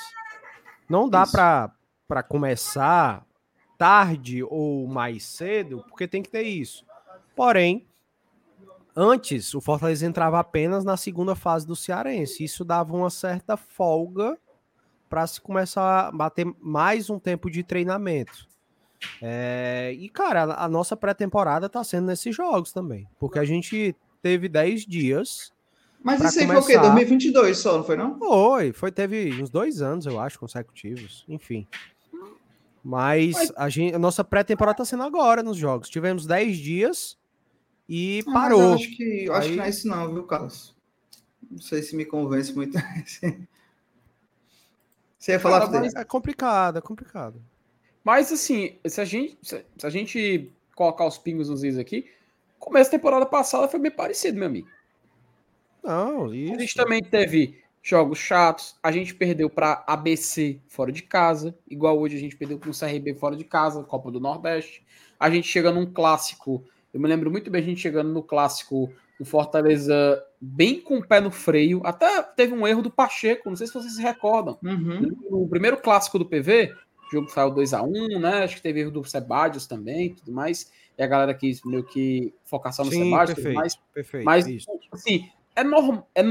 Não 0.88 1.08
dá 1.08 1.26
para 1.26 2.22
começar 2.22 3.26
tarde 3.76 4.42
ou 4.42 4.86
mais 4.86 5.24
cedo, 5.24 5.84
porque 5.88 6.08
tem 6.08 6.22
que 6.22 6.30
ter 6.30 6.42
isso. 6.42 6.84
Porém, 7.36 7.86
antes 8.94 9.54
o 9.54 9.60
Fortaleza 9.60 10.04
entrava 10.04 10.40
apenas 10.40 10.84
na 10.84 10.96
segunda 10.96 11.34
fase 11.34 11.66
do 11.66 11.76
Cearense. 11.76 12.42
Isso 12.42 12.64
dava 12.64 12.96
uma 12.96 13.10
certa 13.10 13.56
folga 13.56 14.36
para 15.08 15.26
se 15.26 15.40
começar 15.40 16.08
a 16.08 16.12
bater 16.12 16.46
mais 16.60 17.08
um 17.08 17.18
tempo 17.18 17.50
de 17.50 17.62
treinamento. 17.62 18.46
É, 19.22 19.94
e, 19.96 20.08
cara, 20.08 20.54
a, 20.54 20.68
nossa 20.68 20.96
pré-temporada 20.96 21.66
está 21.66 21.82
sendo 21.84 22.06
nesses 22.06 22.34
jogos 22.34 22.72
também. 22.72 23.08
Porque 23.18 23.38
a 23.38 23.44
gente 23.44 23.94
teve 24.20 24.48
10 24.48 24.84
dias 24.84 25.52
mas 26.02 26.22
isso 26.22 26.38
aí 26.38 26.46
começar... 26.46 26.62
foi 26.62 26.76
o 26.76 26.80
quê? 26.80 26.86
2022 26.86 27.58
só, 27.58 27.76
não 27.76 27.84
foi 27.84 27.96
não? 27.96 28.18
Foi, 28.18 28.72
foi, 28.72 28.92
teve 28.92 29.42
uns 29.42 29.50
dois 29.50 29.82
anos, 29.82 30.06
eu 30.06 30.20
acho, 30.20 30.38
consecutivos, 30.38 31.24
enfim. 31.28 31.66
Mas, 32.82 33.34
Mas... 33.34 33.52
A, 33.56 33.68
gente, 33.68 33.94
a 33.94 33.98
nossa 33.98 34.24
pré-temporada 34.24 34.78
tá 34.78 34.84
sendo 34.84 35.02
agora 35.02 35.42
nos 35.42 35.56
jogos. 35.56 35.88
Tivemos 35.88 36.26
10 36.26 36.56
dias 36.56 37.18
e 37.88 38.24
ah, 38.26 38.32
parou. 38.32 38.62
Eu 38.62 38.74
acho 38.74 38.96
que, 38.96 39.24
eu 39.24 39.34
acho 39.34 39.48
que 39.50 39.56
não 39.56 39.64
é 39.64 39.68
isso 39.68 39.88
não, 39.88 40.14
viu, 40.14 40.24
Carlos? 40.24 40.74
Não 41.50 41.60
sei 41.60 41.82
se 41.82 41.96
me 41.96 42.04
convence 42.04 42.54
muito. 42.54 42.78
Você 45.18 45.32
ia 45.32 45.40
falar 45.40 45.68
Cara, 45.68 45.86
É 45.96 46.04
complicado, 46.04 46.78
é 46.78 46.80
complicado. 46.80 47.42
Mas 48.04 48.32
assim, 48.32 48.78
se 48.86 49.00
a 49.00 49.04
gente, 49.04 49.36
se 49.42 49.64
a 49.82 49.90
gente 49.90 50.50
colocar 50.74 51.04
os 51.06 51.18
pingos 51.18 51.48
nos 51.48 51.64
is 51.64 51.76
aqui, 51.76 52.06
começo 52.58 52.90
da 52.90 52.96
temporada 52.96 53.26
passada 53.26 53.66
foi 53.68 53.80
bem 53.80 53.90
parecido, 53.90 54.38
meu 54.38 54.46
amigo. 54.46 54.68
Não, 55.88 56.34
isso. 56.34 56.54
A 56.54 56.58
gente 56.58 56.74
também 56.74 57.02
teve 57.02 57.58
jogos 57.82 58.18
chatos. 58.18 58.76
A 58.82 58.92
gente 58.92 59.14
perdeu 59.14 59.48
para 59.48 59.82
ABC 59.86 60.60
fora 60.68 60.92
de 60.92 61.02
casa, 61.02 61.56
igual 61.68 61.98
hoje 61.98 62.16
a 62.16 62.20
gente 62.20 62.36
perdeu 62.36 62.58
para 62.58 62.70
o 62.70 62.78
CRB 62.78 63.14
fora 63.14 63.34
de 63.34 63.44
casa, 63.44 63.82
Copa 63.82 64.10
do 64.10 64.20
Nordeste. 64.20 64.84
A 65.18 65.30
gente 65.30 65.48
chega 65.48 65.72
num 65.72 65.86
clássico. 65.86 66.62
Eu 66.92 67.00
me 67.00 67.08
lembro 67.08 67.30
muito 67.30 67.50
bem 67.50 67.62
a 67.62 67.64
gente 67.64 67.80
chegando 67.80 68.12
no 68.12 68.22
clássico 68.22 68.92
do 69.18 69.24
Fortaleza 69.24 70.22
bem 70.40 70.80
com 70.80 70.98
o 70.98 71.06
pé 71.06 71.20
no 71.20 71.30
freio. 71.30 71.80
Até 71.84 72.22
teve 72.22 72.52
um 72.52 72.66
erro 72.66 72.82
do 72.82 72.90
Pacheco, 72.90 73.48
não 73.48 73.56
sei 73.56 73.66
se 73.66 73.74
vocês 73.74 73.96
se 73.96 74.02
recordam. 74.02 74.58
Uhum. 74.62 75.16
No 75.30 75.48
primeiro 75.48 75.78
clássico 75.78 76.18
do 76.18 76.26
PV, 76.26 76.74
o 77.08 77.10
jogo 77.10 77.28
saiu 77.28 77.50
2 77.50 77.72
a 77.72 77.82
1 77.82 78.20
né? 78.20 78.44
Acho 78.44 78.56
que 78.56 78.62
teve 78.62 78.80
erro 78.80 78.90
do 78.90 79.04
Sebadios 79.04 79.66
também 79.66 80.14
tudo 80.14 80.32
mais. 80.32 80.70
E 80.96 81.02
a 81.02 81.06
galera 81.06 81.32
quis 81.32 81.62
meio 81.64 81.84
que 81.84 82.34
focar 82.44 82.72
só 82.72 82.84
no 82.84 82.90
Sim, 82.90 83.04
Sebadios 83.04 83.34
perfeito, 83.34 83.56
mais. 83.56 83.76
Perfeito, 83.94 84.24
mas, 84.24 84.46
isso. 84.46 84.66
assim, 84.92 85.28
é 85.58 85.64
normal. 85.64 86.08
É, 86.14 86.22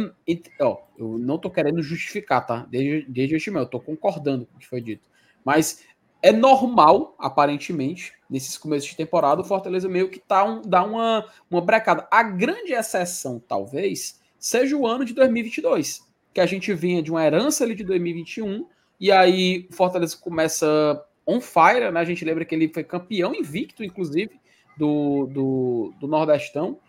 ó, 0.62 0.78
eu 0.98 1.18
não 1.18 1.38
tô 1.38 1.50
querendo 1.50 1.82
justificar, 1.82 2.46
tá? 2.46 2.66
Desde, 2.70 3.06
desde 3.12 3.52
o 3.52 3.58
eu 3.58 3.66
tô 3.66 3.80
concordando 3.80 4.46
com 4.46 4.56
o 4.56 4.60
que 4.60 4.68
foi 4.68 4.80
dito. 4.80 5.10
Mas 5.44 5.84
é 6.22 6.32
normal, 6.32 7.14
aparentemente, 7.20 8.14
nesses 8.30 8.58
começos 8.58 8.90
de 8.90 8.96
temporada, 8.96 9.42
o 9.42 9.46
Fortaleza 9.46 9.90
meio 9.90 10.10
que 10.10 10.20
tá 10.20 10.46
um, 10.46 10.62
dá 10.62 10.84
uma, 10.84 11.26
uma 11.52 11.62
brecada. 11.62 12.08
A 12.10 12.24
grande 12.24 12.72
exceção, 12.74 13.42
talvez, 13.46 14.22
seja 14.40 14.78
o 14.78 14.88
ano 14.88 15.04
de 15.04 15.14
2022, 15.14 16.08
que 16.34 16.40
a 16.40 16.46
gente 16.46 16.74
vinha 16.74 17.04
de 17.04 17.12
uma 17.12 17.26
herança 17.26 17.66
ali 17.66 17.76
de 17.76 17.84
2021, 17.84 18.66
e 19.00 19.12
aí 19.12 19.68
o 19.70 19.74
Fortaleza 19.74 20.18
começa 20.18 21.04
on 21.26 21.42
fire, 21.42 21.92
né? 21.92 22.00
A 22.00 22.06
gente 22.06 22.24
lembra 22.24 22.46
que 22.46 22.56
ele 22.56 22.70
foi 22.70 22.84
campeão 22.84 23.36
invicto, 23.36 23.84
inclusive, 23.84 24.40
do, 24.78 25.28
do, 25.28 25.94
do 26.00 26.08
Nordestão, 26.08 26.80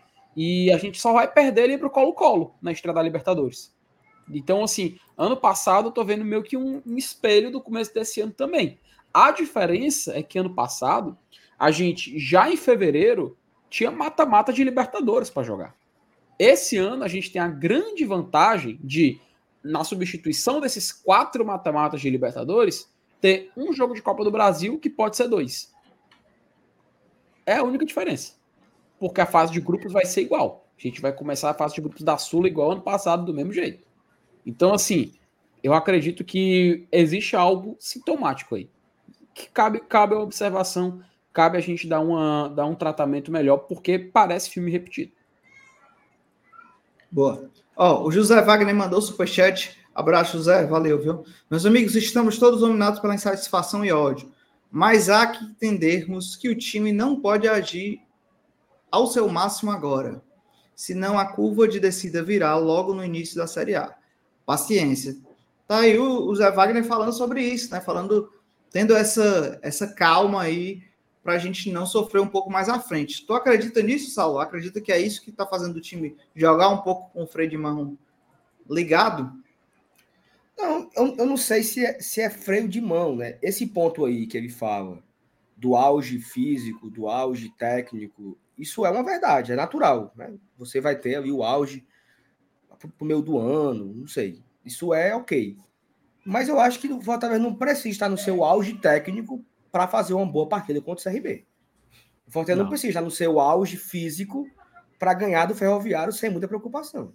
e 0.41 0.71
a 0.71 0.77
gente 0.77 1.01
só 1.01 1.11
vai 1.11 1.29
perder 1.29 1.65
ele 1.65 1.77
para 1.77 1.87
o 1.87 1.89
Colo-Colo 1.89 2.55
na 2.61 2.71
Estrada 2.71 2.99
da 2.99 3.03
Libertadores. 3.03 3.75
Então, 4.31 4.63
assim, 4.63 4.97
ano 5.17 5.35
passado 5.35 5.89
eu 5.89 5.91
tô 5.91 6.01
vendo 6.01 6.23
meio 6.23 6.41
que 6.41 6.55
um, 6.55 6.81
um 6.87 6.95
espelho 6.95 7.51
do 7.51 7.59
começo 7.59 7.93
desse 7.93 8.21
ano 8.21 8.31
também. 8.31 8.79
A 9.13 9.31
diferença 9.31 10.17
é 10.17 10.23
que 10.23 10.39
ano 10.39 10.55
passado, 10.55 11.17
a 11.59 11.71
gente 11.71 12.17
já 12.17 12.49
em 12.49 12.55
fevereiro 12.55 13.37
tinha 13.69 13.91
mata-mata 13.91 14.53
de 14.53 14.63
Libertadores 14.63 15.29
para 15.29 15.43
jogar. 15.43 15.75
Esse 16.39 16.77
ano 16.77 17.03
a 17.03 17.09
gente 17.09 17.33
tem 17.33 17.41
a 17.41 17.49
grande 17.49 18.05
vantagem 18.05 18.79
de, 18.81 19.19
na 19.61 19.83
substituição 19.83 20.61
desses 20.61 20.89
quatro 20.89 21.45
mata-matas 21.45 21.99
de 21.99 22.09
Libertadores, 22.09 22.89
ter 23.19 23.51
um 23.57 23.73
jogo 23.73 23.93
de 23.93 24.01
Copa 24.01 24.23
do 24.23 24.31
Brasil 24.31 24.79
que 24.79 24.89
pode 24.89 25.17
ser 25.17 25.27
dois. 25.27 25.73
É 27.45 27.55
a 27.55 27.63
única 27.63 27.83
diferença. 27.83 28.38
Porque 28.99 29.21
a 29.21 29.25
fase 29.25 29.51
de 29.51 29.61
grupos 29.61 29.93
vai 29.93 30.05
ser 30.05 30.21
igual. 30.21 30.67
A 30.77 30.81
gente 30.81 31.01
vai 31.01 31.13
começar 31.13 31.49
a 31.49 31.53
fase 31.53 31.75
de 31.75 31.81
grupos 31.81 32.01
da 32.03 32.17
Sula 32.17 32.47
igual 32.47 32.71
ano 32.71 32.81
passado, 32.81 33.25
do 33.25 33.33
mesmo 33.33 33.53
jeito. 33.53 33.85
Então, 34.45 34.73
assim, 34.73 35.13
eu 35.63 35.73
acredito 35.73 36.23
que 36.23 36.87
existe 36.91 37.35
algo 37.35 37.75
sintomático 37.79 38.55
aí 38.55 38.69
que 39.39 39.49
cabe, 39.49 39.79
cabe 39.79 40.15
a 40.15 40.19
observação, 40.19 41.01
cabe 41.31 41.57
a 41.57 41.61
gente 41.61 41.87
dar, 41.87 42.01
uma, 42.01 42.49
dar 42.49 42.65
um 42.65 42.75
tratamento 42.75 43.31
melhor, 43.31 43.59
porque 43.59 43.97
parece 43.97 44.49
filme 44.49 44.69
repetido. 44.69 45.13
Boa. 47.09 47.49
Ó, 47.75 48.03
o 48.03 48.11
José 48.11 48.41
Wagner 48.41 48.75
mandou 48.75 49.01
superchat. 49.01 49.77
Abraço, 49.95 50.37
José. 50.37 50.65
Valeu, 50.65 51.01
viu? 51.01 51.23
Meus 51.49 51.65
amigos, 51.65 51.95
estamos 51.95 52.37
todos 52.37 52.59
dominados 52.59 52.99
pela 52.99 53.15
insatisfação 53.15 53.83
e 53.85 53.91
ódio. 53.91 54.31
Mas 54.69 55.09
há 55.09 55.25
que 55.25 55.43
entendermos 55.43 56.35
que 56.35 56.49
o 56.49 56.55
time 56.55 56.91
não 56.91 57.19
pode 57.19 57.47
agir 57.47 58.01
ao 58.91 59.07
seu 59.07 59.27
máximo 59.29 59.71
agora. 59.71 60.21
Senão 60.75 61.19
a 61.19 61.25
curva 61.25 61.67
de 61.67 61.79
descida 61.79 62.23
virá 62.23 62.55
logo 62.55 62.93
no 62.93 63.03
início 63.03 63.35
da 63.35 63.47
Série 63.47 63.75
A. 63.75 63.95
Paciência. 64.45 65.17
Tá 65.67 65.79
aí 65.79 65.97
o, 65.97 66.27
o 66.27 66.35
Zé 66.35 66.49
Wagner 66.51 66.83
falando 66.83 67.13
sobre 67.13 67.41
isso, 67.43 67.71
né? 67.71 67.81
Falando 67.81 68.31
tendo 68.71 68.95
essa, 68.95 69.59
essa 69.61 69.87
calma 69.87 70.41
aí 70.41 70.81
para 71.23 71.33
a 71.33 71.37
gente 71.37 71.71
não 71.71 71.85
sofrer 71.85 72.21
um 72.21 72.27
pouco 72.27 72.49
mais 72.49 72.69
à 72.69 72.79
frente. 72.79 73.25
Tu 73.25 73.33
acredita 73.33 73.81
nisso, 73.81 74.11
Saulo? 74.11 74.39
Acredita 74.39 74.79
que 74.79 74.91
é 74.91 74.99
isso 74.99 75.21
que 75.21 75.29
está 75.29 75.45
fazendo 75.45 75.75
o 75.75 75.81
time 75.81 76.15
jogar 76.35 76.69
um 76.69 76.77
pouco 76.77 77.11
com 77.11 77.23
o 77.23 77.27
freio 77.27 77.49
de 77.49 77.57
mão 77.57 77.97
ligado? 78.69 79.31
Não, 80.57 80.89
eu, 80.95 81.15
eu 81.17 81.25
não 81.25 81.37
sei 81.37 81.63
se 81.63 81.85
é, 81.85 81.99
se 81.99 82.21
é 82.21 82.29
freio 82.29 82.67
de 82.67 82.81
mão, 82.81 83.15
né? 83.15 83.37
Esse 83.41 83.65
ponto 83.65 84.05
aí 84.05 84.27
que 84.27 84.37
ele 84.37 84.49
fala 84.49 85.01
do 85.55 85.75
auge 85.75 86.19
físico, 86.19 86.89
do 86.89 87.07
auge 87.07 87.49
técnico, 87.57 88.37
isso 88.59 88.85
é 88.85 88.89
uma 88.89 89.03
verdade, 89.03 89.53
é 89.53 89.55
natural, 89.55 90.13
né? 90.15 90.35
Você 90.57 90.81
vai 90.81 90.95
ter 90.95 91.15
ali 91.15 91.31
o 91.31 91.43
auge 91.43 91.87
para 92.77 92.89
o 92.99 93.05
meio 93.05 93.21
do 93.21 93.37
ano, 93.37 93.93
não 93.93 94.07
sei. 94.07 94.43
Isso 94.63 94.93
é 94.93 95.15
ok. 95.15 95.57
Mas 96.25 96.49
eu 96.49 96.59
acho 96.59 96.79
que 96.79 96.91
o 96.91 97.01
Fortaleza 97.01 97.41
não 97.41 97.55
precisa 97.55 97.89
estar 97.89 98.09
no 98.09 98.17
seu 98.17 98.43
auge 98.43 98.77
técnico 98.77 99.43
para 99.71 99.87
fazer 99.87 100.13
uma 100.13 100.25
boa 100.25 100.47
partida 100.47 100.81
contra 100.81 101.09
o 101.09 101.13
CRB. 101.13 101.45
O 102.27 102.31
Fortaleza 102.31 102.57
não, 102.57 102.65
não 102.65 102.69
precisa 102.69 102.89
estar 102.89 103.01
no 103.01 103.09
seu 103.09 103.39
auge 103.39 103.77
físico 103.77 104.45
para 104.99 105.13
ganhar 105.13 105.45
do 105.45 105.55
Ferroviário 105.55 106.11
sem 106.11 106.29
muita 106.29 106.47
preocupação. 106.47 107.13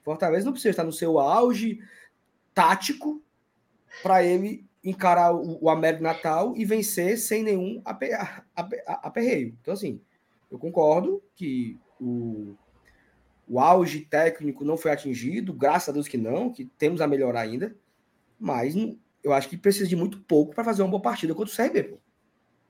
O 0.00 0.04
Fortaleza 0.04 0.44
não 0.44 0.52
precisa 0.52 0.70
estar 0.70 0.84
no 0.84 0.92
seu 0.92 1.18
auge 1.18 1.80
tático 2.54 3.22
para 4.02 4.24
ele 4.24 4.64
encarar 4.82 5.34
o, 5.34 5.64
o 5.64 5.68
América 5.68 6.02
Natal 6.02 6.56
e 6.56 6.64
vencer 6.64 7.18
sem 7.18 7.42
nenhum 7.42 7.82
aperreio. 7.84 9.56
Então, 9.60 9.74
assim, 9.74 10.00
eu 10.50 10.58
concordo 10.58 11.22
que 11.34 11.78
o, 12.00 12.54
o 13.48 13.60
auge 13.60 14.00
técnico 14.00 14.64
não 14.64 14.76
foi 14.76 14.90
atingido, 14.90 15.52
graças 15.52 15.88
a 15.88 15.92
Deus 15.92 16.08
que 16.08 16.16
não, 16.16 16.52
que 16.52 16.64
temos 16.64 17.00
a 17.00 17.06
melhorar 17.06 17.40
ainda. 17.40 17.76
Mas 18.38 18.74
eu 19.22 19.32
acho 19.32 19.48
que 19.48 19.56
precisa 19.56 19.88
de 19.88 19.96
muito 19.96 20.20
pouco 20.20 20.54
para 20.54 20.64
fazer 20.64 20.82
uma 20.82 20.90
boa 20.90 21.02
partida 21.02 21.34
contra 21.34 21.52
o 21.52 21.56
CRB. 21.56 21.82
Pô. 21.84 21.98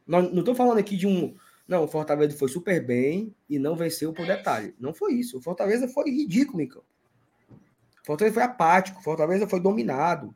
Não, 0.06 0.38
estou 0.38 0.54
falando 0.54 0.78
aqui 0.78 0.96
de 0.96 1.06
um. 1.06 1.34
Não, 1.66 1.84
o 1.84 1.88
Fortaleza 1.88 2.36
foi 2.36 2.48
super 2.48 2.84
bem 2.84 3.34
e 3.48 3.58
não 3.58 3.74
venceu 3.74 4.12
por 4.12 4.24
detalhe. 4.24 4.74
Não 4.78 4.94
foi 4.94 5.14
isso. 5.14 5.38
O 5.38 5.42
Fortaleza 5.42 5.88
foi 5.88 6.10
ridículo 6.10 6.62
em 6.62 6.70
Fortaleza 8.04 8.34
foi 8.34 8.42
apático. 8.44 9.02
Fortaleza 9.02 9.48
foi 9.48 9.60
dominado. 9.60 10.32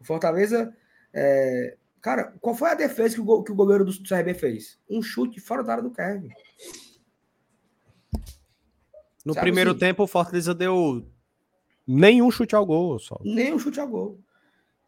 Fortaleza. 0.00 0.74
É... 1.12 1.76
Cara, 2.00 2.34
qual 2.40 2.54
foi 2.54 2.70
a 2.70 2.74
defesa 2.74 3.14
que 3.14 3.20
o, 3.20 3.42
que 3.42 3.52
o 3.52 3.54
goleiro 3.54 3.84
do 3.84 3.92
CRB 3.92 4.34
fez? 4.34 4.78
Um 4.88 5.02
chute 5.02 5.40
fora 5.40 5.62
da 5.62 5.72
área 5.72 5.82
do 5.82 5.90
Kevin. 5.90 6.30
No 9.24 9.34
Sabe 9.34 9.44
primeiro 9.44 9.70
assim? 9.70 9.80
tempo, 9.80 10.02
o 10.02 10.06
Fortaleza 10.06 10.54
deu 10.54 11.06
nenhum 11.86 12.30
chute 12.30 12.54
ao 12.54 12.64
gol. 12.64 12.98
Só. 12.98 13.18
Nenhum 13.22 13.58
chute 13.58 13.78
ao 13.78 13.88
gol. 13.88 14.18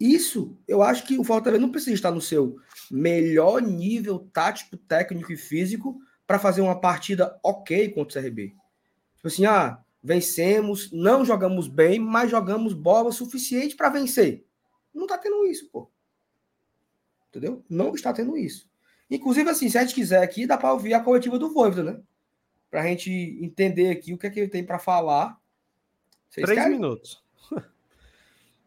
Isso, 0.00 0.58
eu 0.66 0.82
acho 0.82 1.06
que 1.06 1.18
o 1.18 1.24
Fortaleza 1.24 1.60
não 1.60 1.70
precisa 1.70 1.94
estar 1.94 2.10
no 2.10 2.20
seu 2.20 2.56
melhor 2.90 3.60
nível 3.62 4.18
tático, 4.32 4.76
técnico 4.76 5.32
e 5.32 5.36
físico 5.36 6.00
para 6.26 6.38
fazer 6.38 6.60
uma 6.60 6.80
partida 6.80 7.38
ok 7.42 7.90
contra 7.90 8.18
o 8.18 8.22
CRB. 8.22 8.48
Tipo 9.16 9.28
assim, 9.28 9.44
ah, 9.44 9.78
vencemos, 10.02 10.90
não 10.90 11.24
jogamos 11.24 11.68
bem, 11.68 12.00
mas 12.00 12.30
jogamos 12.30 12.72
bola 12.72 13.12
suficiente 13.12 13.76
para 13.76 13.90
vencer. 13.90 14.44
Não 14.92 15.04
está 15.04 15.16
tendo 15.18 15.46
isso, 15.46 15.68
pô. 15.70 15.88
Entendeu? 17.32 17.64
Não 17.68 17.94
está 17.94 18.12
tendo 18.12 18.36
isso. 18.36 18.70
Inclusive, 19.10 19.48
assim, 19.48 19.68
se 19.70 19.78
a 19.78 19.80
gente 19.80 19.94
quiser 19.94 20.22
aqui, 20.22 20.46
dá 20.46 20.58
para 20.58 20.72
ouvir 20.72 20.92
a 20.92 21.00
coletiva 21.00 21.38
do 21.38 21.50
Voivoda, 21.50 21.82
né? 21.82 22.00
Para 22.70 22.82
a 22.82 22.86
gente 22.86 23.10
entender 23.40 23.90
aqui 23.90 24.12
o 24.12 24.18
que 24.18 24.26
é 24.26 24.30
que 24.30 24.38
ele 24.38 24.48
tem 24.48 24.64
para 24.64 24.78
falar. 24.78 25.38
Vocês 26.28 26.44
Três 26.44 26.58
querem? 26.58 26.78
minutos. 26.78 27.22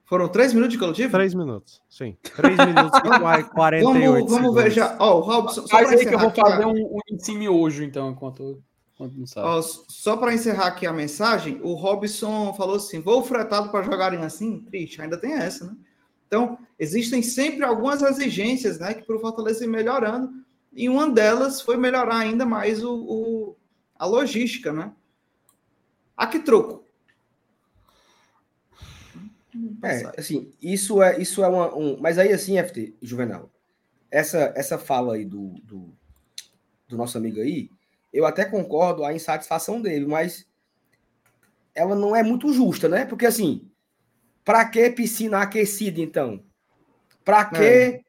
Foram 0.05 0.27
três 0.29 0.51
minutos 0.53 0.73
de 0.73 0.79
coletivo? 0.79 1.11
Três 1.11 1.33
minutos, 1.35 1.81
sim. 1.89 2.17
Três 2.35 2.57
minutos 2.57 2.99
e 2.99 3.49
48 3.49 3.83
Vamos, 3.83 4.31
vamos 4.31 4.55
ver 4.55 4.71
já. 4.71 4.95
Ó, 4.99 5.13
oh, 5.13 5.17
o 5.17 5.21
Robson. 5.21 5.67
Só 5.67 5.77
aí 5.77 6.05
que 6.05 6.13
eu 6.13 6.19
vou 6.19 6.31
fazer 6.31 6.65
um, 6.65 6.95
um 6.95 6.99
em 7.11 7.19
cima 7.19 7.49
hoje, 7.49 7.83
então, 7.83 8.11
enquanto, 8.11 8.61
enquanto 8.93 9.13
não 9.13 9.25
sabe. 9.25 9.47
Oh, 9.47 9.61
só 9.63 10.17
para 10.17 10.33
encerrar 10.33 10.67
aqui 10.67 10.85
a 10.85 10.93
mensagem, 10.93 11.59
o 11.63 11.73
Robson 11.73 12.53
falou 12.53 12.75
assim: 12.75 12.99
vou 12.99 13.23
fretado 13.23 13.69
para 13.69 13.83
jogarem 13.83 14.19
assim? 14.19 14.61
Triste, 14.61 15.01
ainda 15.01 15.17
tem 15.17 15.33
essa, 15.33 15.65
né? 15.65 15.75
Então, 16.35 16.57
existem 16.77 17.21
sempre 17.21 17.63
algumas 17.63 18.01
exigências, 18.01 18.77
né, 18.77 18.93
que 18.93 19.03
para 19.03 19.15
o 19.15 19.19
Fortaleza 19.21 19.63
ir 19.63 19.67
melhorando, 19.67 20.33
e 20.73 20.89
uma 20.89 21.09
delas 21.09 21.61
foi 21.61 21.77
melhorar 21.77 22.17
ainda 22.17 22.45
mais 22.45 22.83
o, 22.83 22.93
o 22.93 23.55
a 23.97 24.05
logística, 24.05 24.73
né? 24.73 24.91
A 26.17 26.27
que 26.27 26.39
troco? 26.39 26.83
É, 29.81 30.19
assim, 30.19 30.51
isso 30.61 31.01
é, 31.01 31.17
isso 31.17 31.41
é 31.41 31.47
uma, 31.47 31.73
um. 31.73 31.97
Mas 32.01 32.17
aí, 32.17 32.33
assim, 32.33 32.61
FT, 32.61 32.93
Juvenal, 33.01 33.49
essa, 34.11 34.51
essa 34.57 34.77
fala 34.77 35.15
aí 35.15 35.23
do, 35.23 35.53
do, 35.63 35.93
do 36.89 36.97
nosso 36.97 37.17
amigo 37.17 37.39
aí, 37.39 37.69
eu 38.11 38.25
até 38.25 38.43
concordo 38.43 39.05
a 39.05 39.13
insatisfação 39.13 39.81
dele, 39.81 40.05
mas 40.05 40.45
ela 41.73 41.95
não 41.95 42.13
é 42.13 42.21
muito 42.21 42.51
justa, 42.51 42.89
né? 42.89 43.05
Porque, 43.05 43.25
assim, 43.25 43.71
para 44.45 44.63
que 44.65 44.91
piscina 44.91 45.39
aquecida, 45.39 45.99
então? 45.99 46.41
Para 47.23 47.45
que. 47.45 47.63
É. 47.63 48.01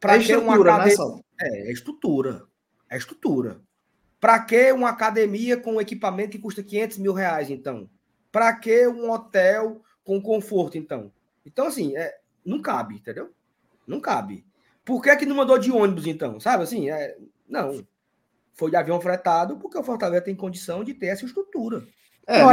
Para 0.00 0.16
é 0.16 0.18
que 0.18 0.34
uma 0.34 0.56
né, 0.56 0.70
academia. 0.70 0.96
Né, 0.96 1.20
é, 1.40 1.68
é 1.68 1.72
estrutura. 1.72 2.44
É 2.90 2.96
estrutura. 2.96 3.60
Para 4.18 4.40
que 4.40 4.72
uma 4.72 4.88
academia 4.88 5.56
com 5.56 5.80
equipamento 5.80 6.30
que 6.30 6.38
custa 6.38 6.62
500 6.62 6.98
mil 6.98 7.12
reais, 7.12 7.50
então? 7.50 7.88
Para 8.32 8.52
que 8.54 8.88
um 8.88 9.10
hotel 9.10 9.82
com 10.02 10.20
conforto, 10.20 10.78
então. 10.78 11.12
Então, 11.44 11.66
assim, 11.66 11.96
é, 11.96 12.18
não 12.44 12.62
cabe, 12.62 12.96
entendeu? 12.96 13.30
Não 13.86 14.00
cabe. 14.00 14.46
Por 14.84 15.02
que, 15.02 15.14
que 15.16 15.26
não 15.26 15.36
mandou 15.36 15.58
de 15.58 15.70
ônibus, 15.70 16.06
então? 16.06 16.40
Sabe 16.40 16.64
assim? 16.64 16.90
É, 16.90 17.16
não. 17.48 17.86
Foi 18.54 18.70
de 18.70 18.76
avião 18.76 19.00
fretado 19.00 19.58
porque 19.58 19.78
o 19.78 19.84
Fortaleza 19.84 20.24
tem 20.24 20.34
condição 20.34 20.82
de 20.82 20.94
ter 20.94 21.06
essa 21.06 21.24
estrutura. 21.24 21.86
É, 22.26 22.40
é, 22.40 22.44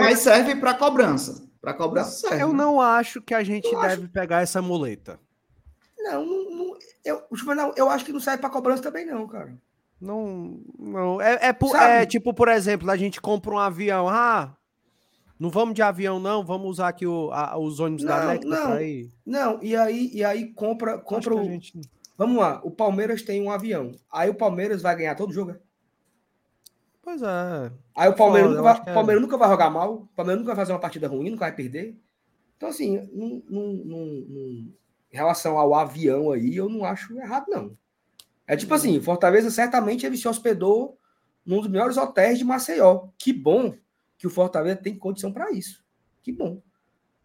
mas 0.00 0.20
serve 0.20 0.56
para 0.56 0.74
cobrança. 0.74 1.44
Para 1.64 1.74
cobrança 1.74 2.28
serve. 2.28 2.42
Eu 2.42 2.52
não 2.52 2.80
acho 2.80 3.22
que 3.22 3.32
a 3.32 3.42
gente 3.42 3.72
eu 3.72 3.80
deve 3.80 4.04
acho... 4.04 4.08
pegar 4.12 4.42
essa 4.42 4.60
muleta. 4.60 5.18
Não, 5.98 6.24
não, 6.24 6.50
não 6.50 6.78
eu, 7.04 7.22
eu 7.76 7.90
acho 7.90 8.04
que 8.04 8.12
não 8.12 8.20
serve 8.20 8.40
para 8.40 8.50
cobrança 8.50 8.82
também, 8.82 9.06
não, 9.06 9.26
cara. 9.26 9.56
Não, 10.00 10.60
não. 10.78 11.20
É, 11.20 11.48
é, 11.48 11.52
por, 11.52 11.74
é, 11.74 12.04
tipo, 12.04 12.34
por 12.34 12.48
exemplo, 12.48 12.90
a 12.90 12.96
gente 12.96 13.20
compra 13.20 13.54
um 13.54 13.58
avião. 13.58 14.08
Ah, 14.08 14.54
não 15.38 15.50
vamos 15.50 15.74
de 15.74 15.82
avião, 15.82 16.20
não, 16.20 16.44
vamos 16.44 16.68
usar 16.68 16.88
aqui 16.88 17.06
o, 17.06 17.30
a, 17.32 17.58
os 17.58 17.80
ônibus 17.80 18.04
não, 18.04 18.14
da 18.14 18.26
Necta 18.26 18.48
não, 18.48 18.80
ir. 18.80 19.12
Não, 19.24 19.58
e 19.62 19.74
aí, 19.74 20.10
e 20.12 20.24
aí 20.24 20.52
compra, 20.52 20.98
compra 20.98 21.34
o. 21.34 21.44
Gente... 21.44 21.80
Vamos 22.16 22.36
lá, 22.36 22.60
o 22.62 22.70
Palmeiras 22.70 23.22
tem 23.22 23.42
um 23.42 23.50
avião. 23.50 23.92
Aí 24.12 24.30
o 24.30 24.34
Palmeiras 24.34 24.82
vai 24.82 24.94
ganhar 24.96 25.14
todo 25.14 25.32
jogo? 25.32 25.56
É? 27.04 27.16
Pois 27.18 27.22
é. 27.22 27.72
Aí 27.96 28.08
o 28.08 28.14
Palmeiras, 28.14 28.50
Foda, 28.50 28.62
nunca 28.62 28.74
vai, 28.82 28.90
é. 28.90 28.94
Palmeiras 28.94 29.22
nunca 29.22 29.36
vai 29.36 29.48
jogar 29.50 29.70
mal, 29.70 29.94
o 29.94 30.06
Palmeiras 30.16 30.40
nunca 30.42 30.54
vai 30.54 30.62
fazer 30.64 30.72
uma 30.72 30.80
partida 30.80 31.06
ruim, 31.08 31.30
nunca 31.30 31.44
vai 31.44 31.54
perder. 31.54 31.96
Então, 32.56 32.68
assim, 32.68 32.98
num- 33.12 33.42
num- 33.48 33.82
num- 33.84 34.26
num- 34.28 34.72
em 35.12 35.16
relação 35.16 35.58
ao 35.58 35.74
avião 35.74 36.32
aí, 36.32 36.56
eu 36.56 36.68
não 36.68 36.84
acho 36.84 37.16
errado, 37.18 37.46
não. 37.48 37.76
É 38.46 38.56
tipo 38.56 38.74
assim, 38.74 39.00
Fortaleza 39.00 39.50
certamente 39.50 40.04
ele 40.04 40.16
se 40.16 40.28
hospedou 40.28 40.98
num 41.46 41.60
dos 41.60 41.68
melhores 41.68 41.96
hotéis 41.96 42.38
de 42.38 42.44
Maceió. 42.44 43.08
Que 43.18 43.32
bom 43.32 43.74
que 44.18 44.26
o 44.26 44.30
Fortaleza 44.30 44.76
tem 44.76 44.96
condição 44.98 45.32
para 45.32 45.50
isso. 45.50 45.84
Que 46.22 46.32
bom. 46.32 46.60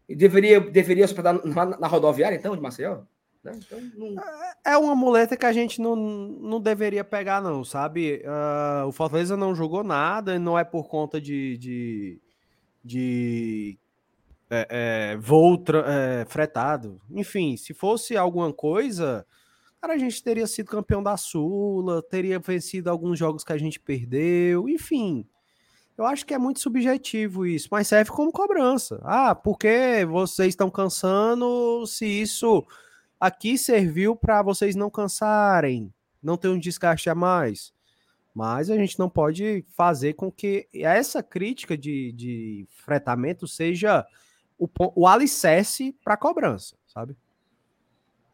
E 0.08 0.14
deveria, 0.14 0.60
deveria 0.60 1.04
hospedar 1.04 1.40
na, 1.46 1.66
na 1.78 1.86
rodoviária, 1.86 2.36
então, 2.36 2.54
de 2.56 2.60
Maceió? 2.62 3.02
Né? 3.42 3.52
Então, 3.56 3.80
não- 3.96 4.22
É 4.64 4.76
uma 4.76 4.94
muleta 4.94 5.36
que 5.36 5.46
a 5.46 5.52
gente 5.52 5.80
não, 5.80 5.96
não 5.96 6.60
deveria 6.60 7.02
pegar, 7.02 7.40
não, 7.40 7.64
sabe? 7.64 8.22
Ah, 8.26 8.84
o 8.86 8.92
Fortaleza 8.92 9.36
não 9.36 9.54
jogou 9.54 9.82
nada, 9.82 10.38
não 10.38 10.58
é 10.58 10.64
por 10.64 10.88
conta 10.88 11.20
de, 11.20 11.56
de, 11.56 12.20
de 12.84 13.78
é, 14.50 15.12
é, 15.14 15.16
voo 15.16 15.62
é, 15.86 16.24
fretado. 16.28 17.00
Enfim, 17.10 17.56
se 17.56 17.72
fosse 17.72 18.16
alguma 18.16 18.52
coisa, 18.52 19.26
cara, 19.80 19.94
a 19.94 19.98
gente 19.98 20.22
teria 20.22 20.46
sido 20.46 20.70
campeão 20.70 21.02
da 21.02 21.16
Sula, 21.16 22.02
teria 22.02 22.38
vencido 22.38 22.90
alguns 22.90 23.18
jogos 23.18 23.42
que 23.42 23.52
a 23.52 23.58
gente 23.58 23.80
perdeu, 23.80 24.68
enfim. 24.68 25.26
Eu 25.96 26.06
acho 26.06 26.24
que 26.24 26.32
é 26.32 26.38
muito 26.38 26.60
subjetivo 26.60 27.44
isso, 27.46 27.68
mas 27.70 27.86
serve 27.88 28.10
como 28.10 28.32
cobrança. 28.32 29.00
Ah, 29.02 29.34
porque 29.34 30.06
vocês 30.08 30.48
estão 30.50 30.70
cansando 30.70 31.86
se 31.86 32.06
isso 32.06 32.66
aqui 33.20 33.58
serviu 33.58 34.16
para 34.16 34.42
vocês 34.42 34.74
não 34.74 34.88
cansarem, 34.88 35.92
não 36.22 36.36
ter 36.36 36.48
um 36.48 36.58
desgaste 36.58 37.10
a 37.10 37.14
mais. 37.14 37.72
Mas 38.34 38.70
a 38.70 38.76
gente 38.76 38.98
não 38.98 39.10
pode 39.10 39.64
fazer 39.76 40.14
com 40.14 40.30
que 40.30 40.68
essa 40.72 41.22
crítica 41.22 41.76
de, 41.76 42.12
de 42.12 42.66
fretamento 42.70 43.46
seja 43.46 44.06
o, 44.58 44.68
o 44.94 45.06
alicerce 45.06 45.94
para 46.02 46.16
cobrança, 46.16 46.76
sabe? 46.86 47.16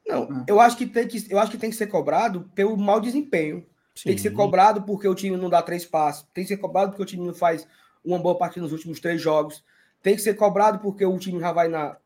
Não, 0.07 0.29
Ah. 0.31 0.45
eu 0.47 0.61
acho 0.61 0.77
que 0.77 0.87
tem 0.87 1.09
que 1.09 1.27
eu 1.31 1.39
acho 1.39 1.51
que 1.51 1.59
tem 1.59 1.71
que 1.71 1.77
ser 1.77 1.89
cobrado 1.89 2.49
pelo 2.55 2.77
mau 2.77 3.01
desempenho. 3.01 3.67
Tem 4.05 4.15
que 4.15 4.21
ser 4.21 4.29
Sim. 4.29 4.37
cobrado 4.37 4.83
porque 4.83 5.09
o 5.09 5.15
time 5.15 5.37
não 5.39 5.49
dá 5.49 5.63
três 5.63 5.87
passos. 5.87 6.29
Tem 6.35 6.45
que 6.45 6.49
ser 6.49 6.59
cobrado 6.59 6.91
porque 6.91 7.03
o 7.03 7.07
time 7.07 7.27
não 7.27 7.35
faz 7.35 7.67
uma 8.05 8.19
boa 8.19 8.37
partida 8.37 8.63
nos 8.63 8.73
últimos 8.73 9.01
três 9.01 9.21
jogos. 9.21 9.65
Tem 10.03 10.15
que 10.15 10.21
ser 10.21 10.35
cobrado 10.35 10.79
porque 10.81 11.05
o 11.05 11.19
time 11.19 11.41
já 11.41 11.51
vai 11.51 11.67
na, 11.69 11.97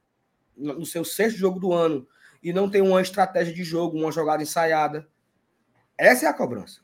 no 0.56 0.86
seu 0.86 1.04
sexto 1.04 1.36
jogo 1.36 1.58
do 1.58 1.72
ano 1.72 2.06
e 2.42 2.52
não 2.52 2.68
tem 2.70 2.80
uma 2.82 3.00
estratégia 3.02 3.52
de 3.54 3.62
jogo, 3.64 3.98
uma 3.98 4.12
jogada 4.12 4.42
ensaiada. 4.42 5.06
Essa 5.96 6.26
é 6.26 6.28
a 6.28 6.32
cobrança. 6.34 6.80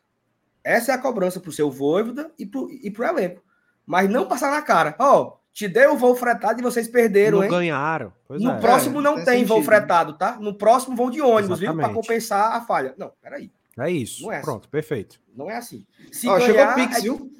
Essa 0.62 0.92
é 0.92 0.94
a 0.94 0.98
cobrança 0.98 1.40
pro 1.40 1.52
seu 1.52 1.70
Voivoda 1.70 2.32
e 2.38 2.44
pro, 2.44 2.68
e 2.70 2.90
pro 2.90 3.04
elenco. 3.04 3.42
Mas 3.86 4.10
não 4.10 4.26
passar 4.26 4.50
na 4.50 4.60
cara. 4.62 4.94
Ó, 4.98 5.36
te 5.52 5.68
dei 5.68 5.86
o 5.86 5.96
voo 5.96 6.14
fretado 6.14 6.60
e 6.60 6.62
vocês 6.62 6.88
perderam, 6.88 7.38
não 7.38 7.44
hein? 7.44 7.50
ganharam. 7.50 8.12
Pois 8.26 8.42
No 8.42 8.50
é. 8.50 8.58
próximo 8.60 8.98
É, 8.98 9.02
não 9.02 9.14
tem 9.16 9.24
tem 9.24 9.44
voo 9.44 9.58
sentido. 9.58 9.64
fretado, 9.64 10.18
tá? 10.18 10.38
No 10.40 10.54
próximo 10.54 10.96
vão 10.96 11.10
de 11.10 11.22
ônibus, 11.22 11.60
viu? 11.60 11.68
Para 11.72 11.82
Exatamente. 11.84 11.94
compensar 12.06 12.52
a 12.52 12.60
falha. 12.60 12.94
Não, 12.98 13.12
peraí. 13.22 13.50
É 13.78 13.90
isso. 13.90 14.24
Não 14.24 14.32
é 14.32 14.36
assim. 14.38 14.44
Pronto, 14.44 14.68
perfeito. 14.68 15.20
Não 15.34 15.50
é 15.50 15.56
assim. 15.56 15.86
Se 16.10 16.28
Ó, 16.28 16.38
chegou 16.40 16.54
ganhar, 16.56 16.72
o 16.72 16.74
Pix, 16.74 16.96
é- 16.96 17.00
viu? 17.02 17.30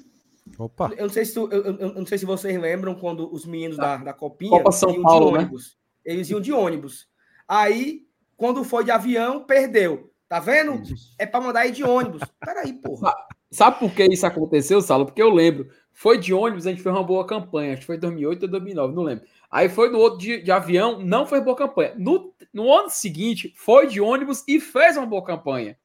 Opa. 0.57 0.89
Eu 0.95 1.07
não 1.07 1.13
sei 1.13 1.25
se 1.25 1.33
tu- 1.33 1.49
eu, 1.51 1.63
eu- 1.65 1.93
não 1.93 2.05
sei 2.05 2.17
se 2.17 2.25
vocês 2.25 2.59
lembram 2.59 2.95
quando 2.95 3.31
os 3.31 3.45
meninos 3.45 3.75
da, 3.75 3.97
da 3.97 4.13
copinha 4.13 4.51
Copa 4.51 4.71
São 4.71 4.91
iam 4.93 5.03
Paulo, 5.03 5.25
de 5.27 5.33
né? 5.33 5.39
ônibus. 5.39 5.77
Eles 6.05 6.29
iam 6.29 6.39
de 6.39 6.53
ônibus. 6.53 7.07
Aí, 7.47 8.06
quando 8.37 8.63
foi 8.63 8.83
de 8.83 8.91
avião, 8.91 9.43
perdeu. 9.43 10.11
Tá 10.29 10.39
vendo? 10.39 10.83
É 11.17 11.25
para 11.25 11.41
mandar 11.41 11.65
ir 11.65 11.71
de 11.71 11.83
ônibus. 11.83 12.21
Peraí, 12.39 12.73
porra. 12.73 13.13
Sabe 13.49 13.79
por 13.79 13.91
que 13.93 14.03
isso 14.05 14.25
aconteceu, 14.25 14.81
Salo? 14.81 15.05
Porque 15.05 15.21
eu 15.21 15.29
lembro. 15.29 15.69
Foi 15.93 16.19
de 16.19 16.33
ônibus, 16.33 16.67
a 16.67 16.69
gente 16.69 16.83
fez 16.83 16.93
uma 16.93 17.03
boa 17.03 17.25
campanha. 17.25 17.73
Acho 17.73 17.81
que 17.81 17.87
foi 17.87 17.97
2008 17.97 18.43
ou 18.43 18.49
2009, 18.49 18.93
não 18.93 19.03
lembro. 19.03 19.25
Aí 19.49 19.67
foi 19.67 19.89
do 19.89 19.97
outro 19.97 20.19
de, 20.19 20.43
de 20.43 20.51
avião, 20.51 20.99
não 20.99 21.25
foi 21.25 21.41
boa 21.41 21.55
campanha. 21.55 21.93
No, 21.97 22.33
no 22.53 22.71
ano 22.71 22.89
seguinte, 22.89 23.53
foi 23.55 23.87
de 23.87 23.99
ônibus 23.99 24.43
e 24.47 24.59
fez 24.59 24.95
uma 24.97 25.05
boa 25.05 25.23
campanha. 25.23 25.77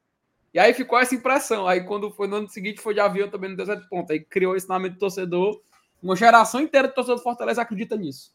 E 0.53 0.59
aí 0.59 0.75
ficou 0.75 0.99
essa 0.99 1.15
impressão. 1.15 1.67
Aí 1.67 1.83
quando 1.85 2.11
foi 2.11 2.27
no 2.27 2.37
ano 2.37 2.49
seguinte, 2.49 2.81
foi 2.81 2.93
de 2.93 3.01
avião 3.01 3.31
também 3.31 3.49
não 3.49 3.57
deu 3.57 3.65
certo 3.65 3.89
ponto. 3.89 4.13
Aí 4.13 4.21
criou 4.21 4.55
esse 4.55 4.69
nome 4.69 4.91
do 4.91 4.99
torcedor. 4.99 5.63
Uma 6.03 6.17
geração 6.17 6.61
inteira 6.61 6.89
de 6.89 6.95
torcedor 6.95 7.17
do 7.17 7.23
Fortaleza 7.23 7.63
acredita 7.63 7.97
nisso. 7.97 8.35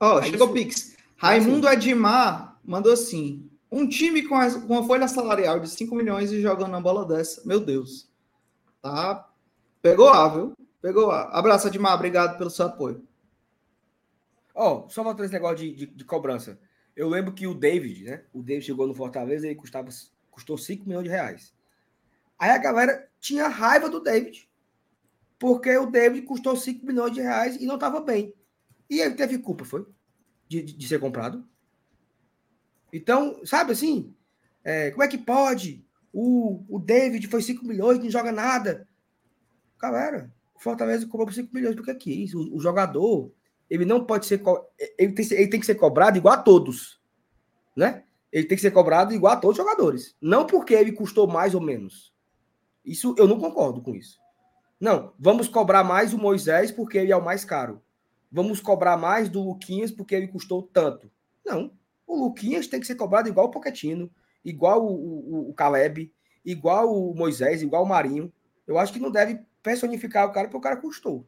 Ó, 0.00 0.20
É 0.20 0.22
chegou 0.22 0.48
o 0.48 0.52
Pix. 0.52 0.96
Raimundo 1.18 1.68
Edmar 1.68 2.58
mandou 2.64 2.92
assim: 2.92 3.50
um 3.70 3.86
time 3.88 4.22
com, 4.22 4.34
as- 4.36 4.56
com 4.56 4.72
uma 4.74 4.86
folha 4.86 5.08
salarial 5.08 5.60
de 5.60 5.68
5 5.68 5.94
milhões 5.94 6.30
e 6.32 6.40
jogando 6.40 6.68
uma 6.70 6.80
bola 6.80 7.04
dessa. 7.04 7.42
Meu 7.46 7.60
Deus. 7.60 8.08
Tá. 8.80 9.28
Pegou 9.82 10.08
A, 10.08 10.28
viu? 10.28 10.54
Pegou 10.80 11.10
A. 11.10 11.22
Abraço, 11.36 11.66
Edmar. 11.68 11.94
Obrigado 11.94 12.38
pelo 12.38 12.50
seu 12.50 12.66
apoio. 12.66 13.06
Ó, 14.54 14.88
só 14.88 15.02
voltando 15.02 15.24
esse 15.24 15.32
negócio 15.34 15.56
de, 15.58 15.72
de, 15.74 15.86
de 15.86 16.04
cobrança. 16.04 16.58
Eu 16.96 17.08
lembro 17.08 17.32
que 17.32 17.46
o 17.46 17.54
David, 17.54 18.04
né? 18.04 18.24
O 18.32 18.42
David 18.42 18.66
chegou 18.66 18.86
no 18.86 18.94
Fortaleza 18.94 19.46
e 19.46 19.50
ele 19.50 19.58
custava, 19.58 19.88
custou 20.30 20.58
5 20.58 20.84
milhões 20.86 21.04
de 21.04 21.10
reais. 21.10 21.54
Aí 22.38 22.50
a 22.50 22.58
galera 22.58 23.08
tinha 23.20 23.46
raiva 23.48 23.88
do 23.88 24.00
David. 24.00 24.48
Porque 25.38 25.76
o 25.76 25.86
David 25.86 26.26
custou 26.26 26.56
5 26.56 26.84
milhões 26.84 27.12
de 27.12 27.20
reais 27.20 27.56
e 27.56 27.66
não 27.66 27.74
estava 27.76 28.00
bem. 28.00 28.34
E 28.90 29.00
ele 29.00 29.14
teve 29.14 29.38
culpa, 29.38 29.64
foi? 29.64 29.86
De, 30.48 30.62
de, 30.62 30.88
ser 30.88 30.98
comprado. 30.98 31.46
Então, 32.92 33.44
sabe 33.44 33.72
assim? 33.72 34.14
é, 34.64 34.90
como 34.90 35.02
é 35.02 35.08
que 35.08 35.18
pode? 35.18 35.84
O, 36.12 36.64
o 36.68 36.78
David 36.78 37.26
foi 37.28 37.42
5 37.42 37.64
milhões, 37.64 37.98
não 37.98 38.10
joga 38.10 38.32
nada. 38.32 38.88
Galera, 39.80 40.32
o 40.54 40.60
Fortaleza 40.60 41.06
cobrou 41.06 41.26
por 41.26 41.34
5 41.34 41.54
milhões 41.54 41.74
porque 41.74 41.94
quis. 41.94 42.34
O, 42.34 42.56
o 42.56 42.60
jogador, 42.60 43.32
ele 43.70 43.84
não 43.84 44.04
pode 44.04 44.26
ser. 44.26 44.42
Ele 44.98 45.12
tem, 45.12 45.14
que 45.14 45.24
ser- 45.24 45.36
ele 45.36 45.48
tem 45.48 45.60
que 45.60 45.66
ser 45.66 45.76
cobrado 45.76 46.18
igual 46.18 46.34
a 46.34 46.42
todos. 46.42 47.00
Né? 47.76 48.04
Ele 48.32 48.46
tem 48.46 48.56
que 48.56 48.62
ser 48.62 48.72
cobrado 48.72 49.14
igual 49.14 49.34
a 49.34 49.36
todos 49.36 49.58
os 49.58 49.64
jogadores. 49.64 50.16
Não 50.20 50.46
porque 50.46 50.74
ele 50.74 50.92
custou 50.92 51.26
mais 51.26 51.54
ou 51.54 51.60
menos. 51.60 52.12
Isso 52.84 53.14
eu 53.16 53.26
não 53.28 53.38
concordo 53.38 53.80
com 53.80 53.94
isso. 53.94 54.18
Não, 54.80 55.12
vamos 55.18 55.48
cobrar 55.48 55.82
mais 55.82 56.12
o 56.12 56.18
Moisés 56.18 56.70
porque 56.70 56.98
ele 56.98 57.12
é 57.12 57.16
o 57.16 57.24
mais 57.24 57.44
caro. 57.44 57.82
Vamos 58.30 58.60
cobrar 58.60 58.96
mais 58.96 59.28
do 59.28 59.42
Luquinhas 59.42 59.90
porque 59.90 60.14
ele 60.14 60.28
custou 60.28 60.62
tanto. 60.62 61.10
Não. 61.44 61.72
O 62.06 62.16
Luquinhas 62.24 62.66
tem 62.66 62.80
que 62.80 62.86
ser 62.86 62.94
cobrado 62.94 63.28
igual 63.28 63.46
o 63.46 63.50
Poquetino, 63.50 64.10
igual 64.44 64.84
o, 64.84 64.92
o, 64.92 65.50
o 65.50 65.54
Caleb, 65.54 66.12
igual 66.44 66.94
o 66.94 67.14
Moisés, 67.14 67.62
igual 67.62 67.84
o 67.84 67.88
Marinho. 67.88 68.32
Eu 68.66 68.78
acho 68.78 68.92
que 68.92 68.98
não 68.98 69.10
deve 69.10 69.40
personificar 69.62 70.26
o 70.26 70.32
cara 70.32 70.48
porque 70.48 70.56
o 70.56 70.60
cara 70.60 70.76
custou. 70.76 71.26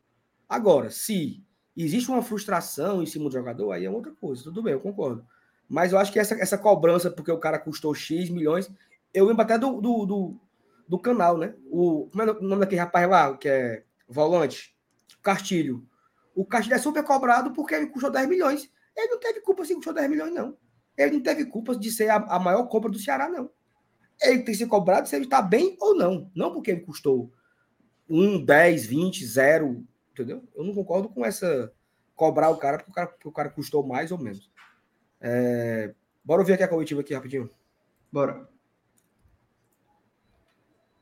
Agora, 0.49 0.91
se 0.91 1.43
existe 1.77 2.11
uma 2.11 2.23
frustração 2.23 3.03
em 3.03 3.07
cima 3.07 3.27
do 3.27 3.33
jogador, 3.33 3.73
aí 3.73 3.85
é 3.85 3.91
outra 3.91 4.13
coisa. 4.13 4.45
Tudo 4.45 4.63
bem, 4.63 4.73
eu 4.73 4.81
concordo. 4.81 5.25
Mas 5.69 5.93
eu 5.93 5.99
acho 5.99 6.13
que 6.13 6.19
essa, 6.19 6.35
essa 6.35 6.59
cobrança, 6.59 7.11
porque 7.11 7.31
o 7.31 7.39
cara 7.39 7.59
custou 7.59 7.95
X 7.95 8.29
milhões, 8.29 8.71
eu 9.15 9.25
lembro 9.25 9.43
até 9.43 9.57
do, 9.57 9.81
do, 9.81 10.07
do, 10.07 10.41
do 10.89 10.99
canal, 10.99 11.39
né? 11.39 11.55
O, 11.71 12.09
como 12.11 12.23
é 12.23 12.31
o 12.33 12.43
nome 12.43 12.61
daquele 12.61 12.81
rapaz 12.81 13.09
lá, 13.09 13.37
que 13.37 13.49
é 13.49 13.85
volante? 14.09 14.75
Castilho. 15.23 15.87
O 16.35 16.45
Castilho 16.45 16.77
é 16.77 16.79
super 16.79 17.03
cobrado 17.05 17.53
porque 17.53 17.75
ele 17.75 17.87
custou 17.87 18.11
10 18.11 18.29
milhões. 18.29 18.71
Ele 18.97 19.09
não 19.09 19.21
teve 19.21 19.41
culpa 19.41 19.65
se 19.65 19.75
custou 19.75 19.95
10 19.95 20.11
milhões, 20.11 20.33
não. 20.33 20.57
Ele 20.97 21.13
não 21.13 21.23
teve 21.23 21.45
culpa 21.47 21.77
de 21.77 21.91
ser 21.91 22.09
a, 22.09 22.17
a 22.17 22.39
maior 22.39 22.65
compra 22.69 22.91
do 22.91 22.99
Ceará, 22.99 23.29
não. 23.29 23.51
Ele 24.21 24.39
tem 24.39 24.47
que 24.47 24.55
ser 24.55 24.67
cobrado 24.67 25.09
se 25.09 25.17
ele 25.17 25.25
está 25.25 25.41
bem 25.41 25.77
ou 25.81 25.95
não. 25.95 26.31
Não 26.35 26.53
porque 26.53 26.71
ele 26.71 26.81
custou 26.81 27.33
1, 28.09 28.45
10, 28.45 28.87
20, 28.87 29.27
0. 29.27 29.87
Entendeu? 30.13 30.43
Eu 30.55 30.65
não 30.65 30.75
concordo 30.75 31.09
com 31.09 31.25
essa 31.25 31.73
cobrar 32.15 32.51
o 32.51 32.59
cara 32.59 32.79
porque 32.79 32.91
o 32.91 32.95
cara, 32.95 33.07
porque 33.09 33.29
o 33.29 33.33
cara 33.33 33.51
custou 33.51 33.87
mais 33.87 34.13
ou 34.13 34.19
menos. 34.19 34.51
É, 35.21 35.95
Bora 36.25 36.43
ouvir 36.43 36.53
aqui 36.53 36.63
a 36.63 36.69
coletiva 36.69 37.01
aqui 37.01 37.15
rapidinho. 37.15 37.51
Bora. 38.13 38.49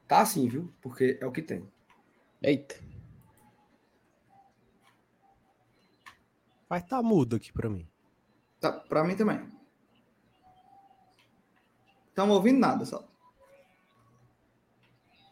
Tá 0.07 0.20
assim, 0.20 0.49
viu? 0.49 0.72
Porque 0.81 1.18
é 1.20 1.26
o 1.26 1.33
que 1.33 1.43
tem. 1.43 1.68
Eita. 2.41 2.76
Vai 6.69 6.83
tá 6.83 7.03
mudo 7.03 7.37
aqui 7.37 7.53
pra 7.53 7.69
mim. 7.69 7.87
Tá, 8.61 8.73
pra 8.73 9.05
mim 9.05 9.16
também. 9.16 9.41
Estamos 12.09 12.35
ouvindo 12.37 12.59
nada, 12.59 12.85
só. 12.85 13.07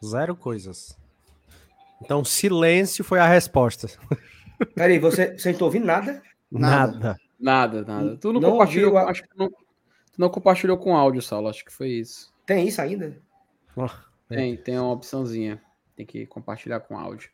Zero 0.03 0.35
coisas. 0.35 0.97
Então, 2.01 2.23
silêncio 2.23 3.03
foi 3.03 3.19
a 3.19 3.27
resposta. 3.27 3.87
Peraí, 4.75 4.99
você, 4.99 5.37
você 5.37 5.51
não 5.51 5.59
tá 5.59 5.65
ouvindo 5.65 5.85
nada? 5.85 6.21
Nada. 6.51 6.93
Nada. 6.93 7.17
Nada, 7.39 7.85
nada. 7.85 8.17
Tu 8.17 8.33
não, 8.33 8.39
Não 8.41 8.51
compartilhou, 8.51 8.97
a- 8.97 9.09
acho 9.09 9.23
que 9.23 9.29
não, 9.37 9.49
tu 9.49 9.55
não 10.17 10.29
compartilhou 10.29 10.77
com 10.77 10.95
áudio, 10.95 11.21
Saulo. 11.21 11.49
Acho 11.49 11.63
que 11.65 11.71
foi 11.71 11.89
isso. 11.89 12.33
Tem 12.45 12.67
isso 12.67 12.81
ainda? 12.81 13.21
É. 14.29 14.35
Tem, 14.35 14.57
tem 14.57 14.79
uma 14.79 14.91
opçãozinha. 14.93 15.61
Tem 15.95 16.05
que 16.05 16.25
compartilhar 16.25 16.79
com 16.79 16.97
áudio. 16.97 17.29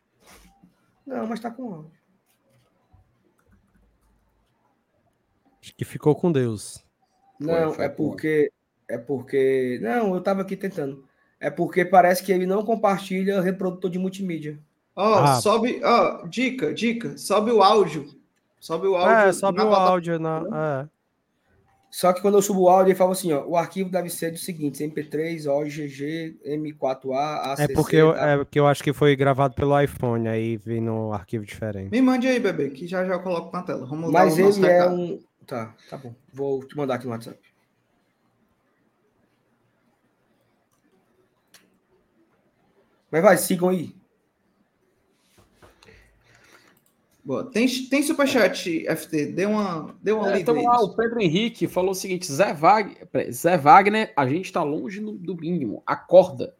Não, 1.06 1.26
mas 1.26 1.40
tá 1.40 1.50
com 1.50 1.72
áudio. 1.74 1.90
Acho 5.64 5.74
que 5.74 5.84
ficou 5.84 6.14
com 6.14 6.30
Deus. 6.30 6.84
Não, 7.40 7.72
foi 7.72 7.86
é 7.86 7.88
com- 7.88 7.94
porque 7.96 8.52
É 8.86 8.98
porque. 8.98 9.78
Não, 9.80 10.10
eu 10.12 10.18
estava 10.18 10.42
aqui 10.42 10.56
tentando. 10.56 11.04
É 11.40 11.48
porque 11.48 11.86
parece 11.86 12.22
que 12.22 12.30
ele 12.30 12.44
não 12.44 12.62
compartilha 12.62 13.40
reprodutor 13.40 13.90
de 13.90 13.98
multimídia. 13.98 14.58
Ó, 14.94 15.10
oh, 15.10 15.14
ah. 15.14 15.34
sobe. 15.40 15.80
Ó, 15.82 16.20
oh, 16.22 16.28
dica, 16.28 16.74
dica. 16.74 17.16
Sobe 17.16 17.50
o 17.50 17.62
áudio. 17.62 18.06
Sobe 18.60 18.86
o 18.86 18.94
áudio. 18.94 19.28
É, 19.28 19.32
sobe 19.32 19.62
o 19.62 19.74
áudio. 19.74 20.18
Na, 20.18 20.42
é. 20.54 20.94
Só 21.90 22.12
que 22.12 22.20
quando 22.20 22.34
eu 22.34 22.42
subo 22.42 22.62
o 22.62 22.68
áudio, 22.68 22.90
ele 22.90 22.98
fala 22.98 23.12
assim: 23.12 23.32
ó, 23.32 23.46
o 23.46 23.56
arquivo 23.56 23.88
deve 23.88 24.10
ser 24.10 24.32
do 24.32 24.36
seguinte: 24.36 24.84
MP3, 24.84 25.46
OGG, 25.46 26.38
M4A, 26.44 27.52
ACC. 27.52 27.62
É 27.62 27.68
porque, 27.68 27.96
eu, 27.96 28.14
é 28.14 28.36
porque 28.36 28.60
eu 28.60 28.66
acho 28.66 28.82
que 28.82 28.92
foi 28.92 29.16
gravado 29.16 29.54
pelo 29.54 29.80
iPhone, 29.80 30.28
aí 30.28 30.58
vem 30.58 30.80
no 30.80 31.12
arquivo 31.12 31.46
diferente. 31.46 31.90
Me 31.90 32.02
mande 32.02 32.26
aí, 32.26 32.38
bebê, 32.38 32.68
que 32.70 32.86
já 32.86 33.04
já 33.04 33.14
eu 33.14 33.20
coloco 33.20 33.50
na 33.50 33.62
tela. 33.62 33.86
Vamos 33.86 34.10
Mas 34.10 34.36
ele 34.36 34.66
é 34.66 34.86
um. 34.88 35.20
Tá, 35.46 35.74
tá 35.88 35.96
bom. 35.96 36.14
Vou 36.32 36.64
te 36.66 36.76
mandar 36.76 36.94
aqui 36.94 37.04
no 37.04 37.12
WhatsApp. 37.12 37.38
Mas 43.10 43.22
vai, 43.22 43.36
sigam 43.38 43.68
aí. 43.68 43.94
Boa. 47.24 47.50
Tem, 47.50 47.66
tem 47.88 48.02
superchat, 48.02 48.84
FT? 48.86 49.26
Dê 49.26 49.46
uma, 49.46 49.94
dê 50.02 50.12
uma 50.12 50.34
é, 50.34 50.40
Então 50.40 50.62
lá, 50.62 50.82
o 50.82 50.94
Pedro 50.94 51.20
Henrique 51.20 51.66
falou 51.66 51.92
o 51.92 51.94
seguinte: 51.94 52.30
Zé 52.30 52.52
Wagner, 52.52 53.08
Zé 53.32 53.56
Wagner 53.56 54.12
a 54.14 54.26
gente 54.26 54.46
está 54.46 54.62
longe 54.62 55.00
no, 55.00 55.12
do 55.12 55.34
mínimo. 55.34 55.82
Acorda. 55.86 56.54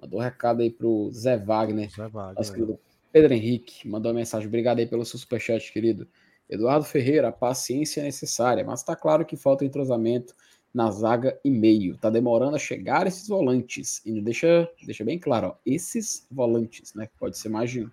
Mandou 0.00 0.18
um 0.18 0.22
recado 0.22 0.62
aí 0.62 0.70
pro 0.70 1.10
Zé 1.12 1.36
Wagner. 1.36 1.90
Zé 1.90 2.08
Wagner. 2.08 2.78
Pedro 3.12 3.34
Henrique 3.34 3.86
mandou 3.86 4.10
uma 4.10 4.18
mensagem. 4.18 4.48
Obrigado 4.48 4.78
aí 4.80 4.86
pelo 4.86 5.04
seu 5.04 5.18
superchat, 5.18 5.72
querido. 5.72 6.08
Eduardo 6.48 6.84
Ferreira, 6.84 7.28
a 7.28 7.32
paciência 7.32 8.00
é 8.00 8.04
necessária, 8.04 8.64
mas 8.64 8.80
está 8.80 8.96
claro 8.96 9.24
que 9.24 9.36
falta 9.36 9.64
entrosamento 9.64 10.34
na 10.72 10.90
zaga 10.90 11.38
e 11.44 11.50
meio. 11.50 11.96
Tá 11.96 12.10
demorando 12.10 12.56
a 12.56 12.58
chegar 12.58 13.06
esses 13.06 13.26
volantes. 13.28 14.00
E 14.04 14.20
deixa, 14.20 14.68
deixa 14.84 15.04
bem 15.04 15.18
claro, 15.18 15.48
ó, 15.48 15.54
esses 15.64 16.26
volantes, 16.30 16.94
né? 16.94 17.08
Pode 17.18 17.36
ser 17.36 17.48
mais 17.48 17.70
de 17.70 17.84
um. 17.84 17.90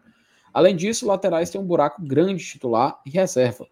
Além 0.54 0.76
disso, 0.76 1.06
laterais 1.06 1.50
têm 1.50 1.60
um 1.60 1.66
buraco 1.66 2.02
grande 2.02 2.44
titular 2.44 3.02
e 3.06 3.10
reserva. 3.10 3.68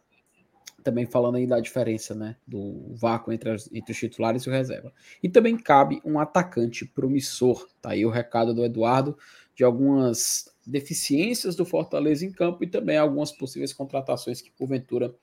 Também 0.84 1.06
falando 1.06 1.36
aí 1.36 1.48
da 1.48 1.62
diferença 1.62 2.14
né, 2.14 2.36
do 2.46 2.94
vácuo 2.96 3.32
entre, 3.32 3.52
as, 3.52 3.70
entre 3.72 3.94
os 3.94 3.98
titulares 3.98 4.44
e 4.44 4.50
o 4.50 4.52
reserva. 4.52 4.92
E 5.22 5.30
também 5.30 5.56
cabe 5.56 6.02
um 6.04 6.20
atacante 6.20 6.86
promissor. 6.86 7.70
Tá 7.82 7.92
aí 7.92 8.06
o 8.06 8.10
recado 8.10 8.54
do 8.54 8.66
Eduardo 8.66 9.18
de 9.56 9.64
algumas 9.64 10.53
deficiências 10.66 11.56
do 11.56 11.66
Fortaleza 11.66 12.26
em 12.26 12.32
campo 12.32 12.64
e 12.64 12.68
também 12.68 12.98
algumas 12.98 13.32
possíveis 13.32 13.74
contratações 13.74 14.42
que, 14.42 14.52
porventura, 14.52 15.14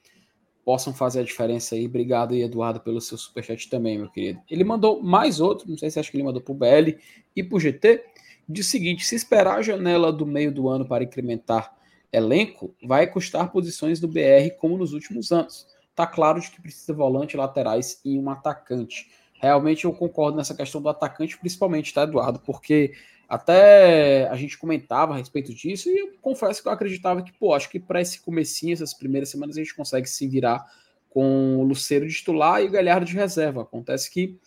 possam 0.65 0.93
fazer 0.93 1.21
a 1.21 1.25
diferença 1.25 1.75
aí. 1.75 1.87
Obrigado 1.87 2.35
aí, 2.35 2.43
Eduardo, 2.43 2.81
pelo 2.81 3.01
seu 3.01 3.17
superchat 3.17 3.69
também, 3.69 3.99
meu 3.99 4.11
querido. 4.11 4.41
Ele 4.51 4.65
mandou 4.65 5.03
mais 5.03 5.41
outro, 5.41 5.69
não 5.69 5.79
sei 5.79 5.91
se 5.91 5.99
acha 5.99 6.11
que 6.11 6.17
ele 6.17 6.25
mandou 6.25 6.43
para 6.43 6.53
o 6.53 6.55
BL 6.55 6.99
e 7.35 7.43
para 7.43 7.57
o 7.57 7.61
GT 7.61 8.05
diz 8.49 8.67
o 8.67 8.71
seguinte: 8.71 9.07
se 9.07 9.15
esperar 9.15 9.59
a 9.59 9.63
janela 9.63 10.13
do 10.13 10.27
meio 10.27 10.53
do 10.53 10.69
ano 10.69 10.87
para 10.87 11.05
incrementar 11.05 11.75
elenco, 12.13 12.75
vai 12.83 13.07
custar 13.07 13.53
posições 13.53 14.01
do 14.01 14.09
BR 14.09 14.51
como 14.59 14.77
nos 14.77 14.93
últimos 14.93 15.31
anos. 15.31 15.67
Tá 15.95 16.07
claro 16.07 16.41
de 16.41 16.51
que 16.51 16.61
precisa 16.61 16.93
volante, 16.93 17.37
laterais 17.37 18.01
e 18.05 18.19
um 18.19 18.31
atacante. 18.31 19.11
Realmente 19.41 19.87
eu 19.87 19.93
concordo 19.93 20.37
nessa 20.37 20.55
questão 20.55 20.83
do 20.83 20.89
atacante, 20.89 21.39
principalmente, 21.39 21.95
tá, 21.95 22.03
Eduardo? 22.03 22.39
Porque 22.41 22.93
até 23.27 24.29
a 24.29 24.37
gente 24.37 24.59
comentava 24.59 25.15
a 25.15 25.17
respeito 25.17 25.55
disso 25.55 25.89
e 25.89 25.99
eu 25.99 26.13
confesso 26.21 26.63
que 26.63 26.69
eu 26.69 26.73
acreditava 26.73 27.23
que, 27.23 27.33
pô, 27.33 27.55
acho 27.55 27.71
que 27.71 27.81
para 27.81 28.01
esse 28.01 28.21
comecinho, 28.21 28.75
essas 28.75 28.93
primeiras 28.93 29.31
semanas, 29.31 29.57
a 29.57 29.61
gente 29.61 29.75
consegue 29.75 30.09
se 30.09 30.29
virar 30.29 30.67
com 31.09 31.57
o 31.57 31.63
Luceiro 31.63 32.07
de 32.07 32.15
titular 32.15 32.63
e 32.63 32.67
o 32.67 32.71
Galhardo 32.71 33.07
de 33.07 33.15
reserva. 33.15 33.63
Acontece 33.63 34.11
que 34.11 34.39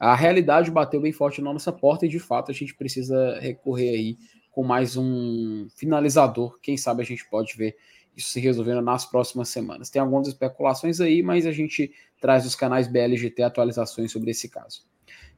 a 0.00 0.14
realidade 0.14 0.70
bateu 0.70 1.00
bem 1.00 1.12
forte 1.12 1.42
na 1.42 1.52
nossa 1.52 1.72
porta 1.72 2.06
e 2.06 2.08
de 2.08 2.18
fato 2.18 2.50
a 2.50 2.54
gente 2.54 2.74
precisa 2.74 3.38
recorrer 3.40 3.90
aí 3.90 4.18
com 4.50 4.64
mais 4.64 4.96
um 4.96 5.68
finalizador. 5.76 6.58
Quem 6.62 6.76
sabe 6.76 7.02
a 7.02 7.04
gente 7.04 7.28
pode 7.28 7.56
ver 7.56 7.76
isso 8.18 8.30
se 8.30 8.40
resolvendo 8.40 8.82
nas 8.82 9.06
próximas 9.06 9.48
semanas. 9.48 9.88
Tem 9.88 10.02
algumas 10.02 10.26
especulações 10.26 11.00
aí, 11.00 11.22
mas 11.22 11.46
a 11.46 11.52
gente 11.52 11.92
traz 12.20 12.44
os 12.44 12.56
canais 12.56 12.88
BLGT 12.88 13.42
atualizações 13.44 14.10
sobre 14.10 14.32
esse 14.32 14.48
caso. 14.48 14.82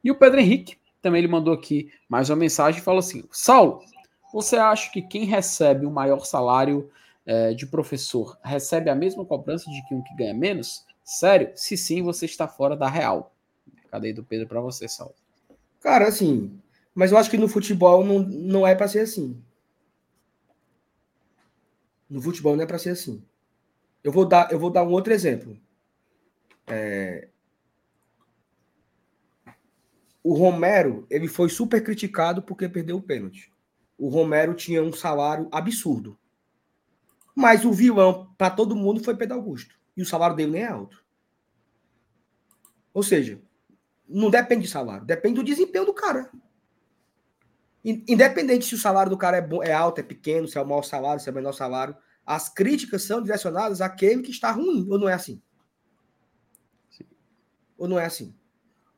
E 0.02 0.10
o 0.10 0.14
Pedro 0.14 0.40
Henrique 0.40 0.78
também 1.02 1.18
ele 1.20 1.28
mandou 1.28 1.52
aqui 1.52 1.92
mais 2.08 2.30
uma 2.30 2.36
mensagem 2.36 2.80
e 2.80 2.84
falou 2.84 3.00
assim: 3.00 3.24
Saulo, 3.30 3.82
você 4.32 4.56
acha 4.56 4.90
que 4.90 5.02
quem 5.02 5.24
recebe 5.24 5.84
o 5.84 5.90
maior 5.90 6.24
salário 6.24 6.90
é, 7.26 7.52
de 7.52 7.66
professor 7.66 8.38
recebe 8.42 8.88
a 8.88 8.94
mesma 8.94 9.26
cobrança 9.26 9.70
de 9.70 9.86
que 9.86 9.94
um 9.94 10.02
que 10.02 10.16
ganha 10.16 10.32
menos? 10.32 10.86
Sério? 11.04 11.52
Se 11.54 11.76
sim, 11.76 12.02
você 12.02 12.24
está 12.24 12.48
fora 12.48 12.74
da 12.74 12.88
real. 12.88 13.34
Cadê 13.90 14.12
do 14.12 14.24
Pedro 14.24 14.46
para 14.46 14.60
você, 14.60 14.88
Saulo? 14.88 15.14
Cara, 15.80 16.08
assim, 16.08 16.58
mas 16.94 17.12
eu 17.12 17.18
acho 17.18 17.30
que 17.30 17.36
no 17.36 17.48
futebol 17.48 18.04
não, 18.04 18.20
não 18.20 18.66
é 18.66 18.74
para 18.74 18.88
ser 18.88 19.00
assim. 19.00 19.42
No 22.10 22.20
futebol 22.20 22.56
não 22.56 22.64
é 22.64 22.66
para 22.66 22.78
ser 22.78 22.90
assim. 22.90 23.24
Eu 24.02 24.10
vou 24.10 24.26
dar, 24.26 24.50
eu 24.50 24.58
vou 24.58 24.68
dar 24.68 24.82
um 24.82 24.90
outro 24.90 25.12
exemplo. 25.12 25.56
É... 26.66 27.28
O 30.22 30.34
Romero, 30.34 31.06
ele 31.08 31.28
foi 31.28 31.48
super 31.48 31.82
criticado 31.82 32.42
porque 32.42 32.68
perdeu 32.68 32.96
o 32.96 33.02
pênalti. 33.02 33.52
O 33.96 34.08
Romero 34.08 34.54
tinha 34.54 34.82
um 34.82 34.92
salário 34.92 35.48
absurdo. 35.52 36.18
Mas 37.34 37.64
o 37.64 37.72
vilão 37.72 38.34
para 38.36 38.50
todo 38.50 38.76
mundo 38.76 39.02
foi 39.02 39.16
Pedro 39.16 39.36
Augusto. 39.36 39.74
E 39.96 40.02
o 40.02 40.06
salário 40.06 40.36
dele 40.36 40.52
nem 40.52 40.62
é 40.62 40.68
alto. 40.68 41.02
Ou 42.92 43.02
seja, 43.02 43.40
não 44.08 44.30
depende 44.30 44.62
de 44.62 44.68
salário, 44.68 45.06
depende 45.06 45.36
do 45.36 45.44
desempenho 45.44 45.86
do 45.86 45.94
cara. 45.94 46.30
Independente 47.84 48.66
se 48.66 48.74
o 48.74 48.78
salário 48.78 49.10
do 49.10 49.16
cara 49.16 49.38
é, 49.38 49.40
bom, 49.40 49.62
é 49.62 49.72
alto, 49.72 50.00
é 50.00 50.02
pequeno, 50.02 50.46
se 50.46 50.58
é 50.58 50.60
o 50.60 50.66
maior 50.66 50.82
salário, 50.82 51.22
se 51.22 51.28
é 51.28 51.32
o 51.32 51.34
menor 51.34 51.52
salário, 51.52 51.96
as 52.26 52.48
críticas 52.48 53.02
são 53.02 53.22
direcionadas 53.22 53.80
àquele 53.80 54.22
que 54.22 54.30
está 54.30 54.50
ruim, 54.50 54.86
ou 54.90 54.98
não 54.98 55.08
é 55.08 55.14
assim? 55.14 55.42
Sim. 56.90 57.04
Ou 57.78 57.88
não 57.88 57.98
é 57.98 58.04
assim? 58.04 58.34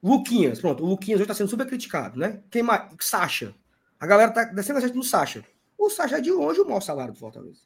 Luquinhas, 0.03 0.61
pronto, 0.61 0.83
o 0.83 0.87
Luquinhas 0.87 1.21
hoje 1.21 1.25
está 1.25 1.35
sendo 1.35 1.51
super 1.51 1.67
criticado, 1.67 2.19
né? 2.19 2.43
Quem 2.51 2.63
mais? 2.63 2.93
Sacha. 3.01 3.55
A 4.01 4.07
galera 4.07 4.33
tá 4.33 4.45
descendo 4.45 4.79
a 4.79 4.83
gente 4.83 4.97
no 4.97 5.05
Sacha. 5.05 5.45
O 5.79 5.89
Sacha 5.89 6.19
é 6.19 6.21
de 6.21 6.33
longe 6.33 6.61
o 6.61 6.65
maior 6.65 6.81
salário 6.81 7.13
do 7.13 7.19
Fortaleza. 7.21 7.61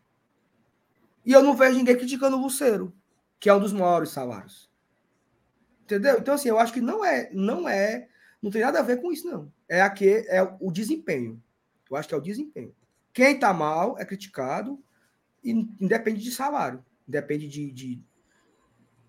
E 1.24 1.32
eu 1.32 1.42
não 1.42 1.56
vejo 1.56 1.78
ninguém 1.78 1.96
criticando 1.96 2.36
o 2.36 2.40
Luceiro, 2.40 2.94
que 3.40 3.48
é 3.48 3.54
um 3.54 3.58
dos 3.58 3.72
maiores 3.72 4.10
salários. 4.10 4.70
Entendeu? 5.82 6.18
Então, 6.18 6.34
assim, 6.34 6.50
eu 6.50 6.58
acho 6.58 6.74
que 6.74 6.80
não 6.80 7.02
é, 7.02 7.30
não 7.32 7.66
é, 7.66 8.08
não 8.42 8.50
tem 8.50 8.62
nada 8.62 8.78
a 8.80 8.82
ver 8.82 9.00
com 9.00 9.12
isso, 9.12 9.26
não. 9.26 9.52
É 9.68 9.82
aqui, 9.82 10.08
é 10.28 10.42
o 10.60 10.70
desempenho. 10.70 11.42
Eu 11.90 11.96
acho 11.96 12.08
que 12.08 12.14
é 12.14 12.18
o 12.18 12.22
desempenho. 12.22 12.74
Quem 13.12 13.38
tá 13.38 13.52
mal 13.52 13.98
é 13.98 14.04
criticado, 14.04 14.82
e 15.42 15.52
independe 15.80 16.22
de 16.22 16.30
salário, 16.30 16.84
independe 17.08 17.48
de, 17.48 17.70
de... 17.70 18.02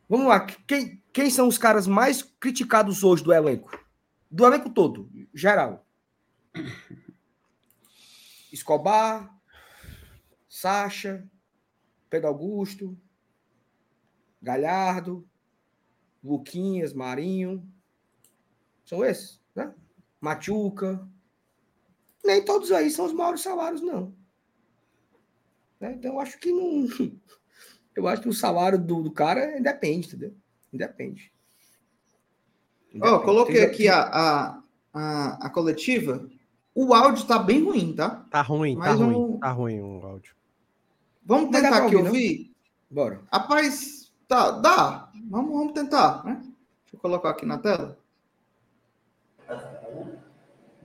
Vamos 0.07 0.27
lá, 0.27 0.39
quem, 0.45 1.03
quem 1.11 1.29
são 1.29 1.47
os 1.47 1.57
caras 1.57 1.87
mais 1.87 2.21
criticados 2.21 3.03
hoje 3.03 3.23
do 3.23 3.33
elenco? 3.33 3.77
Do 4.29 4.45
elenco 4.45 4.69
todo, 4.69 5.09
geral. 5.33 5.85
Escobar, 8.51 9.35
Sacha, 10.47 11.27
Pedro 12.09 12.29
Augusto, 12.29 12.97
Galhardo, 14.41 15.27
Luquinhas, 16.23 16.93
Marinho. 16.93 17.67
São 18.87 19.03
esses, 19.03 19.39
né? 19.53 19.73
Machuca. 20.21 21.05
Nem 22.23 22.43
todos 22.43 22.71
aí 22.71 22.89
são 22.89 23.05
os 23.05 23.13
maiores 23.13 23.41
salários, 23.41 23.81
não. 23.81 24.15
Né? 25.79 25.93
Então, 25.93 26.13
eu 26.13 26.19
acho 26.19 26.39
que 26.39 26.51
não. 26.51 26.87
Eu 27.95 28.07
acho 28.07 28.21
que 28.21 28.29
o 28.29 28.33
salário 28.33 28.77
do, 28.77 29.01
do 29.01 29.11
cara 29.11 29.57
independe, 29.57 30.07
entendeu? 30.07 30.35
Independe. 30.71 31.33
Ó, 33.01 33.15
oh, 33.15 33.21
coloquei 33.21 33.63
aqui 33.63 33.87
a, 33.87 34.03
a, 34.03 34.63
a, 34.93 35.47
a, 35.47 35.49
coletiva. 35.49 36.29
O 36.75 36.93
áudio 36.93 37.25
tá 37.25 37.39
bem 37.39 37.63
ruim, 37.63 37.95
tá? 37.95 38.23
Tá 38.29 38.43
ruim, 38.43 38.75
tá 38.75 38.79
Mas 38.81 38.99
tá 38.99 39.03
um... 39.03 39.11
ruim. 39.11 39.39
Tá 39.39 39.51
ruim 39.51 39.81
o 39.81 40.05
áudio. 40.05 40.35
Vamos 41.25 41.49
tentar 41.49 41.85
aqui 41.85 41.95
ouvir? 41.95 42.55
Bora. 42.87 43.23
Rapaz, 43.33 44.13
tá, 44.27 44.51
dá. 44.51 45.11
Vamos, 45.27 45.51
vamos 45.51 45.73
tentar, 45.73 46.23
né? 46.23 46.35
Deixa 46.35 46.95
eu 46.95 46.99
colocar 46.99 47.31
aqui 47.31 47.47
na 47.47 47.57
tela. 47.57 47.97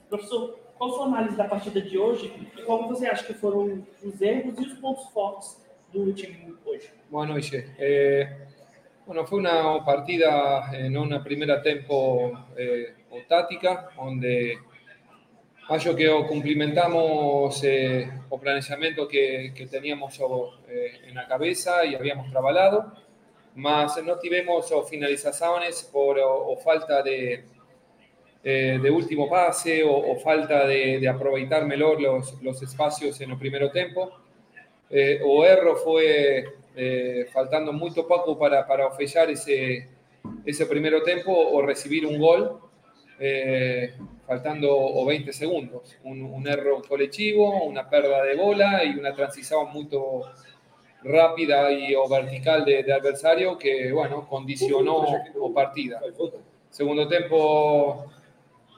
Professor, 0.08 0.58
qual 0.78 0.90
sua 0.90 1.06
análise 1.06 1.36
da 1.36 1.44
partida 1.44 1.80
de 1.80 1.98
hoje 1.98 2.32
e 2.56 2.62
como 2.62 2.88
você 2.88 3.06
acha 3.06 3.24
que 3.24 3.34
foram 3.34 3.84
os 4.02 4.20
erros 4.20 4.58
e 4.58 4.62
os 4.62 4.74
pontos 4.74 5.04
fortes 5.10 5.56
do 5.92 6.12
time 6.12 6.54
hoje? 6.64 6.90
Boa 7.10 7.26
noite. 7.26 7.66
Eh, 7.78 8.46
bueno, 9.06 9.26
fue 9.26 9.40
una 9.40 9.84
partida 9.84 10.70
en 10.74 10.96
una 10.96 11.22
primera 11.22 11.60
tempo 11.60 12.32
eh, 12.56 12.94
o 13.10 13.20
táctica, 13.28 13.90
onde 13.96 14.58
acho 15.68 15.94
que 15.96 16.08
o 16.08 16.26
cumplimentamos 16.26 17.62
eh, 17.64 18.08
o 18.30 18.38
planeamiento 18.38 19.08
que, 19.08 19.52
que 19.54 19.66
teníamos 19.66 20.20
eh, 20.68 21.08
en 21.08 21.14
la 21.14 21.26
cabeza 21.26 21.84
y 21.84 21.94
habíamos 21.94 22.30
trabajado. 22.30 22.92
mas 23.54 24.02
no 24.02 24.18
tivemos 24.18 24.72
finalizaciones 24.88 25.82
por 25.82 26.18
o, 26.18 26.56
falta 26.56 27.02
de, 27.02 27.44
eh, 28.44 28.78
de 28.82 28.90
último 28.90 29.28
pase 29.28 29.84
o, 29.84 29.92
o 29.94 30.16
falta 30.16 30.66
de, 30.66 30.98
de, 30.98 31.08
aprovechar 31.08 31.64
mejor 31.64 32.00
los, 32.00 32.42
los, 32.42 32.60
espacios 32.62 33.20
en 33.20 33.30
el 33.30 33.38
primer 33.38 33.70
tiempo. 33.70 34.10
Eh, 34.90 35.20
o 35.24 35.44
erro 35.44 35.76
fue 35.76 36.44
eh, 36.74 37.26
faltando 37.32 37.72
muy 37.72 37.90
poco 37.92 38.36
para, 38.38 38.66
para 38.66 38.86
ofrecer 38.86 39.30
ese, 39.30 39.88
ese 40.44 40.66
primer 40.66 41.02
tiempo 41.04 41.32
o 41.32 41.62
recibir 41.62 42.04
un 42.04 42.18
gol 42.18 42.58
eh, 43.20 43.94
faltando 44.26 44.76
o 44.76 45.04
20 45.06 45.32
segundos. 45.32 45.96
Un, 46.02 46.22
un, 46.22 46.48
error 46.48 46.86
colectivo, 46.86 47.64
una 47.64 47.88
pérdida 47.88 48.24
de 48.24 48.34
bola 48.34 48.84
y 48.84 48.98
una 48.98 49.14
transición 49.14 49.70
muy 49.72 49.88
rápida 51.04 51.70
y 51.70 51.94
o 51.94 52.08
vertical 52.08 52.64
de, 52.64 52.82
de 52.82 52.92
adversario 52.92 53.56
que, 53.56 53.92
bueno, 53.92 54.26
condicionó 54.28 55.04
o 55.40 55.54
partida. 55.54 56.00
Segundo 56.70 57.06
tiempo 57.06 58.10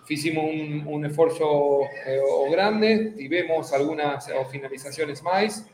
hicimos 0.08 0.44
un, 0.44 0.84
un 0.86 1.06
esfuerzo 1.06 1.80
eh, 2.06 2.20
grande, 2.50 3.14
tivemos 3.16 3.72
algunas 3.72 4.28
o 4.30 4.44
finalizaciones 4.44 5.22
más. 5.22 5.66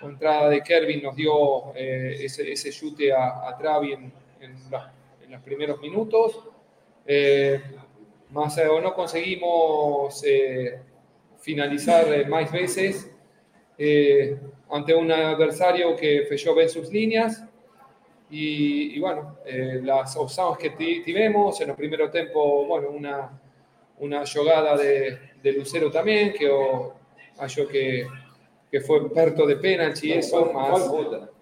La 0.00 0.08
entrada 0.08 0.48
de 0.48 0.62
Kervin 0.62 1.02
nos 1.02 1.14
dio 1.16 1.74
eh, 1.74 2.16
ese, 2.20 2.50
ese 2.50 2.70
chute 2.70 3.12
a, 3.12 3.48
a 3.48 3.56
Travi 3.56 3.92
en, 3.92 4.12
en, 4.40 4.70
la, 4.70 4.92
en, 5.22 5.30
los 5.32 5.42
primeros 5.42 5.80
minutos. 5.80 6.40
Eh, 7.06 7.60
más 8.30 8.58
eh, 8.58 8.68
o 8.68 8.80
no 8.80 8.94
conseguimos 8.94 10.22
eh, 10.24 10.78
finalizar 11.40 12.12
eh, 12.12 12.24
más 12.26 12.50
veces 12.52 13.10
ante 14.70 14.92
un 14.92 15.10
adversario 15.12 15.94
que 15.94 16.26
fechó 16.28 16.54
bien 16.54 16.68
sus 16.68 16.90
líneas. 16.90 17.44
Y, 18.28 18.96
y 18.96 19.00
bueno, 19.00 19.36
las 19.82 20.16
opciones 20.16 20.58
que 20.58 20.70
tuvimos 20.70 21.60
en 21.60 21.70
el 21.70 21.76
primer 21.76 22.10
tiempo, 22.10 22.66
bueno, 22.66 22.90
una 22.90 23.40
una 24.00 24.24
jugada 24.26 24.76
de, 24.76 25.18
de 25.42 25.52
Lucero 25.52 25.90
también, 25.90 26.32
que 26.32 26.46
yo 26.46 27.68
que, 27.68 28.06
que 28.70 28.80
fue 28.80 29.12
perto 29.12 29.46
de 29.46 29.56
penalti 29.56 30.08
y 30.08 30.12
eso, 30.12 30.52
más 30.52 30.90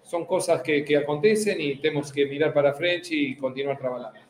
son 0.03 0.25
cosas 0.25 0.61
que, 0.61 0.85
que 0.85 0.95
acontecen 0.97 1.59
y 1.59 1.75
tenemos 1.75 2.11
que 2.11 2.25
mirar 2.25 2.53
para 2.53 2.73
frente 2.73 3.09
y 3.11 3.35
continuar 3.35 3.77
trabajando. 3.77 4.27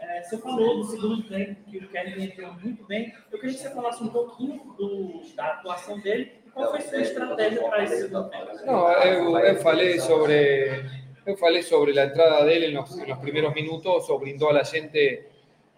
É, 0.00 0.22
você 0.22 0.38
falou 0.38 0.78
do 0.78 0.84
segundo 0.84 1.22
tempo 1.24 1.56
que 1.70 1.78
o 1.78 1.88
Kevin 1.88 2.24
entrou 2.24 2.52
muito 2.54 2.84
bem. 2.86 3.12
Eu 3.30 3.38
queria 3.38 3.54
que 3.54 3.62
você 3.62 3.70
falasse 3.70 4.02
um 4.02 4.08
pouquinho 4.08 4.74
do, 4.76 5.20
da 5.36 5.46
atuação 5.46 6.00
dele 6.00 6.32
e 6.46 6.50
qual 6.50 6.70
foi 6.70 6.78
a 6.78 6.82
sua 6.82 7.00
estratégia 7.00 7.62
para 7.62 7.84
esse 7.84 8.02
segundo 8.02 8.28
tempo. 8.28 8.46
Não, 8.66 8.90
eu, 8.92 9.38
eu 9.38 9.56
falei 9.56 10.00
sobre 10.00 10.84
eu 11.26 11.36
falei 11.36 11.62
sobre 11.62 11.98
a 11.98 12.06
entrada 12.06 12.44
dele 12.44 12.72
nos, 12.72 12.96
nos 12.96 13.18
primeiros 13.18 13.54
minutos, 13.54 14.08
o 14.08 14.18
brindou 14.18 14.48
a 14.48 14.54
la 14.54 14.62
gente, 14.62 15.22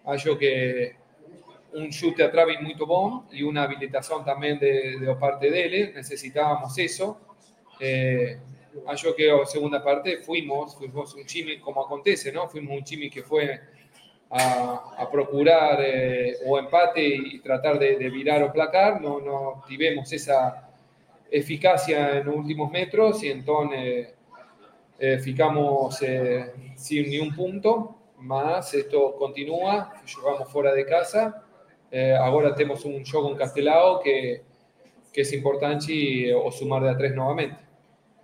acho 0.05 0.35
que 0.37 0.95
un 1.73 1.89
chute 1.89 2.23
a 2.23 2.31
Travis 2.31 2.61
muy 2.61 2.73
bom 2.73 3.25
y 3.31 3.43
una 3.43 3.63
habilitación 3.63 4.23
también 4.23 4.59
de, 4.59 4.99
de 4.99 5.15
parte 5.15 5.49
de 5.49 5.65
él. 5.65 5.93
Necesitábamos 5.95 6.77
eso. 6.77 7.19
Eh, 7.79 8.39
yo 8.95 9.15
que 9.15 9.27
la 9.27 9.45
segunda 9.45 9.83
parte 9.83 10.17
fuimos, 10.17 10.75
fuimos 10.75 11.13
un 11.15 11.25
chimi, 11.25 11.59
como 11.59 11.81
acontece, 11.81 12.31
¿no? 12.31 12.47
Fuimos 12.47 12.77
un 12.77 12.83
chimi 12.83 13.09
que 13.09 13.23
fue 13.23 13.59
a, 14.29 14.95
a 14.97 15.11
procurar 15.11 15.79
eh, 15.81 16.37
o 16.45 16.57
empate 16.57 17.05
y 17.05 17.39
tratar 17.39 17.77
de, 17.77 17.97
de, 17.97 18.09
virar 18.09 18.41
o 18.43 18.51
placar. 18.51 19.01
No, 19.01 19.19
no 19.19 19.63
tivemos 19.67 20.11
esa 20.11 20.69
eficacia 21.29 22.17
en 22.17 22.25
los 22.25 22.35
últimos 22.35 22.71
metros 22.71 23.23
y 23.23 23.29
entonces 23.29 24.13
eh, 24.99 25.19
ficamos 25.19 26.01
eh, 26.01 26.51
sin 26.75 27.09
ni 27.09 27.19
un 27.19 27.35
punto. 27.35 27.97
Más 28.19 28.73
esto 28.73 29.15
continúa, 29.17 29.93
jugamos 30.15 30.49
fuera 30.49 30.73
de 30.73 30.85
casa 30.85 31.42
eh, 31.93 32.17
agora 32.17 32.55
temos 32.55 32.83
um 32.85 33.05
jogo 33.05 33.29
em 33.29 33.35
Castelao 33.35 33.99
que, 33.99 34.41
que 35.13 35.21
é 35.21 35.35
importante 35.35 36.33
o 36.33 36.49
sumar 36.49 36.81
de 36.81 36.87
a 36.87 36.95
três 36.95 37.15
novamente. 37.15 37.55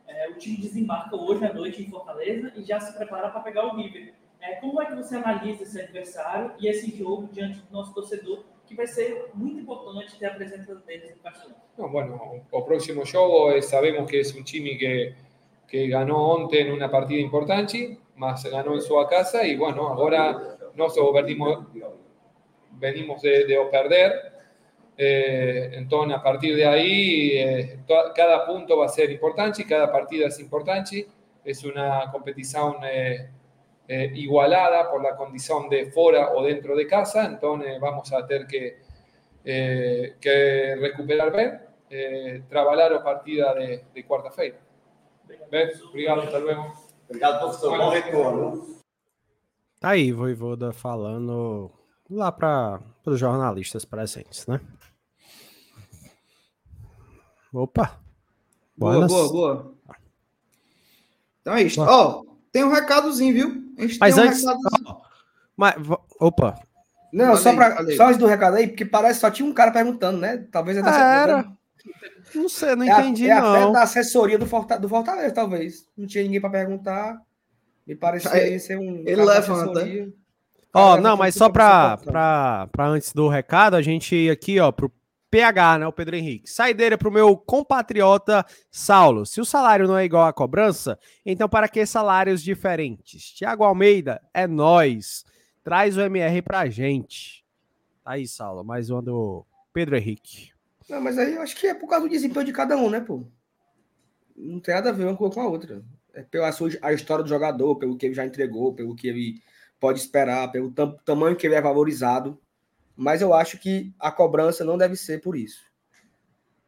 É, 0.07 0.28
o 0.28 0.34
time 0.39 0.57
desembarca 0.57 1.15
hoje 1.15 1.45
à 1.45 1.53
noite 1.53 1.84
em 1.84 1.88
Fortaleza 1.88 2.51
e 2.55 2.63
já 2.63 2.80
se 2.80 2.97
prepara 2.97 3.30
para 3.30 3.41
pegar 3.41 3.67
o 3.67 3.78
River. 3.78 4.15
É, 4.41 4.55
como 4.55 4.82
é 4.82 4.88
que 4.88 4.95
você 4.95 5.17
analisa 5.17 5.61
esse 5.61 5.80
adversário 5.80 6.51
e 6.59 6.67
esse 6.67 6.97
jogo 6.97 7.30
diante 7.32 7.59
do 7.59 7.72
nosso 7.72 7.93
torcedor, 7.93 8.43
que 8.65 8.74
vai 8.74 8.88
ser 8.88 9.30
muito 9.36 9.59
importante 9.59 10.17
ter 10.17 10.26
a 10.26 10.34
presença 10.34 10.74
deles 10.88 11.11
no 11.11 11.22
Castelão? 11.22 11.55
Não, 11.78 11.91
bueno, 11.91 12.41
o 12.51 12.61
próximo 12.63 13.05
jogo 13.05 13.51
é, 13.51 13.61
sabemos 13.61 14.09
que 14.09 14.17
é 14.17 14.22
um 14.36 14.43
time 14.43 14.78
que, 14.78 15.13
que 15.67 15.88
ganhou 15.89 16.41
ontem 16.41 16.72
uma 16.72 16.89
partida 16.89 17.22
importante, 17.22 17.99
mas 18.15 18.41
ganhou 18.41 18.76
em 18.76 18.82
sua 18.82 19.07
casa 19.07 19.43
e, 19.43 19.55
bueno, 19.55 19.88
agora 19.88 20.57
nós 20.76 20.95
vertimos 20.95 21.65
venimos 22.80 23.22
de, 23.22 23.46
de 23.46 23.58
perder. 23.72 24.34
Eh, 24.98 25.72
entonces, 25.74 26.18
a 26.18 26.22
partir 26.22 26.56
de 26.56 26.66
ahí, 26.66 27.32
eh, 27.38 27.80
to, 27.88 27.96
cada 28.16 28.46
punto 28.46 28.78
va 28.78 28.86
a 28.86 28.90
ser 28.90 29.10
importante, 29.12 29.66
cada 29.66 29.92
partida 29.92 30.28
es 30.28 30.40
importante. 30.40 31.08
Es 31.44 31.64
una 31.64 32.12
competición 32.12 32.78
eh, 32.84 33.30
eh 33.88 34.12
igualada 34.16 34.92
por 34.92 35.02
la 35.02 35.16
condición 35.16 35.70
de 35.70 35.86
fuera 35.88 36.32
o 36.34 36.44
dentro 36.44 36.76
de 36.76 36.86
casa, 36.86 37.26
entonces 37.26 37.80
vamos 37.80 38.12
a 38.12 38.28
tener 38.28 38.46
que, 38.46 38.80
eh, 39.46 40.16
que 40.20 40.76
recuperar 40.76 41.32
bien, 41.32 41.62
eh, 41.90 42.44
trabajar 42.50 42.94
a 42.94 43.04
partida 43.04 43.54
de, 43.54 43.86
de 43.94 44.06
quarta-feira. 44.06 44.58
Obrigado, 45.90 46.22
hasta 46.24 46.40
luego. 46.40 46.74
Obrigado, 47.08 47.40
professor. 47.40 47.78
Bom 47.78 47.92
retorno. 47.92 48.68
Tá 49.80 49.92
aí, 49.92 50.12
Voivoda 50.12 50.74
falando 50.74 51.72
lá 52.10 52.32
para 52.32 52.82
os 53.05 53.20
jornalistas 53.20 53.86
presentes, 53.86 54.47
né? 54.47 54.60
Opa! 57.53 57.99
Boa, 58.78 59.07
boa, 59.07 59.30
boa. 59.30 59.74
Então 61.41 61.53
é 61.55 61.64
isso. 61.64 61.82
Ó, 61.82 62.22
oh, 62.22 62.38
tem 62.51 62.64
um 62.64 62.72
recadozinho, 62.72 63.34
viu? 63.34 63.64
Mas 63.99 64.18
um 64.18 64.22
antes. 64.22 64.43
Oh, 64.45 65.01
mas, 65.55 65.76
opa. 66.20 66.60
Não, 67.12 67.36
só, 67.36 67.53
pra, 67.55 67.84
só 67.95 68.07
antes 68.07 68.18
do 68.18 68.28
recado 68.28 68.57
aí, 68.57 68.68
porque 68.68 68.86
parece 68.86 69.16
que 69.16 69.22
só 69.22 69.32
tinha 69.32 69.47
um 69.47 69.53
cara 69.53 69.72
perguntando, 69.72 70.20
né? 70.20 70.45
Talvez 70.51 70.78
é 70.78 70.82
da 70.82 70.95
Era. 70.95 71.51
Não 72.36 72.47
sei, 72.47 72.76
não 72.76 72.84
é 72.86 72.99
entendi, 72.99 73.32
a, 73.32 73.38
é 73.38 73.41
não. 73.41 73.70
É 73.70 73.74
da 73.74 73.82
assessoria 73.82 74.38
do, 74.38 74.45
Fortaleza, 74.45 74.82
do 74.82 74.89
Fortaleza, 74.89 75.34
talvez. 75.34 75.88
Não 75.97 76.05
tinha 76.05 76.24
ninguém 76.24 76.39
para 76.39 76.51
perguntar. 76.51 77.20
Me 77.88 77.95
parecia 77.95 78.60
ser 78.60 78.78
um. 78.78 79.03
Ele 79.07 79.26
levanta. 79.26 79.82
Ó, 80.74 80.93
oh, 80.93 80.97
não, 81.01 81.17
mas 81.17 81.34
só 81.34 81.49
para 81.49 82.67
antes 82.80 83.11
do 83.11 83.28
recado, 83.28 83.76
a 83.76 83.82
gente 83.82 84.15
ir 84.15 84.30
aqui, 84.30 84.59
ó, 84.59 84.72
pro 84.72 84.91
PH, 85.32 85.80
né, 85.80 85.88
o 85.88 85.93
Pedro 85.93 86.15
Henrique. 86.15 86.49
Saideira 86.49 86.97
para 86.97 87.09
o 87.09 87.11
meu 87.11 87.36
compatriota 87.38 88.45
Saulo. 88.72 89.26
Se 89.26 89.41
o 89.41 89.45
salário 89.45 89.88
não 89.88 89.97
é 89.97 90.05
igual 90.05 90.26
à 90.26 90.34
cobrança, 90.34 90.97
então 91.26 91.49
para 91.49 91.67
que 91.67 91.86
salários 91.86 92.43
diferentes? 92.43 93.32
Tiago 93.32 93.63
Almeida, 93.63 94.22
é 94.34 94.47
nós. 94.47 95.26
Traz 95.63 95.97
o 95.97 96.01
MR 96.01 96.41
pra 96.41 96.67
gente. 96.67 97.45
Tá 98.03 98.11
aí, 98.11 98.28
Saulo, 98.28 98.63
mais 98.63 98.89
uma 98.89 99.01
do 99.01 99.45
Pedro 99.74 99.97
Henrique. 99.97 100.51
Não, 100.89 101.01
mas 101.01 101.17
aí 101.17 101.36
eu 101.36 101.41
acho 101.41 101.55
que 101.55 101.67
é 101.67 101.74
por 101.74 101.88
causa 101.88 102.07
do 102.07 102.11
desempenho 102.11 102.45
de 102.45 102.53
cada 102.53 102.76
um, 102.76 102.89
né, 102.89 102.99
pô? 102.99 103.24
Não 104.36 104.59
tem 104.59 104.74
nada 104.74 104.89
a 104.89 104.93
ver 104.93 105.05
uma 105.05 105.15
com 105.15 105.39
a 105.39 105.47
outra. 105.47 105.84
É 106.13 106.24
pela 106.24 106.51
sua, 106.51 106.70
a 106.82 106.91
história 106.91 107.24
do 107.24 107.30
jogador, 107.30 107.76
pelo 107.76 107.95
que 107.95 108.07
ele 108.07 108.15
já 108.15 108.26
entregou, 108.26 108.74
pelo 108.74 108.95
que 108.95 109.07
ele 109.07 109.41
pode 109.80 110.00
esperar, 110.00 110.52
pelo 110.52 110.72
tam 110.72 110.98
tamanho 111.06 111.36
que 111.36 111.48
ele 111.48 111.56
é 111.56 111.62
valorizado, 111.62 112.40
mas 112.96 113.22
eu 113.22 113.34
acho 113.34 113.58
que 113.58 113.94
a 113.98 114.12
cobrança 114.12 114.66
não 114.66 114.78
deve 114.78 114.96
ser 114.96 115.22
por 115.22 115.36
isso. 115.36 115.70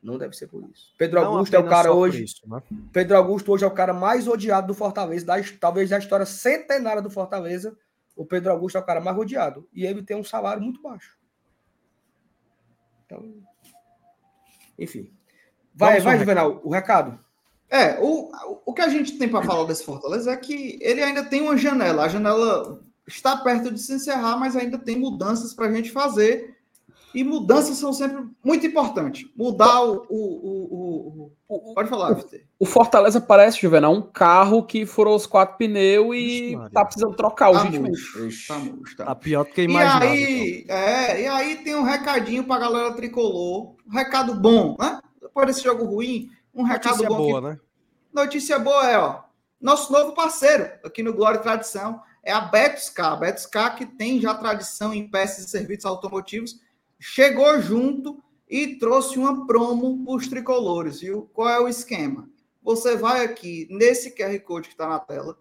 Não 0.02 0.18
deve 0.18 0.36
ser 0.36 0.48
por 0.48 0.64
isso. 0.64 0.94
Pedro 0.98 1.22
não 1.22 1.34
Augusto 1.34 1.54
é 1.56 1.60
o 1.60 1.68
cara 1.68 1.94
hoje. 1.94 2.24
Isso, 2.24 2.42
né? 2.50 2.64
Pedro 2.92 3.18
Augusto 3.18 3.52
hoje 3.52 3.64
é 3.64 3.68
o 3.68 3.72
cara 3.72 3.94
mais 3.94 4.28
odiado 4.28 4.68
do 4.68 4.74
Fortaleza, 4.74 5.26
da, 5.26 5.36
talvez 5.60 5.90
da 5.90 6.00
história 6.00 6.26
centenária 6.26 7.02
do 7.02 7.10
Fortaleza. 7.10 7.78
O 8.16 8.26
Pedro 8.26 8.52
Augusto 8.52 8.78
é 8.78 8.82
o 8.82 8.86
cara 8.86 9.00
mais 9.00 9.16
odiado. 9.18 9.68
E 9.74 9.86
ele 9.86 10.02
tem 10.02 10.18
um 10.18 10.24
salário 10.24 10.62
muito 10.62 10.82
baixo. 10.82 11.16
Então. 13.06 13.32
Enfim. 14.80 15.12
Vai, 15.76 16.00
vai, 16.00 16.18
Juvenal, 16.18 16.62
o 16.64 16.72
recado. 16.72 17.20
É, 17.70 18.00
o, 18.02 18.32
o 18.66 18.74
que 18.74 18.82
a 18.82 18.90
gente 18.90 19.18
tem 19.18 19.30
para 19.30 19.44
falar 19.44 19.66
desse 19.66 19.86
Fortaleza 19.86 20.32
é 20.32 20.38
que 20.38 20.78
ele 20.82 21.02
ainda 21.02 21.24
tem 21.24 21.42
uma 21.42 21.56
janela. 21.56 22.04
A 22.04 22.08
janela 22.08 22.82
está 23.08 23.38
perto 23.38 23.72
de 23.72 23.80
se 23.80 23.94
encerrar, 23.94 24.38
mas 24.38 24.56
ainda 24.56 24.78
tem 24.78 24.98
mudanças 24.98 25.54
para 25.54 25.68
a 25.68 25.72
gente 25.72 25.92
fazer. 25.92 26.58
E 27.14 27.26
mudanças 27.26 27.78
são 27.78 27.92
sempre 27.92 28.26
muito 28.44 28.66
importantes. 28.66 29.30
Mudar 29.36 29.84
o. 29.84 30.06
o, 30.10 31.32
o, 31.50 31.56
o 31.70 31.74
pode 31.74 31.90
falar, 31.90 32.14
Victor. 32.14 32.40
O 32.58 32.66
Fortaleza 32.66 33.20
parece, 33.20 33.62
Juvenal, 33.62 33.94
um 33.94 34.02
carro 34.02 34.64
que 34.64 34.86
furou 34.86 35.16
os 35.16 35.26
quatro 35.26 35.58
pneus 35.58 36.16
e 36.16 36.54
Ixi, 36.54 36.70
tá 36.72 36.86
precisando 36.86 37.14
trocar 37.16 37.52
tá 37.52 37.60
o 37.60 37.64
tá, 37.64 37.80
murcho, 37.80 38.96
tá. 38.96 39.06
tá 39.06 39.16
pior 39.16 39.44
do 39.44 39.52
que 39.52 39.64
imaginava. 39.64 40.06
E 40.06 40.10
aí, 40.10 40.62
então. 40.64 40.76
é, 40.78 41.22
e 41.22 41.28
aí 41.28 41.56
tem 41.58 41.76
um 41.76 41.84
recadinho 41.84 42.46
para 42.46 42.56
a 42.56 42.70
galera 42.70 42.94
tricolor. 42.94 43.76
Um 43.86 43.92
recado 43.92 44.34
bom, 44.36 44.78
né? 44.80 45.02
Depois 45.22 45.48
desse 45.48 45.64
jogo 45.64 45.84
ruim, 45.84 46.30
um 46.56 46.64
recado 46.64 46.94
Notícia 46.94 47.10
bom. 47.10 47.18
boa, 47.18 47.42
que... 47.42 47.48
né? 47.48 47.60
Notícia 48.14 48.60
boa 48.60 48.90
é, 48.90 48.98
ó. 48.98 49.20
Nosso 49.60 49.92
novo 49.92 50.14
parceiro 50.14 50.70
aqui 50.84 51.04
no 51.04 51.14
Glória 51.14 51.40
e 51.40 51.44
Tradição 51.44 52.02
é 52.24 52.32
a 52.32 52.42
Betoscar. 52.42 53.14
A 53.14 53.16
Betoscar 53.16 53.76
que 53.76 53.86
tem 53.86 54.20
já 54.22 54.34
tradição 54.34 54.94
em 54.94 55.08
peças 55.08 55.46
e 55.46 55.50
serviços 55.50 55.86
automotivos, 55.86 56.60
chegou 57.00 57.62
junto 57.62 58.24
e 58.50 58.76
trouxe 58.76 59.18
uma 59.18 59.46
promo 59.48 60.04
para 60.04 60.16
os 60.16 60.28
tricolores, 60.28 61.00
viu? 61.00 61.30
Qual 61.34 61.50
é 61.50 61.60
o 61.60 61.68
esquema? 61.68 62.30
Você 62.62 62.96
vai 62.96 63.26
aqui 63.26 63.68
nesse 63.72 64.12
QR 64.12 64.38
Code 64.42 64.68
que 64.68 64.74
está 64.74 64.88
na 64.88 65.00
tela, 65.00 65.38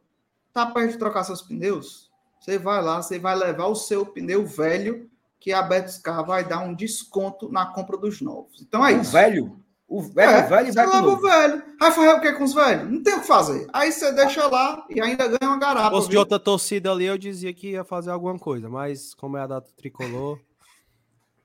tá 0.52 0.66
perto 0.66 0.92
de 0.92 0.98
trocar 0.98 1.24
seus 1.24 1.42
pneus? 1.42 2.10
Você 2.40 2.58
vai 2.58 2.82
lá, 2.82 3.02
você 3.02 3.18
vai 3.18 3.36
levar 3.36 3.66
o 3.66 3.74
seu 3.74 4.06
pneu 4.06 4.46
velho, 4.46 5.10
que 5.38 5.52
a 5.52 5.62
Betoscar 5.62 6.24
vai 6.24 6.46
dar 6.46 6.60
um 6.60 6.74
desconto 6.74 7.50
na 7.50 7.66
compra 7.66 7.96
dos 7.96 8.20
novos. 8.20 8.62
Então 8.62 8.86
é 8.86 8.94
o 8.94 9.00
isso. 9.00 9.12
velho? 9.12 9.60
O 9.90 10.00
velho, 10.00 10.30
é, 10.30 10.42
velho 10.42 10.72
você 10.72 10.86
leva 10.86 11.08
o 11.08 11.16
velho. 11.16 11.62
Vai 11.80 11.90
fazer 11.90 12.08
o 12.10 12.20
que 12.20 12.32
com 12.34 12.44
os 12.44 12.54
velhos? 12.54 12.88
Não 12.88 13.02
tem 13.02 13.14
o 13.14 13.20
que 13.22 13.26
fazer. 13.26 13.66
Aí 13.72 13.90
você 13.90 14.12
deixa 14.12 14.46
lá 14.46 14.86
e 14.88 15.00
ainda 15.00 15.26
ganha 15.26 15.50
uma 15.50 15.58
garapa. 15.58 16.00
Se 16.00 16.08
de 16.08 16.16
outra 16.16 16.38
torcida 16.38 16.92
ali, 16.92 17.06
eu 17.06 17.18
dizia 17.18 17.52
que 17.52 17.72
ia 17.72 17.82
fazer 17.82 18.12
alguma 18.12 18.38
coisa, 18.38 18.68
mas 18.68 19.12
como 19.14 19.36
é 19.36 19.40
a 19.40 19.48
data 19.48 19.68
tricolor. 19.76 20.38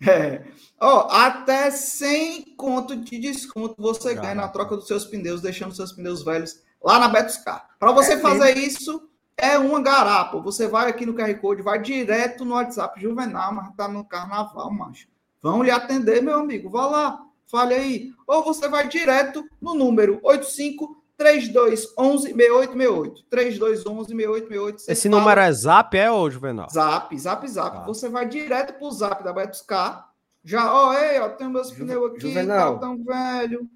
É. 0.05 0.43
Ó, 0.79 1.07
até 1.09 1.71
100 1.71 2.55
conto 2.57 2.97
de 2.97 3.17
desconto 3.17 3.75
você 3.81 4.13
ganha 4.13 4.35
na 4.35 4.49
troca 4.49 4.75
dos 4.75 4.87
seus 4.87 5.05
pneus, 5.05 5.39
deixando 5.39 5.73
seus 5.73 5.93
pneus 5.93 6.21
velhos 6.21 6.59
lá 6.83 6.99
na 6.99 7.07
Betoscar. 7.07 7.69
Para 7.79 7.93
você 7.93 8.13
É 8.13 8.19
fazer 8.19 8.57
isso, 8.57 9.09
é 9.37 9.57
uma 9.57 9.81
garapa. 9.81 10.37
Você 10.41 10.67
vai 10.67 10.89
aqui 10.89 11.05
no 11.05 11.13
QR 11.13 11.33
Code, 11.35 11.61
vai 11.61 11.81
direto 11.81 12.43
no 12.43 12.55
WhatsApp 12.55 13.01
Juvenal, 13.01 13.53
mas 13.53 13.73
tá 13.73 13.87
no 13.87 14.03
carnaval, 14.03 14.69
macho. 14.69 15.07
Vão 15.41 15.63
lhe 15.63 15.71
atender, 15.71 16.21
meu 16.21 16.39
amigo. 16.39 16.69
Vá 16.69 16.87
lá, 16.87 17.24
fale 17.47 17.73
aí. 17.73 18.11
Ou 18.27 18.43
você 18.43 18.67
vai 18.67 18.87
direto 18.87 19.43
no 19.61 19.73
número 19.73 20.19
85 20.23 21.03
3211 21.17 22.33
6868. 22.33 23.23
3211 23.29 24.07
6868. 24.09 24.81
Você 24.81 24.91
Esse 24.91 25.09
fala- 25.09 25.21
número 25.21 25.41
é 25.41 25.51
zap, 25.51 25.97
é, 25.97 26.11
ô 26.11 26.29
Juvenal? 26.29 26.67
Zap, 26.69 27.17
zap, 27.17 27.47
zap. 27.47 27.77
Tá. 27.77 27.85
Você 27.85 28.09
vai 28.09 28.27
direto 28.27 28.73
pro 28.77 28.91
zap 28.91 29.23
da 29.23 29.31
Betoscar. 29.33 30.09
Já, 30.43 30.71
ó, 30.73 30.93
ei, 30.93 31.19
ó, 31.19 31.29
tem 31.29 31.49
meus 31.49 31.69
Ju- 31.69 31.75
pneus 31.85 32.11
aqui, 32.11 32.19
Juvenal. 32.21 32.75
tá 32.75 32.79
tão 32.81 33.03
velho. 33.03 33.69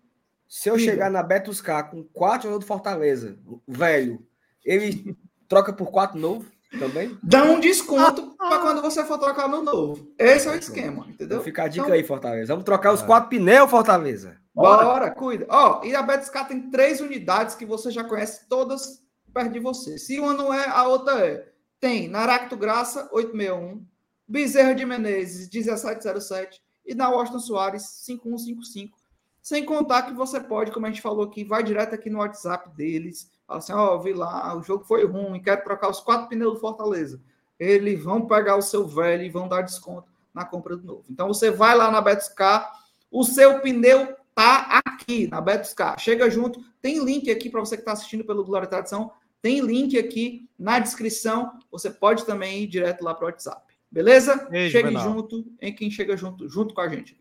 Se 0.48 0.70
eu 0.70 0.78
chegar 0.78 1.10
na 1.10 1.24
Betoscar 1.24 1.90
com 1.90 2.04
quatro 2.04 2.44
jogadores 2.44 2.66
do 2.66 2.68
Fortaleza, 2.68 3.38
velho, 3.68 4.20
ele 4.66 5.16
troca 5.48 5.72
por 5.74 5.92
quatro 5.92 6.20
novo 6.20 6.46
também? 6.78 7.18
Dá 7.24 7.44
um 7.44 7.60
desconto 7.60 8.36
para 8.38 8.60
quando 8.60 8.82
você 8.82 9.04
for 9.06 9.18
trocar 9.18 9.48
no 9.48 9.64
novo. 9.64 10.12
Esse 10.18 10.48
é 10.48 10.52
o 10.52 10.56
esquema, 10.56 11.06
entendeu? 11.08 11.38
Então 11.38 11.44
fica 11.44 11.64
a 11.64 11.68
dica 11.68 11.86
Então- 11.86 11.94
aí, 11.96 12.04
Fortaleza. 12.04 12.54
Vamos 12.54 12.66
trocar 12.66 12.94
os 12.94 13.02
É. 13.02 13.06
quatro 13.06 13.30
pneus, 13.30 13.70
Fortaleza. 13.70 14.38
Bora, 14.54 15.10
cuida. 15.12 15.46
Ó, 15.50 15.84
e 15.86 15.96
a 15.96 16.02
Betoscar 16.02 16.48
tem 16.48 16.70
três 16.70 17.00
unidades 17.00 17.56
que 17.56 17.66
você 17.66 17.90
já 17.92 18.04
conhece 18.04 18.48
todas 18.50 19.02
perto 19.34 19.52
de 19.54 19.60
você. 19.60 19.98
Se 19.98 20.20
uma 20.20 20.34
não 20.34 20.54
é, 20.54 20.68
a 20.68 20.86
outra 20.88 21.26
é. 21.26 21.48
Tem 21.80 22.10
Naracto 22.10 22.58
Graça, 22.58 23.08
861, 23.14 23.86
Bezerra 24.28 24.76
de 24.76 24.86
Menezes, 24.86 25.48
1707 25.50 26.62
e 26.86 26.94
na 26.94 27.10
Washington 27.10 27.40
Soares, 27.40 27.84
5155. 28.06 28.98
Sem 29.42 29.64
contar 29.64 30.02
que 30.04 30.14
você 30.14 30.40
pode, 30.42 30.72
como 30.72 30.86
a 30.86 30.90
gente 30.90 31.02
falou 31.02 31.24
aqui, 31.26 31.44
vai 31.46 31.64
direto 31.64 31.96
aqui 31.96 32.10
no 32.10 32.20
WhatsApp 32.20 32.70
deles. 32.76 33.32
Fala 33.50 33.58
assim, 33.58 33.74
ó, 33.74 33.98
vi 33.98 34.14
lá, 34.14 34.56
o 34.56 34.62
jogo 34.62 34.84
foi 34.84 35.04
ruim, 35.08 35.42
quero 35.42 35.64
trocar 35.64 35.90
os 35.90 36.00
quatro 36.00 36.30
pneus 36.30 36.54
do 36.54 36.60
Fortaleza. 36.60 37.20
Eles 37.60 38.04
vão 38.04 38.28
pegar 38.28 38.56
o 38.56 38.62
seu 38.62 38.88
velho 38.88 39.24
e 39.24 39.30
vão 39.32 39.48
dar 39.48 39.64
desconto 39.64 40.08
na 40.32 40.46
compra 40.46 40.78
do 40.78 40.86
novo. 40.86 41.06
Então 41.10 41.28
você 41.28 41.50
vai 41.50 41.76
lá 41.76 41.90
na 41.90 42.00
Betoscar, 42.00 42.72
o 43.10 43.24
seu 43.24 43.60
pneu 43.60 44.16
tá 44.36 44.80
aqui 44.86 45.26
na 45.26 45.42
Betoscar. 45.42 45.98
Chega 45.98 46.30
junto, 46.30 46.64
tem 46.80 47.04
link 47.04 47.32
aqui 47.32 47.50
para 47.50 47.60
você 47.60 47.76
que 47.76 47.82
está 47.82 47.94
assistindo 47.94 48.24
pelo 48.24 48.46
Glória 48.46 48.68
e 48.68 48.70
Tradição, 48.70 49.12
tem 49.42 49.62
link 49.62 49.98
aqui 49.98 50.48
na 50.58 50.78
descrição. 50.78 51.52
Você 51.72 51.90
pode 51.90 52.28
também 52.28 52.62
ir 52.62 52.68
direto 52.68 53.04
lá 53.04 53.16
para 53.16 53.26
o 53.26 53.28
WhatsApp. 53.30 53.64
Beleza? 53.92 54.48
Ei, 54.52 54.70
Chegue 54.70 54.90
Juvenal. 54.90 55.12
junto 55.16 55.46
em 55.60 55.74
quem 55.74 55.90
chega 55.90 56.16
junto, 56.16 56.48
junto 56.48 56.76
com 56.76 56.82
a 56.82 56.88
gente. 56.88 57.20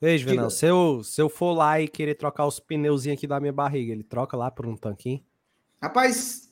Juvenal, 0.00 0.46
Diga. 0.46 0.50
se 0.50 0.64
eu, 0.64 1.04
se 1.04 1.20
eu 1.20 1.28
for 1.28 1.52
lá 1.52 1.78
e 1.78 1.86
querer 1.88 2.14
trocar 2.14 2.46
os 2.46 2.58
pneuzinhos 2.58 3.18
aqui 3.18 3.26
da 3.26 3.38
minha 3.38 3.52
barriga, 3.52 3.92
ele 3.92 4.02
troca 4.02 4.34
lá 4.34 4.50
por 4.50 4.64
um 4.64 4.74
tanquinho? 4.74 5.22
Rapaz, 5.82 6.48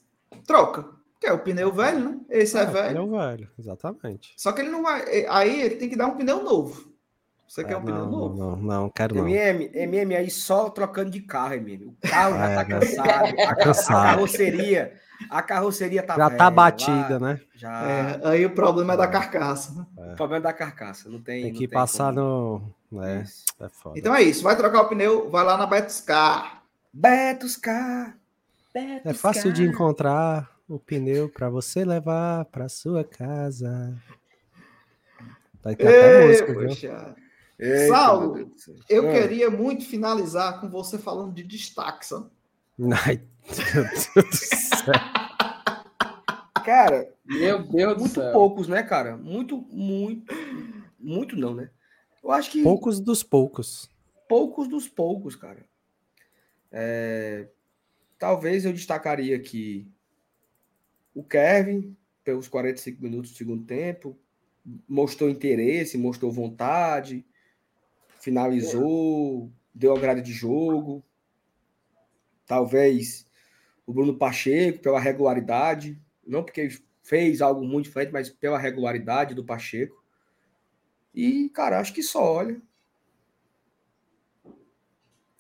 troca. 0.47 0.85
Que 1.21 1.27
é 1.27 1.33
o 1.33 1.39
pneu 1.39 1.73
velho, 1.73 1.99
né? 1.99 2.19
Esse 2.29 2.59
é, 2.59 2.67
velho. 2.67 2.89
Pneu 2.89 3.11
velho, 3.11 3.51
exatamente. 3.59 4.33
Só 4.37 4.53
que 4.53 4.61
ele 4.61 4.69
não 4.71 4.83
vai. 4.83 5.27
Aí 5.29 5.63
ele 5.63 5.77
tem 5.77 5.89
que 5.89 5.97
dar 5.97 6.07
um 6.09 6.17
pneu 6.17 6.43
novo. 6.43 6.95
Você 7.49 7.65
quer 7.65 7.73
É, 7.75 7.77
um 7.77 7.83
pneu 7.83 8.05
não, 8.05 8.11
novo? 8.11 8.37
não, 8.39 8.51
não, 8.57 8.81
não, 8.83 8.91
quero 8.91 9.15
não. 9.15 9.27
MM, 9.29 9.71
MM 9.73 10.15
aí 10.17 10.31
só 10.31 10.69
trocando 10.69 11.11
de 11.11 11.21
carro, 11.23 11.55
MM. 11.55 11.87
O 11.87 11.97
carro 12.09 12.35
já 12.37 12.49
É, 12.51 12.55
tá 12.57 12.65
né? 12.65 12.81
cansado. 12.81 13.29
A, 13.41 13.47
ca- 13.47 13.57
cansado. 13.57 13.97
a 13.97 14.03
carroceria, 14.11 15.01
a 15.31 15.43
carroceria 15.43 16.03
tá 16.03 16.17
Já 16.17 16.27
velha, 16.29 16.39
tá 16.39 16.51
batida, 16.51 17.19
lá 17.19 17.19
né? 17.21 17.41
Já. 17.55 17.83
É, 17.89 18.21
aí 18.25 18.45
o 18.45 18.51
problema 18.55 18.93
é 18.93 18.97
da 18.97 19.07
carcaça. 19.07 19.73
né? 19.75 19.87
O 20.13 20.17
problema 20.17 20.37
é 20.37 20.41
da 20.41 20.53
carcaça, 20.53 21.09
não 21.09 21.23
tem. 21.23 21.45
Tem 21.45 21.53
não 21.53 21.59
que 21.59 21.69
passar 21.69 22.13
como. 22.13 22.75
no. 22.91 23.03
É, 23.03 23.25
é 23.61 23.69
foda. 23.71 23.99
Então 23.99 24.15
é 24.15 24.23
isso. 24.23 24.43
Vai 24.43 24.57
trocar 24.57 24.83
o 24.83 24.89
pneu, 24.89 25.31
vai 25.31 25.45
lá 25.45 25.57
na 25.57 25.67
Betoscar. 25.67 26.63
Betos 26.93 27.57
Car. 27.57 28.19
É 29.05 29.15
fácil 29.15 29.53
de 29.53 29.63
encontrar 29.63 30.55
o 30.69 30.79
pneu 30.79 31.29
para 31.29 31.49
você 31.49 31.85
levar 31.85 32.45
para 32.47 32.69
sua 32.69 33.05
casa. 33.05 33.97
Vai 35.63 35.75
ter 35.75 35.89
até 35.89 36.27
música, 36.27 36.53
viu? 36.53 36.69
Eita, 37.59 37.87
Saulo, 37.89 38.35
do. 38.45 38.55
Eu 38.89 39.09
Ah, 39.09 39.13
queria 39.13 39.51
muito 39.51 39.85
finalizar 39.85 40.61
com 40.61 40.69
você 40.69 40.99
falando 40.99 41.33
de 41.33 41.43
destaque, 41.43 42.05
sabe? 42.07 42.29
Ai, 43.07 43.23
meu 43.75 43.85
Deus 43.85 44.27
do 44.31 44.37
céu. 44.37 44.95
Cara, 46.65 47.09
Meu 47.25 47.63
Deus 47.63 47.95
do 47.95 48.01
muito 48.01 48.15
céu. 48.15 48.33
poucos, 48.33 48.69
né, 48.69 48.83
cara? 48.83 49.17
Muito, 49.17 49.57
muito. 49.71 50.35
Muito 50.99 51.37
não, 51.37 51.55
né? 51.55 51.71
Eu 52.23 52.33
acho 52.33 52.51
que 52.51 52.63
Poucos 52.63 53.01
dos 53.01 53.23
poucos. 53.23 53.89
poucos 54.29 54.69
dos 54.69 54.89
poucos, 54.89 55.37
cara. 55.37 55.65
É, 56.71 57.49
talvez 58.19 58.65
eu 58.65 58.73
destacaria 58.73 59.37
aqui 59.37 59.91
o 61.15 61.25
Kevin, 61.25 61.97
pelos 62.23 62.49
45 62.49 63.03
minutos 63.03 63.31
do 63.31 63.37
segundo 63.37 63.65
tempo, 63.65 64.19
mostrou 64.89 65.31
interesse, 65.31 65.97
mostrou 65.97 66.31
vontade, 66.31 67.25
finalizou, 68.21 69.51
deu 69.75 69.97
a 69.97 69.99
grade 70.01 70.23
de 70.23 70.33
jogo. 70.33 71.05
Talvez 72.45 73.27
o 73.87 73.93
Bruno 73.93 74.19
Pacheco, 74.19 74.81
pela 74.81 75.01
regularidade, 75.01 76.01
não 76.27 76.43
porque 76.43 76.69
fez 77.03 77.41
algo 77.41 77.65
muito 77.65 77.87
diferente, 77.87 78.13
mas 78.13 78.29
pela 78.29 78.59
regularidade 78.59 79.35
do 79.35 79.45
Pacheco. 79.45 80.05
E, 81.15 81.49
cara, 81.51 81.79
acho 81.79 81.95
que 81.95 82.03
só, 82.03 82.35
olha. 82.35 82.61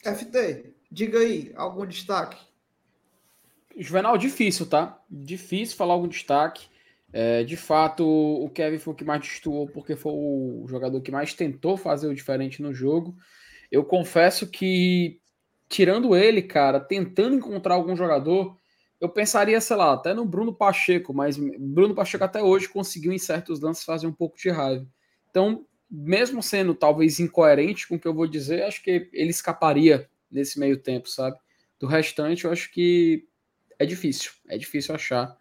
FT, 0.02 0.72
diga 0.90 1.18
aí, 1.18 1.52
algum 1.56 1.84
destaque? 1.84 2.46
Juvenal, 3.76 4.16
difícil, 4.16 4.66
tá? 4.66 5.02
Difícil 5.10 5.76
falar 5.76 5.92
algum 5.92 6.08
destaque. 6.08 6.66
É, 7.12 7.44
de 7.44 7.56
fato, 7.56 8.04
o 8.06 8.48
Kevin 8.50 8.78
foi 8.78 8.94
o 8.94 8.96
que 8.96 9.04
mais 9.04 9.20
destoou, 9.20 9.68
porque 9.68 9.94
foi 9.94 10.12
o 10.12 10.64
jogador 10.66 11.00
que 11.00 11.12
mais 11.12 11.34
tentou 11.34 11.76
fazer 11.76 12.08
o 12.08 12.14
diferente 12.14 12.62
no 12.62 12.72
jogo. 12.72 13.16
Eu 13.70 13.84
confesso 13.84 14.46
que, 14.46 15.20
tirando 15.68 16.16
ele, 16.16 16.42
cara, 16.42 16.80
tentando 16.80 17.36
encontrar 17.36 17.74
algum 17.74 17.94
jogador, 17.94 18.56
eu 19.00 19.08
pensaria, 19.08 19.60
sei 19.60 19.76
lá, 19.76 19.92
até 19.92 20.14
no 20.14 20.24
Bruno 20.24 20.54
Pacheco, 20.54 21.12
mas 21.12 21.36
Bruno 21.36 21.94
Pacheco 21.94 22.24
até 22.24 22.42
hoje 22.42 22.68
conseguiu 22.68 23.12
em 23.12 23.18
certos 23.18 23.60
lances 23.60 23.84
fazer 23.84 24.06
um 24.06 24.12
pouco 24.12 24.38
de 24.38 24.48
raiva. 24.48 24.86
Então, 25.30 25.66
mesmo 25.90 26.42
sendo 26.42 26.74
talvez 26.74 27.20
incoerente 27.20 27.86
com 27.86 27.96
o 27.96 28.00
que 28.00 28.08
eu 28.08 28.14
vou 28.14 28.26
dizer, 28.26 28.64
acho 28.64 28.82
que 28.82 29.10
ele 29.12 29.30
escaparia 29.30 30.08
nesse 30.30 30.58
meio 30.58 30.78
tempo, 30.78 31.08
sabe? 31.08 31.36
Do 31.78 31.86
restante, 31.86 32.46
eu 32.46 32.52
acho 32.52 32.72
que 32.72 33.28
é 33.78 33.86
difícil. 33.86 34.32
É 34.48 34.56
difícil 34.58 34.94
achar 34.94 35.36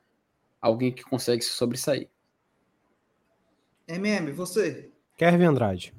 alguém 0.62 0.92
que 0.92 1.04
consegue 1.04 1.42
se 1.44 1.52
sobressair. 1.52 2.10
MM, 3.88 4.32
você? 4.32 4.92
Kevin 5.18 5.46
Andrade. 5.46 5.94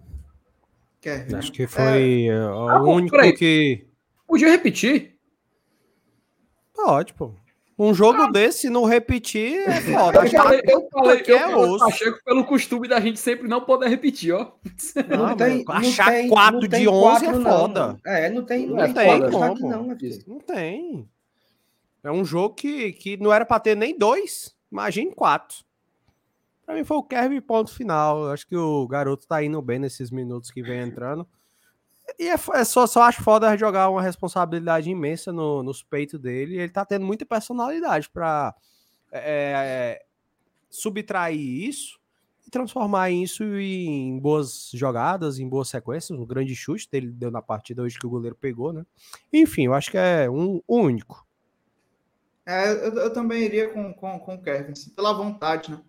Né? 1.04 1.38
Acho 1.38 1.52
que 1.52 1.68
foi 1.68 2.24
é, 2.26 2.36
o 2.46 2.68
Ah, 2.68 2.82
único 2.82 3.12
peraí. 3.16 3.32
que. 3.32 3.86
Podia 4.26 4.50
repetir? 4.50 5.16
Pode, 6.74 7.14
pô. 7.14 7.32
Um 7.78 7.92
jogo 7.94 8.26
desse, 8.32 8.70
não 8.70 8.84
repetir, 8.86 9.58
é 9.68 9.80
foda. 9.82 10.18
Eu 10.18 10.22
Acho 10.22 10.30
que 10.30 10.36
falei, 10.36 10.60
eu 10.66 10.88
falei, 10.90 11.18
aqui 11.20 11.30
eu 11.30 11.36
é 11.38 11.56
osso. 11.56 11.84
Pacheco 11.84 12.24
pelo 12.24 12.44
costume 12.44 12.88
da 12.88 12.98
gente 13.00 13.20
sempre 13.20 13.46
não 13.46 13.60
poder 13.60 13.88
repetir, 13.88 14.32
ó. 14.32 14.52
Não, 15.08 15.28
Não 15.28 15.36
tem, 15.36 15.62
mano, 15.64 15.80
não 15.82 15.88
achar 15.88 16.10
tem- 16.10 16.28
não 16.28 16.58
de 16.58 16.68
tem 16.68 16.88
11 16.88 17.00
quatro, 17.02 17.28
é 17.28 17.32
não, 17.38 17.42
foda. 17.58 17.86
mano. 17.86 18.00
É, 18.06 18.30
não 18.30 18.44
tem, 18.44 18.66
não 18.66 18.76
Não 18.76 18.84
tem 18.84 18.94
tem 18.94 19.30
quatro 19.30 19.30
como. 19.30 19.70
não. 19.70 19.86
Não 20.26 20.38
tem. 20.40 21.08
É 22.06 22.12
um 22.12 22.24
jogo 22.24 22.54
que, 22.54 22.92
que 22.92 23.16
não 23.16 23.32
era 23.32 23.44
pra 23.44 23.58
ter 23.58 23.76
nem 23.76 23.98
dois. 23.98 24.56
Imagine 24.70 25.12
quatro. 25.12 25.64
Pra 26.64 26.74
mim 26.74 26.84
foi 26.84 26.96
o 26.96 27.02
Kevin 27.02 27.40
ponto 27.40 27.72
final. 27.72 28.24
Eu 28.24 28.30
acho 28.30 28.46
que 28.46 28.56
o 28.56 28.86
garoto 28.86 29.26
tá 29.26 29.42
indo 29.42 29.60
bem 29.60 29.78
nesses 29.78 30.10
minutos 30.10 30.50
que 30.50 30.62
vem 30.62 30.80
entrando. 30.80 31.26
E 32.18 32.28
é, 32.28 32.34
é 32.54 32.64
só, 32.64 32.86
só 32.86 33.02
acho 33.02 33.22
foda 33.22 33.56
jogar 33.56 33.88
uma 33.88 34.00
responsabilidade 34.00 34.88
imensa 34.88 35.32
no, 35.32 35.64
nos 35.64 35.82
peitos 35.82 36.20
dele. 36.20 36.56
Ele 36.56 36.70
tá 36.70 36.84
tendo 36.84 37.04
muita 37.04 37.26
personalidade 37.26 38.08
pra 38.08 38.54
é, 39.10 40.04
subtrair 40.70 41.40
isso 41.40 41.98
e 42.46 42.50
transformar 42.50 43.10
isso 43.10 43.42
em 43.42 44.16
boas 44.20 44.70
jogadas, 44.72 45.40
em 45.40 45.48
boas 45.48 45.68
sequências, 45.68 46.16
um 46.16 46.24
grande 46.24 46.54
chute 46.54 46.88
dele 46.88 47.10
deu 47.10 47.32
na 47.32 47.42
partida 47.42 47.82
hoje 47.82 47.98
que 47.98 48.06
o 48.06 48.10
goleiro 48.10 48.36
pegou, 48.36 48.72
né? 48.72 48.86
Enfim, 49.32 49.66
eu 49.66 49.74
acho 49.74 49.90
que 49.90 49.98
é 49.98 50.30
um 50.30 50.62
único. 50.68 51.25
É, 52.46 52.70
eu, 52.70 52.94
eu, 52.94 53.12
também 53.12 53.42
iria 53.42 53.68
com, 53.70 53.92
com, 53.92 54.20
com 54.20 54.36
o 54.36 54.42
Kevin, 54.42 54.70
assim, 54.70 54.90
pela 54.90 55.12
vontade, 55.12 55.72
né? 55.72 55.80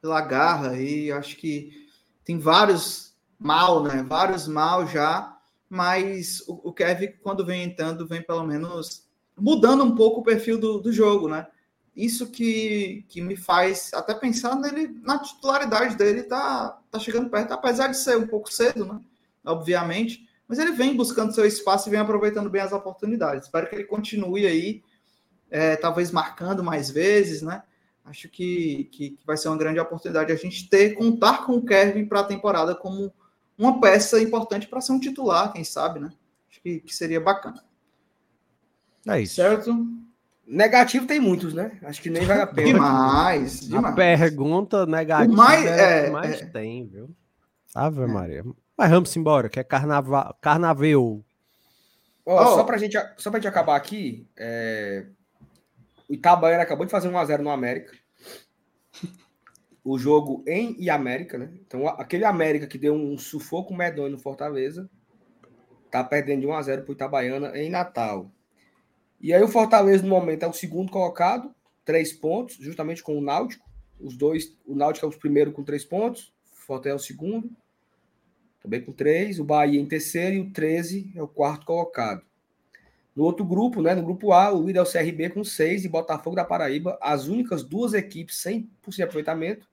Pela 0.00 0.20
garra, 0.20 0.78
e 0.78 1.10
acho 1.10 1.36
que 1.36 1.88
tem 2.24 2.38
vários 2.38 3.16
mal, 3.36 3.82
né? 3.82 4.04
Vários 4.04 4.46
mal 4.46 4.86
já, 4.86 5.36
mas 5.68 6.40
o, 6.46 6.68
o 6.68 6.72
Kevin, 6.72 7.14
quando 7.20 7.44
vem 7.44 7.64
entrando, 7.64 8.06
vem 8.06 8.22
pelo 8.22 8.44
menos 8.44 9.08
mudando 9.36 9.82
um 9.82 9.96
pouco 9.96 10.20
o 10.20 10.22
perfil 10.22 10.56
do, 10.56 10.78
do 10.80 10.92
jogo, 10.92 11.28
né? 11.28 11.48
Isso 11.96 12.30
que, 12.30 13.04
que 13.08 13.20
me 13.20 13.36
faz 13.36 13.92
até 13.92 14.14
pensar 14.14 14.54
nele, 14.56 14.96
na 15.02 15.18
titularidade 15.18 15.96
dele, 15.96 16.22
tá, 16.22 16.80
tá 16.90 16.98
chegando 17.00 17.28
perto, 17.28 17.52
apesar 17.52 17.88
de 17.88 17.96
ser 17.96 18.16
um 18.16 18.26
pouco 18.26 18.52
cedo, 18.52 18.84
né? 18.84 19.00
Obviamente, 19.44 20.28
mas 20.46 20.60
ele 20.60 20.72
vem 20.72 20.96
buscando 20.96 21.34
seu 21.34 21.44
espaço 21.44 21.88
e 21.88 21.90
vem 21.90 22.00
aproveitando 22.00 22.48
bem 22.48 22.62
as 22.62 22.72
oportunidades. 22.72 23.46
Espero 23.46 23.68
que 23.68 23.74
ele 23.74 23.84
continue 23.84 24.46
aí 24.46 24.82
é, 25.50 25.76
talvez 25.76 26.10
marcando 26.10 26.62
mais 26.62 26.90
vezes, 26.90 27.42
né? 27.42 27.62
Acho 28.04 28.28
que, 28.28 28.88
que, 28.92 29.10
que, 29.10 29.26
vai 29.26 29.36
ser 29.36 29.48
uma 29.48 29.56
grande 29.56 29.80
oportunidade 29.80 30.30
a 30.30 30.36
gente 30.36 30.68
ter, 30.68 30.94
contar 30.94 31.46
com 31.46 31.54
o 31.54 31.64
Kevin 31.64 32.04
para 32.04 32.20
a 32.20 32.24
temporada 32.24 32.74
como 32.74 33.12
uma 33.56 33.80
peça 33.80 34.20
importante 34.20 34.66
para 34.66 34.80
ser 34.80 34.92
um 34.92 35.00
titular, 35.00 35.52
quem 35.52 35.64
sabe, 35.64 36.00
né? 36.00 36.10
Acho 36.50 36.60
que, 36.60 36.80
que 36.80 36.94
seria 36.94 37.20
bacana. 37.20 37.64
É 39.08 39.20
isso. 39.20 39.36
Certo? 39.36 39.86
Negativo 40.46 41.06
tem 41.06 41.18
muitos, 41.18 41.54
né? 41.54 41.78
Acho 41.82 42.02
que 42.02 42.10
nem 42.10 42.24
vale 42.26 42.42
a 42.42 42.46
pena. 42.46 42.74
demais, 42.74 43.60
demais. 43.60 43.92
A 43.92 43.96
pergunta 43.96 44.84
negativa 44.84 45.34
mais, 45.34 45.64
é, 45.64 46.06
é, 46.06 46.10
mais 46.10 46.42
é. 46.42 46.46
tem, 46.46 46.86
viu? 46.86 47.10
Ave 47.74 48.02
é. 48.02 48.06
Maria. 48.06 48.44
Mas 48.76 48.90
vamos 48.90 49.16
embora, 49.16 49.48
que 49.48 49.58
é 49.58 49.64
carnaval. 49.64 50.36
Carnaval. 50.40 51.24
Ó, 52.26 52.42
oh. 52.42 52.56
Só, 52.56 52.64
pra 52.64 52.76
gente, 52.76 52.98
só 53.16 53.30
pra 53.30 53.38
gente 53.38 53.48
acabar 53.48 53.76
aqui, 53.76 54.26
é... 54.36 55.06
O 56.08 56.14
Itabaiana 56.14 56.62
acabou 56.62 56.84
de 56.84 56.92
fazer 56.92 57.08
1x0 57.08 57.38
no 57.38 57.50
América. 57.50 57.96
O 59.82 59.98
jogo 59.98 60.42
em 60.46 60.76
e 60.78 60.88
América, 60.88 61.36
né? 61.36 61.50
Então, 61.66 61.86
aquele 61.88 62.24
América 62.24 62.66
que 62.66 62.78
deu 62.78 62.94
um 62.94 63.18
sufoco 63.18 63.74
medonho 63.74 64.12
no 64.12 64.18
Fortaleza, 64.18 64.88
tá 65.90 66.02
perdendo 66.02 66.40
de 66.40 66.46
1x0 66.46 66.84
pro 66.84 66.94
Itabaiana 66.94 67.56
em 67.58 67.70
Natal. 67.70 68.30
E 69.20 69.32
aí 69.32 69.42
o 69.42 69.48
Fortaleza, 69.48 70.02
no 70.02 70.08
momento, 70.08 70.42
é 70.42 70.48
o 70.48 70.52
segundo 70.52 70.90
colocado, 70.90 71.54
três 71.84 72.12
pontos, 72.12 72.56
justamente 72.56 73.02
com 73.02 73.16
o 73.16 73.20
Náutico. 73.20 73.64
Os 74.00 74.16
dois, 74.16 74.56
o 74.66 74.74
Náutico 74.74 75.06
é 75.06 75.08
o 75.08 75.18
primeiro 75.18 75.52
com 75.52 75.62
três 75.62 75.84
pontos, 75.84 76.32
o 76.52 76.66
Fortaleza 76.66 76.96
é 76.96 77.00
o 77.00 77.06
segundo, 77.06 77.50
também 78.60 78.80
com 78.80 78.92
três, 78.92 79.38
o 79.38 79.44
Bahia 79.44 79.78
em 79.78 79.86
terceiro 79.86 80.36
e 80.36 80.40
o 80.40 80.50
13 80.50 81.12
é 81.14 81.22
o 81.22 81.28
quarto 81.28 81.66
colocado. 81.66 82.22
No 83.14 83.24
outro 83.24 83.44
grupo, 83.44 83.80
né, 83.80 83.94
no 83.94 84.02
grupo 84.02 84.32
A, 84.32 84.52
o 84.52 84.66
líder 84.66 84.80
é 84.80 84.82
o 84.82 84.90
CRB 84.90 85.30
com 85.30 85.44
6 85.44 85.84
e 85.84 85.88
Botafogo 85.88 86.34
da 86.34 86.44
Paraíba, 86.44 86.98
as 87.00 87.28
únicas 87.28 87.62
duas 87.62 87.94
equipes 87.94 88.42
100% 88.42 88.66
de 88.88 89.02
aproveitamento. 89.02 89.68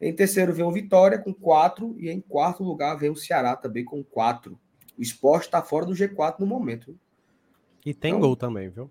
Em 0.00 0.14
terceiro 0.14 0.52
vem 0.54 0.64
o 0.64 0.72
Vitória 0.72 1.18
com 1.18 1.34
4 1.34 1.94
e 1.98 2.08
em 2.08 2.20
quarto 2.20 2.64
lugar 2.64 2.96
vem 2.96 3.10
o 3.10 3.16
Ceará 3.16 3.54
também 3.54 3.84
com 3.84 4.02
4. 4.02 4.58
O 4.96 5.02
esporte 5.02 5.44
está 5.44 5.60
fora 5.60 5.84
do 5.84 5.92
G4 5.92 6.38
no 6.38 6.46
momento. 6.46 6.98
E 7.84 7.92
tem 7.92 8.10
então, 8.12 8.20
gol 8.20 8.36
também, 8.36 8.70
viu? 8.70 8.90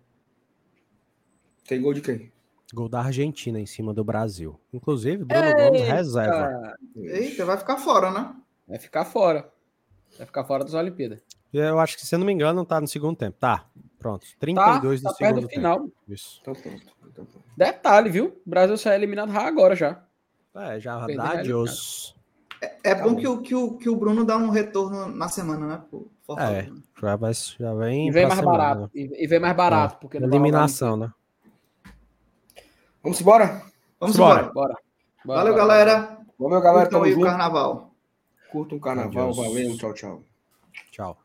Tem 1.68 1.82
gol 1.82 1.94
de 1.94 2.02
quem? 2.02 2.32
Gol 2.74 2.88
da 2.88 3.02
Argentina 3.02 3.60
em 3.60 3.66
cima 3.66 3.92
do 3.94 4.04
Brasil. 4.04 4.60
Inclusive, 4.72 5.24
Bruno 5.24 5.46
Eita. 5.46 5.66
Gomes 5.66 5.82
reserva. 5.82 6.76
Eita, 6.96 7.46
vai 7.46 7.58
ficar 7.58 7.78
fora, 7.78 8.12
né? 8.12 8.36
Vai 8.68 8.78
ficar 8.78 9.06
fora. 9.06 9.52
Vai 10.18 10.28
ficar 10.28 10.44
fora 10.44 10.64
das 10.64 10.76
Olimpíadas. 10.76 11.24
Eu 11.54 11.80
acho 11.80 11.98
que, 11.98 12.06
se 12.06 12.14
eu 12.14 12.20
não 12.20 12.26
me 12.26 12.34
engano, 12.34 12.66
tá 12.66 12.80
no 12.80 12.88
segundo 12.88 13.16
tempo. 13.16 13.38
Tá, 13.40 13.66
pronto. 13.98 14.26
32 14.40 15.02
tá, 15.02 15.10
do 15.10 15.12
tá 15.12 15.18
segundo 15.18 15.42
do 15.42 15.50
final. 15.50 15.80
Tempo. 15.80 15.94
Isso. 16.08 16.40
Então, 16.42 16.54
pronto. 16.54 16.94
Então, 17.08 17.26
pronto. 17.26 17.46
Detalhe, 17.58 18.10
viu? 18.10 18.42
O 18.46 18.50
Brasil 18.50 18.78
sai 18.78 18.96
eliminado 18.96 19.36
agora 19.36 19.76
já. 19.76 20.02
É, 20.56 20.80
já 20.80 21.06
dá 21.08 21.32
adiós. 21.32 22.16
É, 22.62 22.92
é 22.92 22.96
tá 22.96 23.04
bom, 23.04 23.16
que 23.16 23.28
o, 23.28 23.42
que, 23.42 23.56
o, 23.56 23.78
que 23.78 23.90
o 23.90 23.96
Bruno 23.96 24.26
dá 24.26 24.38
um 24.38 24.50
retorno 24.50 25.08
na 25.08 25.30
semana, 25.30 25.68
né? 25.68 25.82
é, 26.38 26.70
já, 27.02 27.16
vai, 27.16 27.34
já 27.34 27.74
vem. 27.74 28.08
E 28.08 28.12
vem 28.12 28.26
mais 28.26 28.40
semana, 28.40 28.58
barato. 28.58 28.82
Né? 28.82 28.90
E, 28.94 29.28
vem 29.28 29.40
mais 29.40 29.56
barato. 29.56 29.96
É, 29.96 29.98
porque 30.00 30.18
eliminação, 30.18 30.98
né? 30.98 31.12
Vamos 33.02 33.20
embora? 33.22 33.64
Vamos 34.00 34.16
embora. 34.16 34.44
Bora. 34.44 34.54
bora. 34.54 34.76
Valeu, 35.26 35.56
galera. 35.56 36.18
Valeu, 36.38 36.62
galera. 36.62 36.90
Curtam 36.90 37.04
aí 37.04 37.14
o 37.16 37.22
carnaval. 37.22 37.94
Curtam 38.52 38.78
o 38.78 38.82
carnaval. 38.82 39.34
Valeu. 39.34 39.78
Tchau, 39.78 39.94
tchau. 39.94 40.24
Tchau. 40.92 41.18